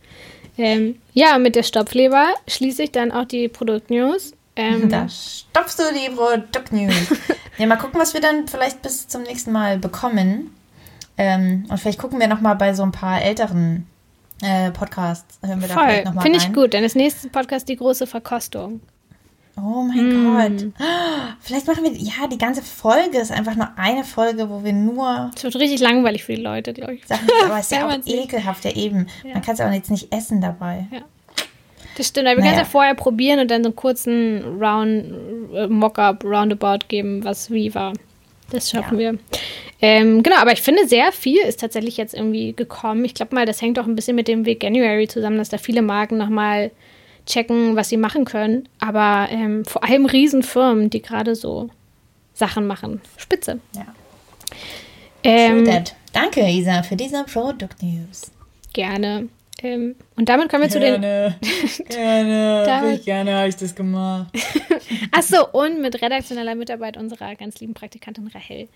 [0.58, 4.32] Ähm, ja, mit der Stopfleber schließe ich dann auch die Produktnews.
[4.56, 6.94] Ähm, da stopfst du die Produktnews.
[7.58, 10.54] ja, mal gucken, was wir dann vielleicht bis zum nächsten Mal bekommen.
[11.16, 13.86] Ähm, und vielleicht gucken wir noch mal bei so ein paar älteren
[14.42, 15.38] äh, Podcasts.
[15.42, 15.76] Hören wir Voll.
[15.76, 18.80] da vielleicht nochmal Finde ich gut, denn das nächste Podcast die große Verkostung.
[19.56, 20.24] Oh mein mm.
[20.24, 20.72] Gott.
[21.40, 25.30] Vielleicht machen wir, ja, die ganze Folge ist einfach nur eine Folge, wo wir nur.
[25.34, 27.06] Es wird richtig langweilig für die Leute, glaube ich.
[27.06, 29.08] Sachen, aber es ist ja auch ekelhaft, ja eben.
[29.24, 29.34] Ja.
[29.34, 30.86] Man kann es auch jetzt nicht essen dabei.
[30.90, 31.00] Ja.
[31.96, 32.52] Das stimmt, aber wir naja.
[32.52, 35.12] können es ja vorher probieren und dann so einen kurzen Round,
[35.54, 37.92] äh, Mock-up, Roundabout geben, was wie war.
[38.50, 39.12] Das schaffen ja.
[39.12, 39.18] wir.
[39.82, 43.04] Ähm, genau, aber ich finde, sehr viel ist tatsächlich jetzt irgendwie gekommen.
[43.04, 45.58] Ich glaube mal, das hängt auch ein bisschen mit dem Weg January zusammen, dass da
[45.58, 46.70] viele Marken nochmal
[47.26, 48.68] checken, was sie machen können.
[48.78, 51.70] Aber ähm, vor allem Riesenfirmen, die gerade so
[52.34, 53.00] Sachen machen.
[53.16, 53.60] Spitze.
[53.74, 53.86] Ja.
[55.22, 58.32] Ähm, Danke, Isa, für diese Product News.
[58.72, 59.28] Gerne.
[59.62, 61.48] Ähm, und damit kommen wir gerne, zu
[61.78, 61.86] den.
[61.88, 64.32] gerne, damit, gerne habe ich das gemacht.
[65.12, 68.68] Achso, und mit redaktioneller Mitarbeit unserer ganz lieben Praktikantin Rahel.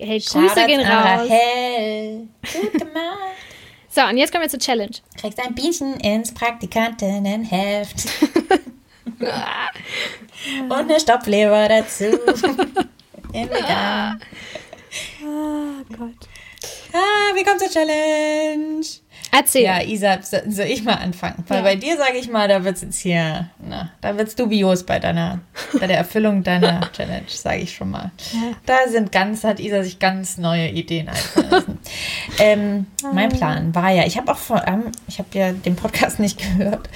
[0.00, 1.28] Hey, Grüße gehen raus.
[1.28, 2.28] Rahel.
[2.52, 3.18] Gut gemacht.
[3.88, 4.92] so, und jetzt kommen wir zur Challenge.
[5.20, 8.06] Kriegst ein Bienchen ins Praktikantinnenheft.
[9.18, 12.04] und eine Stopfleber dazu.
[13.32, 14.20] In vegan.
[15.24, 16.28] Oh Gott.
[16.92, 18.86] Ah, wie kommt zur Challenge?
[19.30, 19.62] Erzähl.
[19.62, 21.44] Ja, Isa, soll ich mal anfangen?
[21.48, 21.62] Weil ja.
[21.62, 24.84] bei dir sage ich mal, da wird es jetzt hier, na, da wird es dubios
[24.84, 25.40] bei deiner,
[25.78, 28.10] bei der Erfüllung deiner Challenge, sage ich schon mal.
[28.32, 28.52] Ja.
[28.66, 31.78] Da sind ganz, hat Isa sich ganz neue Ideen einfallen lassen.
[32.38, 36.20] ähm, mein Plan war ja, ich habe auch vor, ähm, ich habe ja den Podcast
[36.20, 36.88] nicht gehört,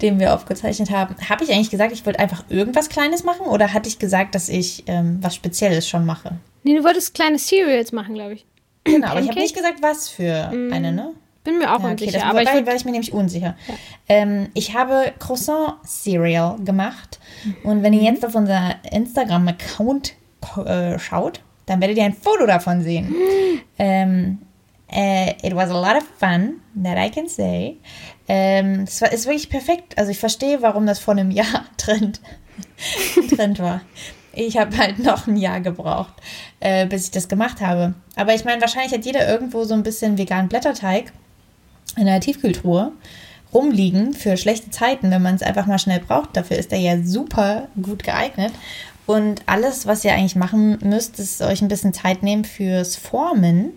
[0.00, 1.16] den wir aufgezeichnet haben.
[1.28, 4.48] Habe ich eigentlich gesagt, ich wollte einfach irgendwas Kleines machen oder hatte ich gesagt, dass
[4.48, 6.38] ich ähm, was Spezielles schon mache?
[6.62, 8.46] Nee, du wolltest kleine Cereals machen, glaube ich.
[8.84, 10.72] Genau, aber ich habe nicht gesagt, was für mm.
[10.72, 11.12] eine, ne?
[11.42, 12.26] Bin mir auch ja, okay, unsicher.
[12.26, 13.56] aber ich war ich mir nämlich unsicher.
[13.66, 13.74] Ja.
[14.08, 17.18] Ähm, ich habe Croissant Cereal gemacht.
[17.44, 17.56] Mhm.
[17.70, 20.14] Und wenn ihr jetzt auf unser Instagram-Account
[20.66, 23.08] äh, schaut, dann werdet ihr ein Foto davon sehen.
[23.08, 23.60] Mhm.
[23.78, 24.38] Ähm,
[24.92, 27.78] äh, it was a lot of fun, that I can say.
[28.28, 29.96] Ähm, das war, ist wirklich perfekt.
[29.96, 32.20] Also ich verstehe, warum das vor einem Jahr Trend,
[33.34, 33.80] Trend war.
[34.32, 36.14] Ich habe halt noch ein Jahr gebraucht,
[36.60, 37.94] äh, bis ich das gemacht habe.
[38.14, 41.12] Aber ich meine, wahrscheinlich hat jeder irgendwo so ein bisschen veganen Blätterteig
[41.96, 42.92] in der Tiefkühltruhe
[43.52, 46.36] rumliegen für schlechte Zeiten, wenn man es einfach mal schnell braucht.
[46.36, 48.52] Dafür ist er ja super gut geeignet.
[49.06, 53.72] Und alles, was ihr eigentlich machen müsst, ist euch ein bisschen Zeit nehmen fürs Formen.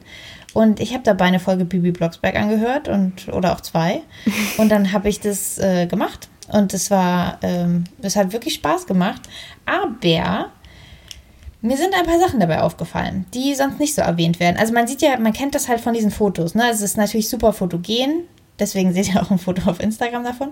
[0.53, 4.01] Und ich habe dabei eine Folge Bibi Blocksberg angehört und oder auch zwei.
[4.57, 6.29] Und dann habe ich das äh, gemacht.
[6.49, 9.21] Und es war, ähm, es hat wirklich Spaß gemacht.
[9.65, 9.87] Aber
[11.63, 14.57] mir sind ein paar Sachen dabei aufgefallen, die sonst nicht so erwähnt werden.
[14.57, 16.55] Also man sieht ja, man kennt das halt von diesen Fotos.
[16.55, 16.69] Ne?
[16.69, 18.25] Es ist natürlich super fotogen.
[18.59, 20.49] Deswegen seht ihr auch ein Foto auf Instagram davon.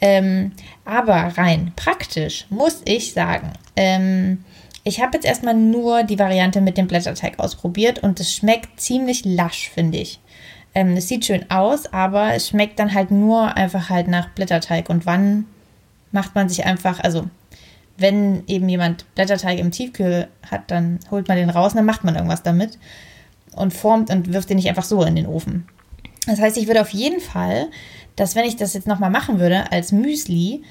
[0.00, 0.52] Ähm,
[0.84, 4.44] aber rein praktisch muss ich sagen, ähm,
[4.82, 9.24] ich habe jetzt erstmal nur die Variante mit dem Blätterteig ausprobiert und es schmeckt ziemlich
[9.24, 10.20] lasch, finde ich.
[10.74, 14.88] Ähm, es sieht schön aus, aber es schmeckt dann halt nur einfach halt nach Blätterteig.
[14.88, 15.44] Und wann
[16.12, 17.26] macht man sich einfach, also
[17.98, 22.04] wenn eben jemand Blätterteig im Tiefkühl hat, dann holt man den raus und dann macht
[22.04, 22.78] man irgendwas damit
[23.54, 25.66] und formt und wirft den nicht einfach so in den Ofen.
[26.26, 27.68] Das heißt, ich würde auf jeden Fall,
[28.16, 30.62] dass wenn ich das jetzt nochmal machen würde als Müsli,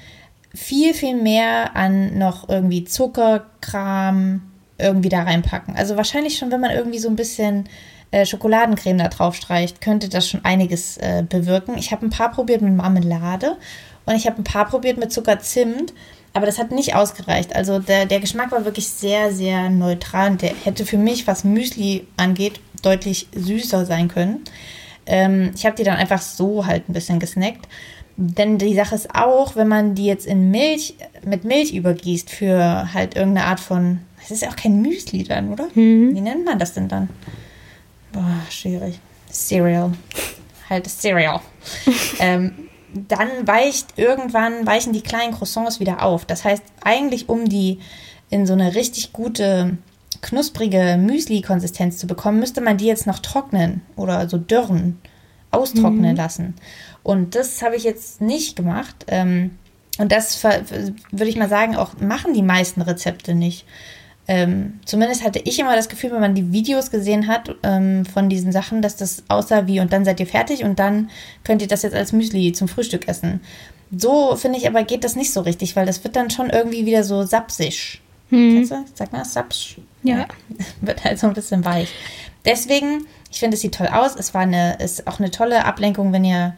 [0.54, 4.42] viel, viel mehr an noch irgendwie Zuckerkram
[4.78, 5.76] irgendwie da reinpacken.
[5.76, 7.68] Also wahrscheinlich schon, wenn man irgendwie so ein bisschen
[8.10, 11.76] äh, Schokoladencreme da drauf streicht, könnte das schon einiges äh, bewirken.
[11.78, 13.56] Ich habe ein paar probiert mit Marmelade
[14.04, 15.92] und ich habe ein paar probiert mit Zuckerzimt,
[16.36, 17.56] aber das hat nicht ausgereicht.
[17.56, 21.44] Also der, der Geschmack war wirklich sehr, sehr neutral und der hätte für mich, was
[21.44, 24.44] Müsli angeht, deutlich süßer sein können.
[25.06, 27.66] Ähm, ich habe die dann einfach so halt ein bisschen gesnackt.
[28.18, 30.94] Denn die Sache ist auch, wenn man die jetzt in Milch,
[31.24, 35.52] mit Milch übergießt für halt irgendeine Art von, das ist ja auch kein Müsli dann,
[35.52, 35.68] oder?
[35.74, 36.14] Mhm.
[36.14, 37.08] Wie nennt man das denn dann?
[38.12, 39.00] Boah, schwierig.
[39.30, 39.92] Cereal.
[40.68, 41.40] Halt Cereal.
[42.20, 42.65] ähm,
[43.08, 46.24] dann weicht irgendwann, weichen die kleinen Croissants wieder auf.
[46.24, 47.80] Das heißt, eigentlich um die
[48.30, 49.78] in so eine richtig gute,
[50.22, 54.98] knusprige Müsli-Konsistenz zu bekommen, müsste man die jetzt noch trocknen oder so dürren,
[55.50, 56.16] austrocknen mhm.
[56.16, 56.54] lassen.
[57.02, 59.04] Und das habe ich jetzt nicht gemacht.
[59.08, 59.52] Ähm,
[59.98, 63.64] und das würde ich mal sagen, auch machen die meisten Rezepte nicht.
[64.28, 68.28] Ähm, zumindest hatte ich immer das Gefühl, wenn man die Videos gesehen hat ähm, von
[68.28, 71.10] diesen Sachen, dass das aussah wie und dann seid ihr fertig und dann
[71.44, 73.40] könnt ihr das jetzt als Müsli zum Frühstück essen.
[73.96, 76.86] So finde ich aber geht das nicht so richtig, weil das wird dann schon irgendwie
[76.86, 78.00] wieder so sapsig.
[78.30, 78.64] Hm.
[78.94, 79.76] Sag mal, sapsch.
[80.02, 80.26] Ja.
[80.80, 81.88] Wird halt so ein bisschen weich.
[82.44, 84.16] Deswegen, ich finde, es sieht toll aus.
[84.16, 86.56] Es war eine, ist auch eine tolle Ablenkung, wenn ihr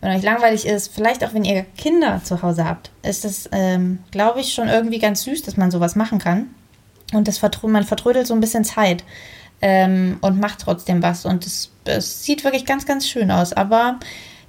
[0.00, 4.00] wenn euch langweilig ist, vielleicht auch wenn ihr Kinder zu Hause habt, ist es, ähm,
[4.10, 6.54] glaube ich, schon irgendwie ganz süß, dass man sowas machen kann.
[7.12, 9.04] Und das man vertrödelt so ein bisschen Zeit
[9.62, 11.24] ähm, und macht trotzdem was.
[11.24, 13.52] Und es, es sieht wirklich ganz, ganz schön aus.
[13.52, 13.98] Aber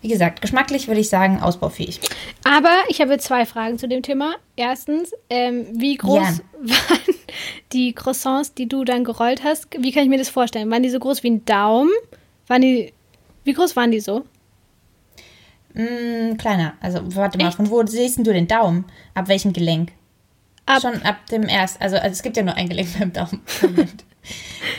[0.02, 2.00] wie gesagt, geschmacklich würde ich sagen, ausbaufähig.
[2.44, 4.36] Aber ich habe zwei Fragen zu dem Thema.
[4.56, 6.38] Erstens, ähm, wie groß ja.
[6.62, 7.16] waren
[7.74, 9.68] die Croissants, die du dann gerollt hast?
[9.78, 10.70] Wie kann ich mir das vorstellen?
[10.72, 11.92] Waren die so groß wie ein Daumen?
[12.48, 12.94] Waren die,
[13.44, 14.24] wie groß waren die so?
[15.74, 16.74] Mm, kleiner.
[16.80, 17.58] Also, warte mal, Echt?
[17.58, 18.86] von wo siehst du den Daumen?
[19.14, 19.92] Ab welchem Gelenk?
[20.68, 21.82] Ab Schon ab dem ersten.
[21.82, 23.42] Also, also, es gibt ja nur ein Gelenk beim Daumen.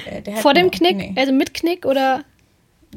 [0.07, 0.97] äh, Vor dem Knick?
[0.97, 1.15] Nee.
[1.17, 2.23] Also mit Knick oder?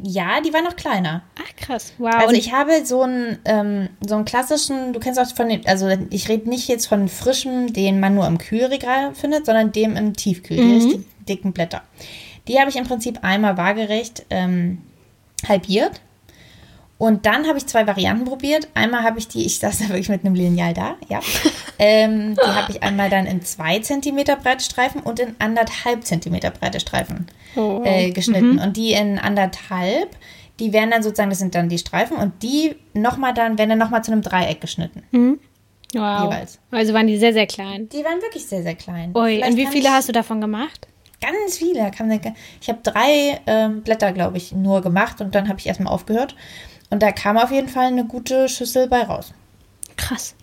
[0.04, 1.24] Ja, die war noch kleiner.
[1.38, 2.14] Ach krass, wow.
[2.16, 5.90] Also ich habe so einen, ähm, so einen klassischen, du kennst auch von den, also
[6.10, 10.14] ich rede nicht jetzt von frischem, den man nur im Kühlregal findet, sondern dem im
[10.14, 10.80] Tiefkühl, mhm.
[10.80, 11.82] die dicken Blätter.
[12.48, 14.82] Die habe ich im Prinzip einmal waagerecht ähm,
[15.48, 16.02] halbiert
[17.02, 18.68] und dann habe ich zwei Varianten probiert.
[18.76, 21.20] Einmal habe ich die, ich saß da wirklich mit einem Lineal da, ja.
[21.80, 26.52] Ähm, die habe ich einmal dann in zwei Zentimeter breite Streifen und in anderthalb Zentimeter
[26.52, 27.26] breite Streifen
[27.56, 27.82] oh.
[27.84, 28.58] äh, geschnitten.
[28.58, 28.60] Mhm.
[28.60, 30.16] Und die in anderthalb,
[30.60, 33.80] die werden dann sozusagen, das sind dann die Streifen und die nochmal dann, werden dann
[33.80, 35.02] nochmal zu einem Dreieck geschnitten.
[35.10, 35.40] Mhm.
[35.96, 36.26] Wow.
[36.26, 36.60] Jeweils.
[36.70, 37.90] Also waren die sehr, sehr klein.
[37.90, 39.12] Die waren wirklich sehr, sehr klein.
[39.16, 40.88] Ui, und wie viele hast du davon gemacht?
[41.20, 41.92] Ganz viele.
[42.62, 46.36] Ich habe drei ähm, Blätter, glaube ich, nur gemacht und dann habe ich erstmal aufgehört.
[46.92, 49.34] Und da kam auf jeden Fall eine gute Schüssel bei raus.
[49.98, 50.36] Krass.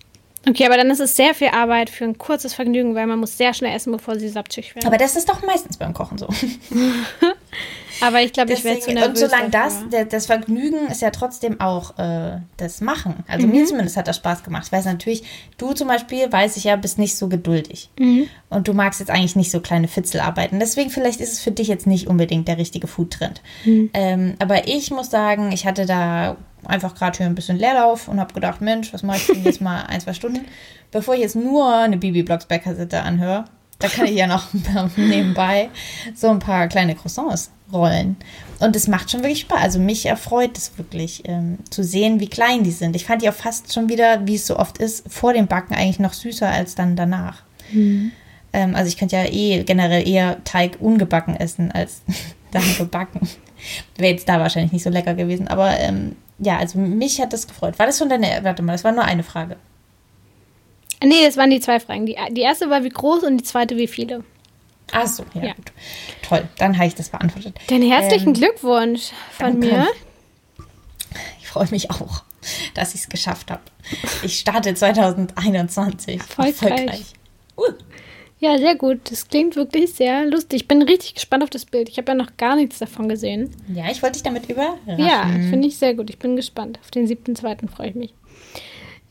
[0.47, 3.37] Okay, aber dann ist es sehr viel Arbeit für ein kurzes Vergnügen, weil man muss
[3.37, 4.87] sehr schnell essen, bevor sie sapschig werden.
[4.87, 6.27] Aber das ist doch meistens beim Kochen so.
[8.01, 9.21] aber ich glaube, ich werde zu nervös.
[9.21, 13.23] Und solange das, das Vergnügen ist ja trotzdem auch äh, das Machen.
[13.27, 13.53] Also mhm.
[13.53, 14.63] mir zumindest hat das Spaß gemacht.
[14.67, 15.23] Ich weiß natürlich,
[15.57, 17.89] du zum Beispiel, weiß ich ja, bist nicht so geduldig.
[17.99, 18.27] Mhm.
[18.49, 20.59] Und du magst jetzt eigentlich nicht so kleine Fitzelarbeiten.
[20.59, 23.41] Deswegen vielleicht ist es für dich jetzt nicht unbedingt der richtige Foodtrend.
[23.65, 23.89] Mhm.
[23.93, 28.19] Ähm, aber ich muss sagen, ich hatte da einfach gerade hier ein bisschen Leerlauf und
[28.19, 30.45] habe gedacht, Mensch, was mache ich denn jetzt mal ein, zwei Stunden,
[30.91, 33.45] bevor ich jetzt nur eine Bibi Blocksberg Kassette anhöre.
[33.79, 34.47] Da kann ich ja noch
[34.97, 35.69] nebenbei
[36.13, 38.17] so ein paar kleine Croissants rollen.
[38.59, 39.61] Und es macht schon wirklich Spaß.
[39.61, 42.95] Also mich erfreut es wirklich, ähm, zu sehen, wie klein die sind.
[42.95, 45.73] Ich fand die auch fast schon wieder, wie es so oft ist, vor dem Backen
[45.73, 47.43] eigentlich noch süßer als dann danach.
[47.71, 48.11] Mhm.
[48.51, 52.01] Ähm, also ich könnte ja eh generell eher Teig ungebacken essen als
[52.51, 53.29] dann gebacken.
[53.97, 55.47] Wäre jetzt da wahrscheinlich nicht so lecker gewesen.
[55.47, 57.79] Aber ähm, ja, also mich hat das gefreut.
[57.79, 59.55] War das schon deine, warte mal, das war nur eine Frage.
[61.03, 62.05] Nee, das waren die zwei Fragen.
[62.05, 64.23] Die, die erste war, wie groß und die zweite, wie viele.
[64.91, 65.53] Ach so, ja, ja.
[65.53, 65.71] gut.
[66.21, 67.55] Toll, dann habe ich das beantwortet.
[67.69, 69.67] Den herzlichen ähm, Glückwunsch von danke.
[69.67, 69.87] mir.
[71.39, 72.23] Ich freue mich auch,
[72.73, 73.61] dass ich es geschafft habe.
[74.23, 76.19] Ich starte 2021.
[76.19, 76.61] Erfolgreich.
[76.61, 77.05] erfolgreich.
[77.57, 77.73] Uh.
[78.39, 79.11] Ja, sehr gut.
[79.11, 80.61] Das klingt wirklich sehr lustig.
[80.61, 81.89] Ich bin richtig gespannt auf das Bild.
[81.89, 83.53] Ich habe ja noch gar nichts davon gesehen.
[83.73, 84.97] Ja, ich wollte dich damit überraschen.
[84.97, 86.09] Ja, finde ich sehr gut.
[86.09, 86.79] Ich bin gespannt.
[86.81, 87.69] Auf den 7.2.
[87.69, 88.13] freue ich mich.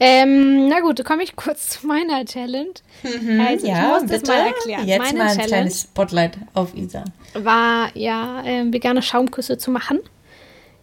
[0.01, 2.75] Ähm, na gut, komme ich kurz zu meiner Challenge.
[3.03, 4.87] Mhm, also, ja, ich muss das mal erklären.
[4.87, 7.05] Jetzt Meine mal ein Challenge kleines Spotlight auf Isa.
[7.35, 10.01] War ja, äh, vegane Schaumküsse zu machen.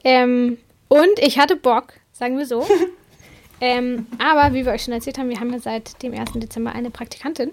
[0.04, 2.66] Ähm, und ich hatte Bock, sagen wir so.
[3.62, 6.34] ähm, aber wie wir euch schon erzählt haben, wir haben ja seit dem 1.
[6.36, 7.52] Dezember eine Praktikantin.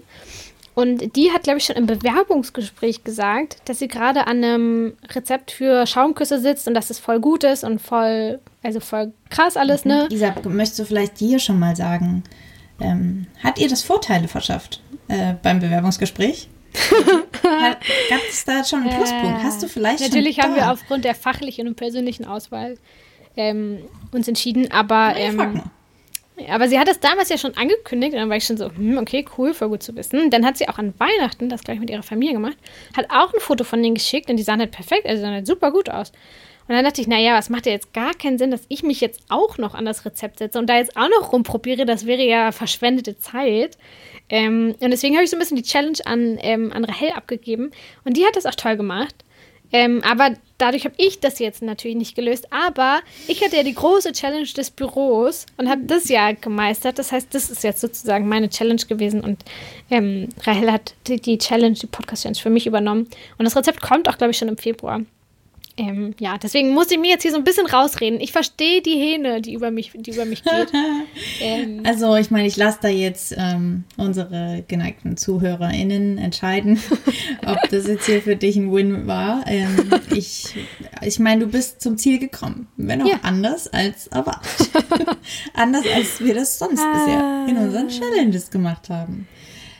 [0.75, 5.51] Und die hat, glaube ich, schon im Bewerbungsgespräch gesagt, dass sie gerade an einem Rezept
[5.51, 9.85] für Schaumküsse sitzt und dass es voll gut ist und voll, also voll krass alles,
[9.85, 10.07] ne?
[10.09, 10.15] Mhm.
[10.15, 12.23] Isa, möchtest du vielleicht dir schon mal sagen,
[12.79, 16.49] ähm, hat ihr das Vorteile verschafft äh, beim Bewerbungsgespräch?
[17.43, 19.41] Gab es da schon einen Pluspunkt?
[19.41, 22.77] Äh, Hast du vielleicht Natürlich haben wir aufgrund der fachlichen und persönlichen Auswahl
[23.37, 25.61] ähm, uns entschieden, aber ähm,
[26.49, 28.97] aber sie hat es damals ja schon angekündigt und dann war ich schon so, hm,
[28.97, 30.29] okay, cool, voll gut zu wissen.
[30.29, 32.57] Dann hat sie auch an Weihnachten das gleich mit ihrer Familie gemacht,
[32.95, 35.47] hat auch ein Foto von denen geschickt und die sahen halt perfekt, also sahen halt
[35.47, 36.11] super gut aus.
[36.67, 39.01] Und dann dachte ich, naja, was macht ja jetzt gar keinen Sinn, dass ich mich
[39.01, 42.23] jetzt auch noch an das Rezept setze und da jetzt auch noch rumprobiere, das wäre
[42.23, 43.77] ja verschwendete Zeit.
[44.29, 47.71] Ähm, und deswegen habe ich so ein bisschen die Challenge an, ähm, an Rahel abgegeben
[48.05, 49.13] und die hat das auch toll gemacht.
[49.73, 52.47] Ähm, aber dadurch habe ich das jetzt natürlich nicht gelöst.
[52.53, 56.99] Aber ich hatte ja die große Challenge des Büros und habe das ja gemeistert.
[56.99, 59.21] Das heißt, das ist jetzt sozusagen meine Challenge gewesen.
[59.21, 59.43] Und
[59.89, 63.09] ähm, Rahel hat die, die Challenge, die Podcast-Challenge für mich übernommen.
[63.37, 65.01] Und das Rezept kommt auch, glaube ich, schon im Februar.
[65.75, 68.21] Ähm, ja, deswegen muss ich mir jetzt hier so ein bisschen rausreden.
[68.21, 70.71] Ich verstehe die Hähne, die über mich, die über mich geht.
[71.41, 71.81] ähm.
[71.83, 76.79] Also ich meine, ich lasse da jetzt ähm, unsere geneigten ZuhörerInnen entscheiden,
[77.45, 79.45] ob das jetzt hier für dich ein Win war.
[79.47, 80.55] Ähm, ich
[81.01, 83.21] ich meine, du bist zum Ziel gekommen, wenn auch ja.
[83.23, 84.69] anders als erwartet.
[85.55, 86.93] anders als wir das sonst ah.
[86.93, 89.27] bisher in unseren Challenges gemacht haben.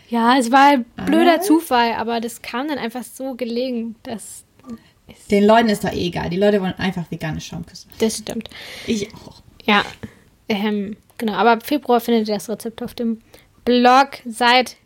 [0.10, 1.42] Ja, es war ein blöder ah.
[1.42, 4.44] Zufall, aber das kam dann einfach so gelegen, dass
[5.30, 6.30] den Leuten ist doch eh egal.
[6.30, 7.88] Die Leute wollen einfach vegane Schaumküsse.
[8.00, 8.50] Das stimmt.
[8.88, 9.42] Ich auch.
[9.66, 9.84] Ja,
[10.50, 11.34] ähm, genau.
[11.34, 13.20] Aber Februar findet ihr das Rezept auf dem
[13.66, 14.20] Blog.
[14.26, 14.78] Seid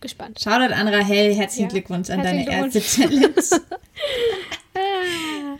[0.00, 0.40] gespannt.
[0.40, 1.34] Shoutout an Rahel.
[1.34, 1.68] Herzlichen ja.
[1.68, 3.34] Glückwunsch an Herzlichen deine erste Challenge.
[4.74, 5.58] ah,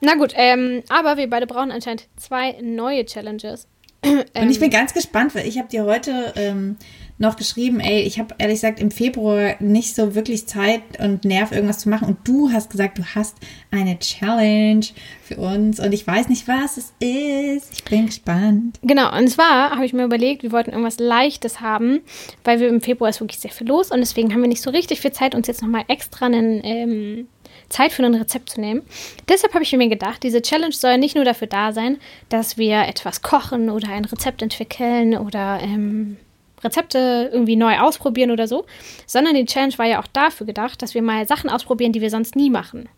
[0.00, 3.66] Na gut, ähm, aber wir beide brauchen anscheinend zwei neue Challenges.
[4.04, 6.76] Und ich bin ganz gespannt, weil ich habe dir heute ähm,
[7.22, 11.52] noch geschrieben, ey, ich habe ehrlich gesagt im Februar nicht so wirklich Zeit und Nerv,
[11.52, 12.08] irgendwas zu machen.
[12.08, 13.36] Und du hast gesagt, du hast
[13.70, 14.84] eine Challenge
[15.22, 17.72] für uns und ich weiß nicht, was es ist.
[17.72, 18.78] Ich bin gespannt.
[18.82, 22.00] Genau, und zwar habe ich mir überlegt, wir wollten irgendwas Leichtes haben,
[22.44, 24.70] weil wir im Februar ist wirklich sehr viel los und deswegen haben wir nicht so
[24.70, 26.60] richtig viel Zeit, uns jetzt nochmal extra einen.
[26.64, 27.28] Ähm,
[27.68, 28.82] Zeit für ein Rezept zu nehmen.
[29.28, 32.82] Deshalb habe ich mir gedacht, diese Challenge soll nicht nur dafür da sein, dass wir
[32.82, 36.18] etwas kochen oder ein Rezept entwickeln oder ähm,
[36.64, 38.64] Rezepte irgendwie neu ausprobieren oder so,
[39.06, 42.10] sondern die Challenge war ja auch dafür gedacht, dass wir mal Sachen ausprobieren, die wir
[42.10, 42.88] sonst nie machen.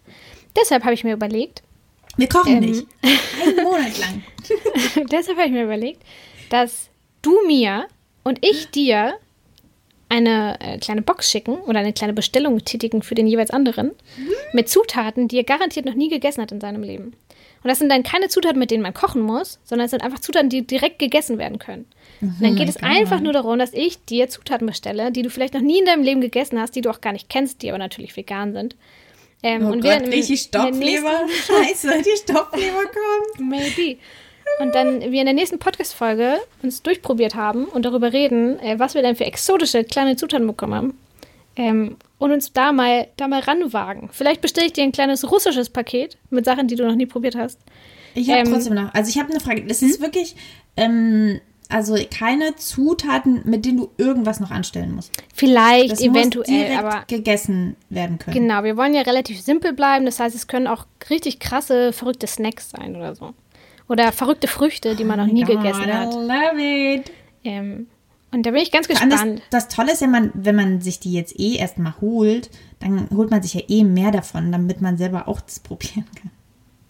[0.57, 1.63] Deshalb habe ich mir überlegt.
[2.17, 2.87] Wir kochen ähm, nicht.
[3.43, 4.23] Einen Monat lang.
[5.11, 6.03] deshalb habe ich mir überlegt,
[6.51, 6.89] dass
[7.23, 7.87] du mir
[8.23, 9.15] und ich dir
[10.09, 14.31] eine äh, kleine Box schicken oder eine kleine Bestellung tätigen für den jeweils anderen mhm.
[14.53, 17.17] mit Zutaten, die er garantiert noch nie gegessen hat in seinem Leben.
[17.65, 20.21] Und das sind dann keine Zutaten, mit denen man kochen muss, sondern es sind einfach
[20.21, 21.87] Zutaten, die direkt gegessen werden können.
[22.21, 25.55] Mhm, dann geht es einfach nur darum, dass ich dir Zutaten bestelle, die du vielleicht
[25.55, 27.79] noch nie in deinem Leben gegessen hast, die du auch gar nicht kennst, die aber
[27.79, 28.77] natürlich vegan sind.
[29.43, 31.21] Ähm, oh und Gott, kriege ich Stopfleber?
[31.47, 33.51] Scheiße, die Stopfleber kommt.
[33.51, 33.99] Maybe.
[34.61, 38.95] Und dann wir in der nächsten Podcast-Folge uns durchprobiert haben und darüber reden, äh, was
[38.95, 40.99] wir denn für exotische kleine Zutaten bekommen haben.
[41.57, 44.09] Ähm, und uns da mal, da mal ranwagen.
[44.13, 47.37] Vielleicht bestelle ich dir ein kleines russisches Paket mit Sachen, die du noch nie probiert
[47.37, 47.61] hast.
[48.15, 49.65] Ich habe ähm, trotzdem noch, also ich habe eine Frage.
[49.65, 49.89] Das hm?
[49.89, 50.37] ist wirklich,
[50.77, 55.13] ähm, also keine Zutaten, mit denen du irgendwas noch anstellen musst.
[55.35, 58.37] Vielleicht, das eventuell, muss aber gegessen werden können.
[58.37, 60.05] Genau, wir wollen ja relativ simpel bleiben.
[60.05, 63.35] Das heißt, es können auch richtig krasse, verrückte Snacks sein oder so.
[63.89, 66.13] Oder verrückte Früchte, die man noch nie God, gegessen hat.
[66.13, 67.13] I love it.
[67.45, 67.87] Ähm,
[68.31, 69.13] und da bin ich ganz gespannt.
[69.51, 72.51] Das, das, Tolle ist ja, man, wenn man sich die jetzt eh erstmal holt,
[72.81, 76.31] dann holt man sich ja eh mehr davon, damit man selber auch das probieren kann.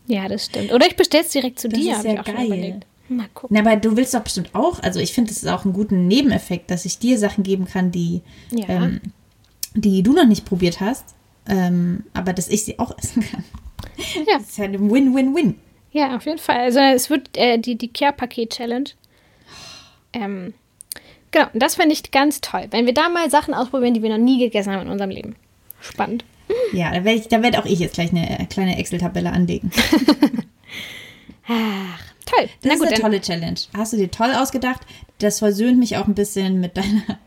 [0.07, 0.73] Ja, das stimmt.
[0.73, 1.93] Oder ich bestelle es direkt zu das dir.
[1.93, 2.81] Das ist ja geil.
[3.09, 3.55] Mal gucken.
[3.55, 5.95] Na, aber du willst doch bestimmt auch, also ich finde, das ist auch ein guter
[5.95, 8.69] Nebeneffekt, dass ich dir Sachen geben kann, die, ja.
[8.69, 9.01] ähm,
[9.75, 11.15] die du noch nicht probiert hast,
[11.47, 13.45] ähm, aber dass ich sie auch essen kann.
[14.27, 14.39] Ja.
[14.39, 15.57] Das ist ja ein Win-Win-Win.
[15.93, 16.59] Ja, auf jeden Fall.
[16.59, 18.91] Also es wird äh, die, die Care-Paket-Challenge.
[20.13, 20.55] Ähm,
[21.35, 22.69] Genau, das fände ich ganz toll.
[22.71, 25.35] Wenn wir da mal Sachen ausprobieren, die wir noch nie gegessen haben in unserem Leben.
[25.81, 26.25] Spannend.
[26.73, 29.73] Ja, da werde werd auch ich jetzt gleich eine kleine Excel-Tabelle anlegen.
[31.49, 32.49] Ach, toll.
[32.63, 33.61] Das Na ist eine tolle Challenge.
[33.77, 34.83] Hast du dir toll ausgedacht.
[35.19, 37.19] Das versöhnt mich auch ein bisschen mit deiner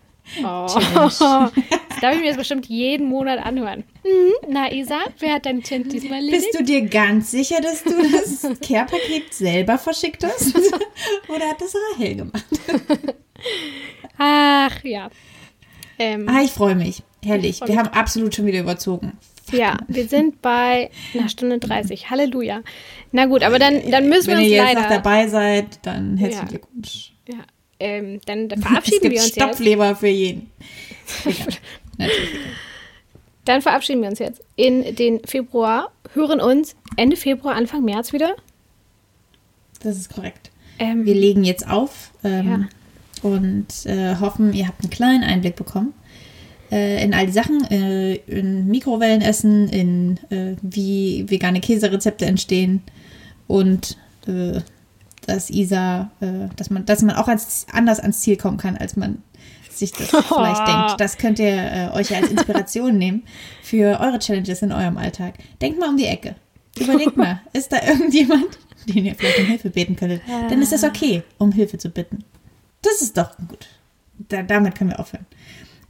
[0.43, 0.67] Oh.
[0.93, 3.83] das darf ich mir jetzt bestimmt jeden Monat anhören.
[4.03, 4.33] Mhm.
[4.49, 6.45] Na, Isa, wer hat dein Kind diesmal erledigt?
[6.51, 10.55] Bist du dir ganz sicher, dass du das Care-Paket selber verschickt hast?
[11.27, 12.45] Oder hat das Rahel gemacht?
[14.17, 15.09] Ach, ja.
[15.99, 17.03] Ähm, ah, ich freue mich.
[17.23, 17.61] Herrlich.
[17.65, 19.17] Wir haben absolut schon wieder überzogen.
[19.51, 22.09] Ja, wir sind bei einer Stunde 30.
[22.09, 22.61] Halleluja.
[23.11, 24.67] Na gut, aber dann, dann müssen Wenn wir uns leider...
[24.67, 26.49] Wenn ihr jetzt noch dabei seid, dann herzlichen ja.
[26.49, 27.13] Glückwunsch.
[27.27, 27.35] Ja,
[27.79, 29.99] ähm, dann, verabschieden wir uns Stopfleber jetzt.
[29.99, 30.51] für jeden.
[33.45, 38.35] Dann verabschieden wir uns jetzt in den Februar, hören uns Ende Februar, Anfang März wieder.
[39.81, 40.51] Das ist korrekt.
[40.79, 42.67] Ähm, wir legen jetzt auf ähm,
[43.23, 43.29] ja.
[43.29, 45.93] und äh, hoffen, ihr habt einen kleinen Einblick bekommen
[46.71, 52.81] äh, in all die Sachen, äh, in Mikrowellenessen, in äh, wie vegane Käserezepte entstehen
[53.47, 54.61] und äh,
[55.25, 58.95] dass Isa, äh, dass man, dass man auch als, anders ans Ziel kommen kann, als
[58.95, 59.21] man
[59.69, 60.21] sich das oh.
[60.35, 60.99] vielleicht denkt.
[60.99, 63.23] Das könnt ihr äh, euch als Inspiration nehmen
[63.61, 65.35] für eure Challenges in eurem Alltag.
[65.61, 66.35] Denkt mal um die Ecke.
[66.79, 68.57] Überlegt mal, ist da irgendjemand,
[68.87, 70.21] den ihr vielleicht um Hilfe beten könntet?
[70.27, 72.23] Dann ist es okay, um Hilfe zu bitten.
[72.81, 73.67] Das ist doch gut.
[74.29, 75.25] Da, damit können wir aufhören.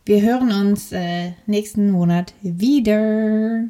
[0.08, 3.66] Wir hören uns äh, nächsten Monat wieder.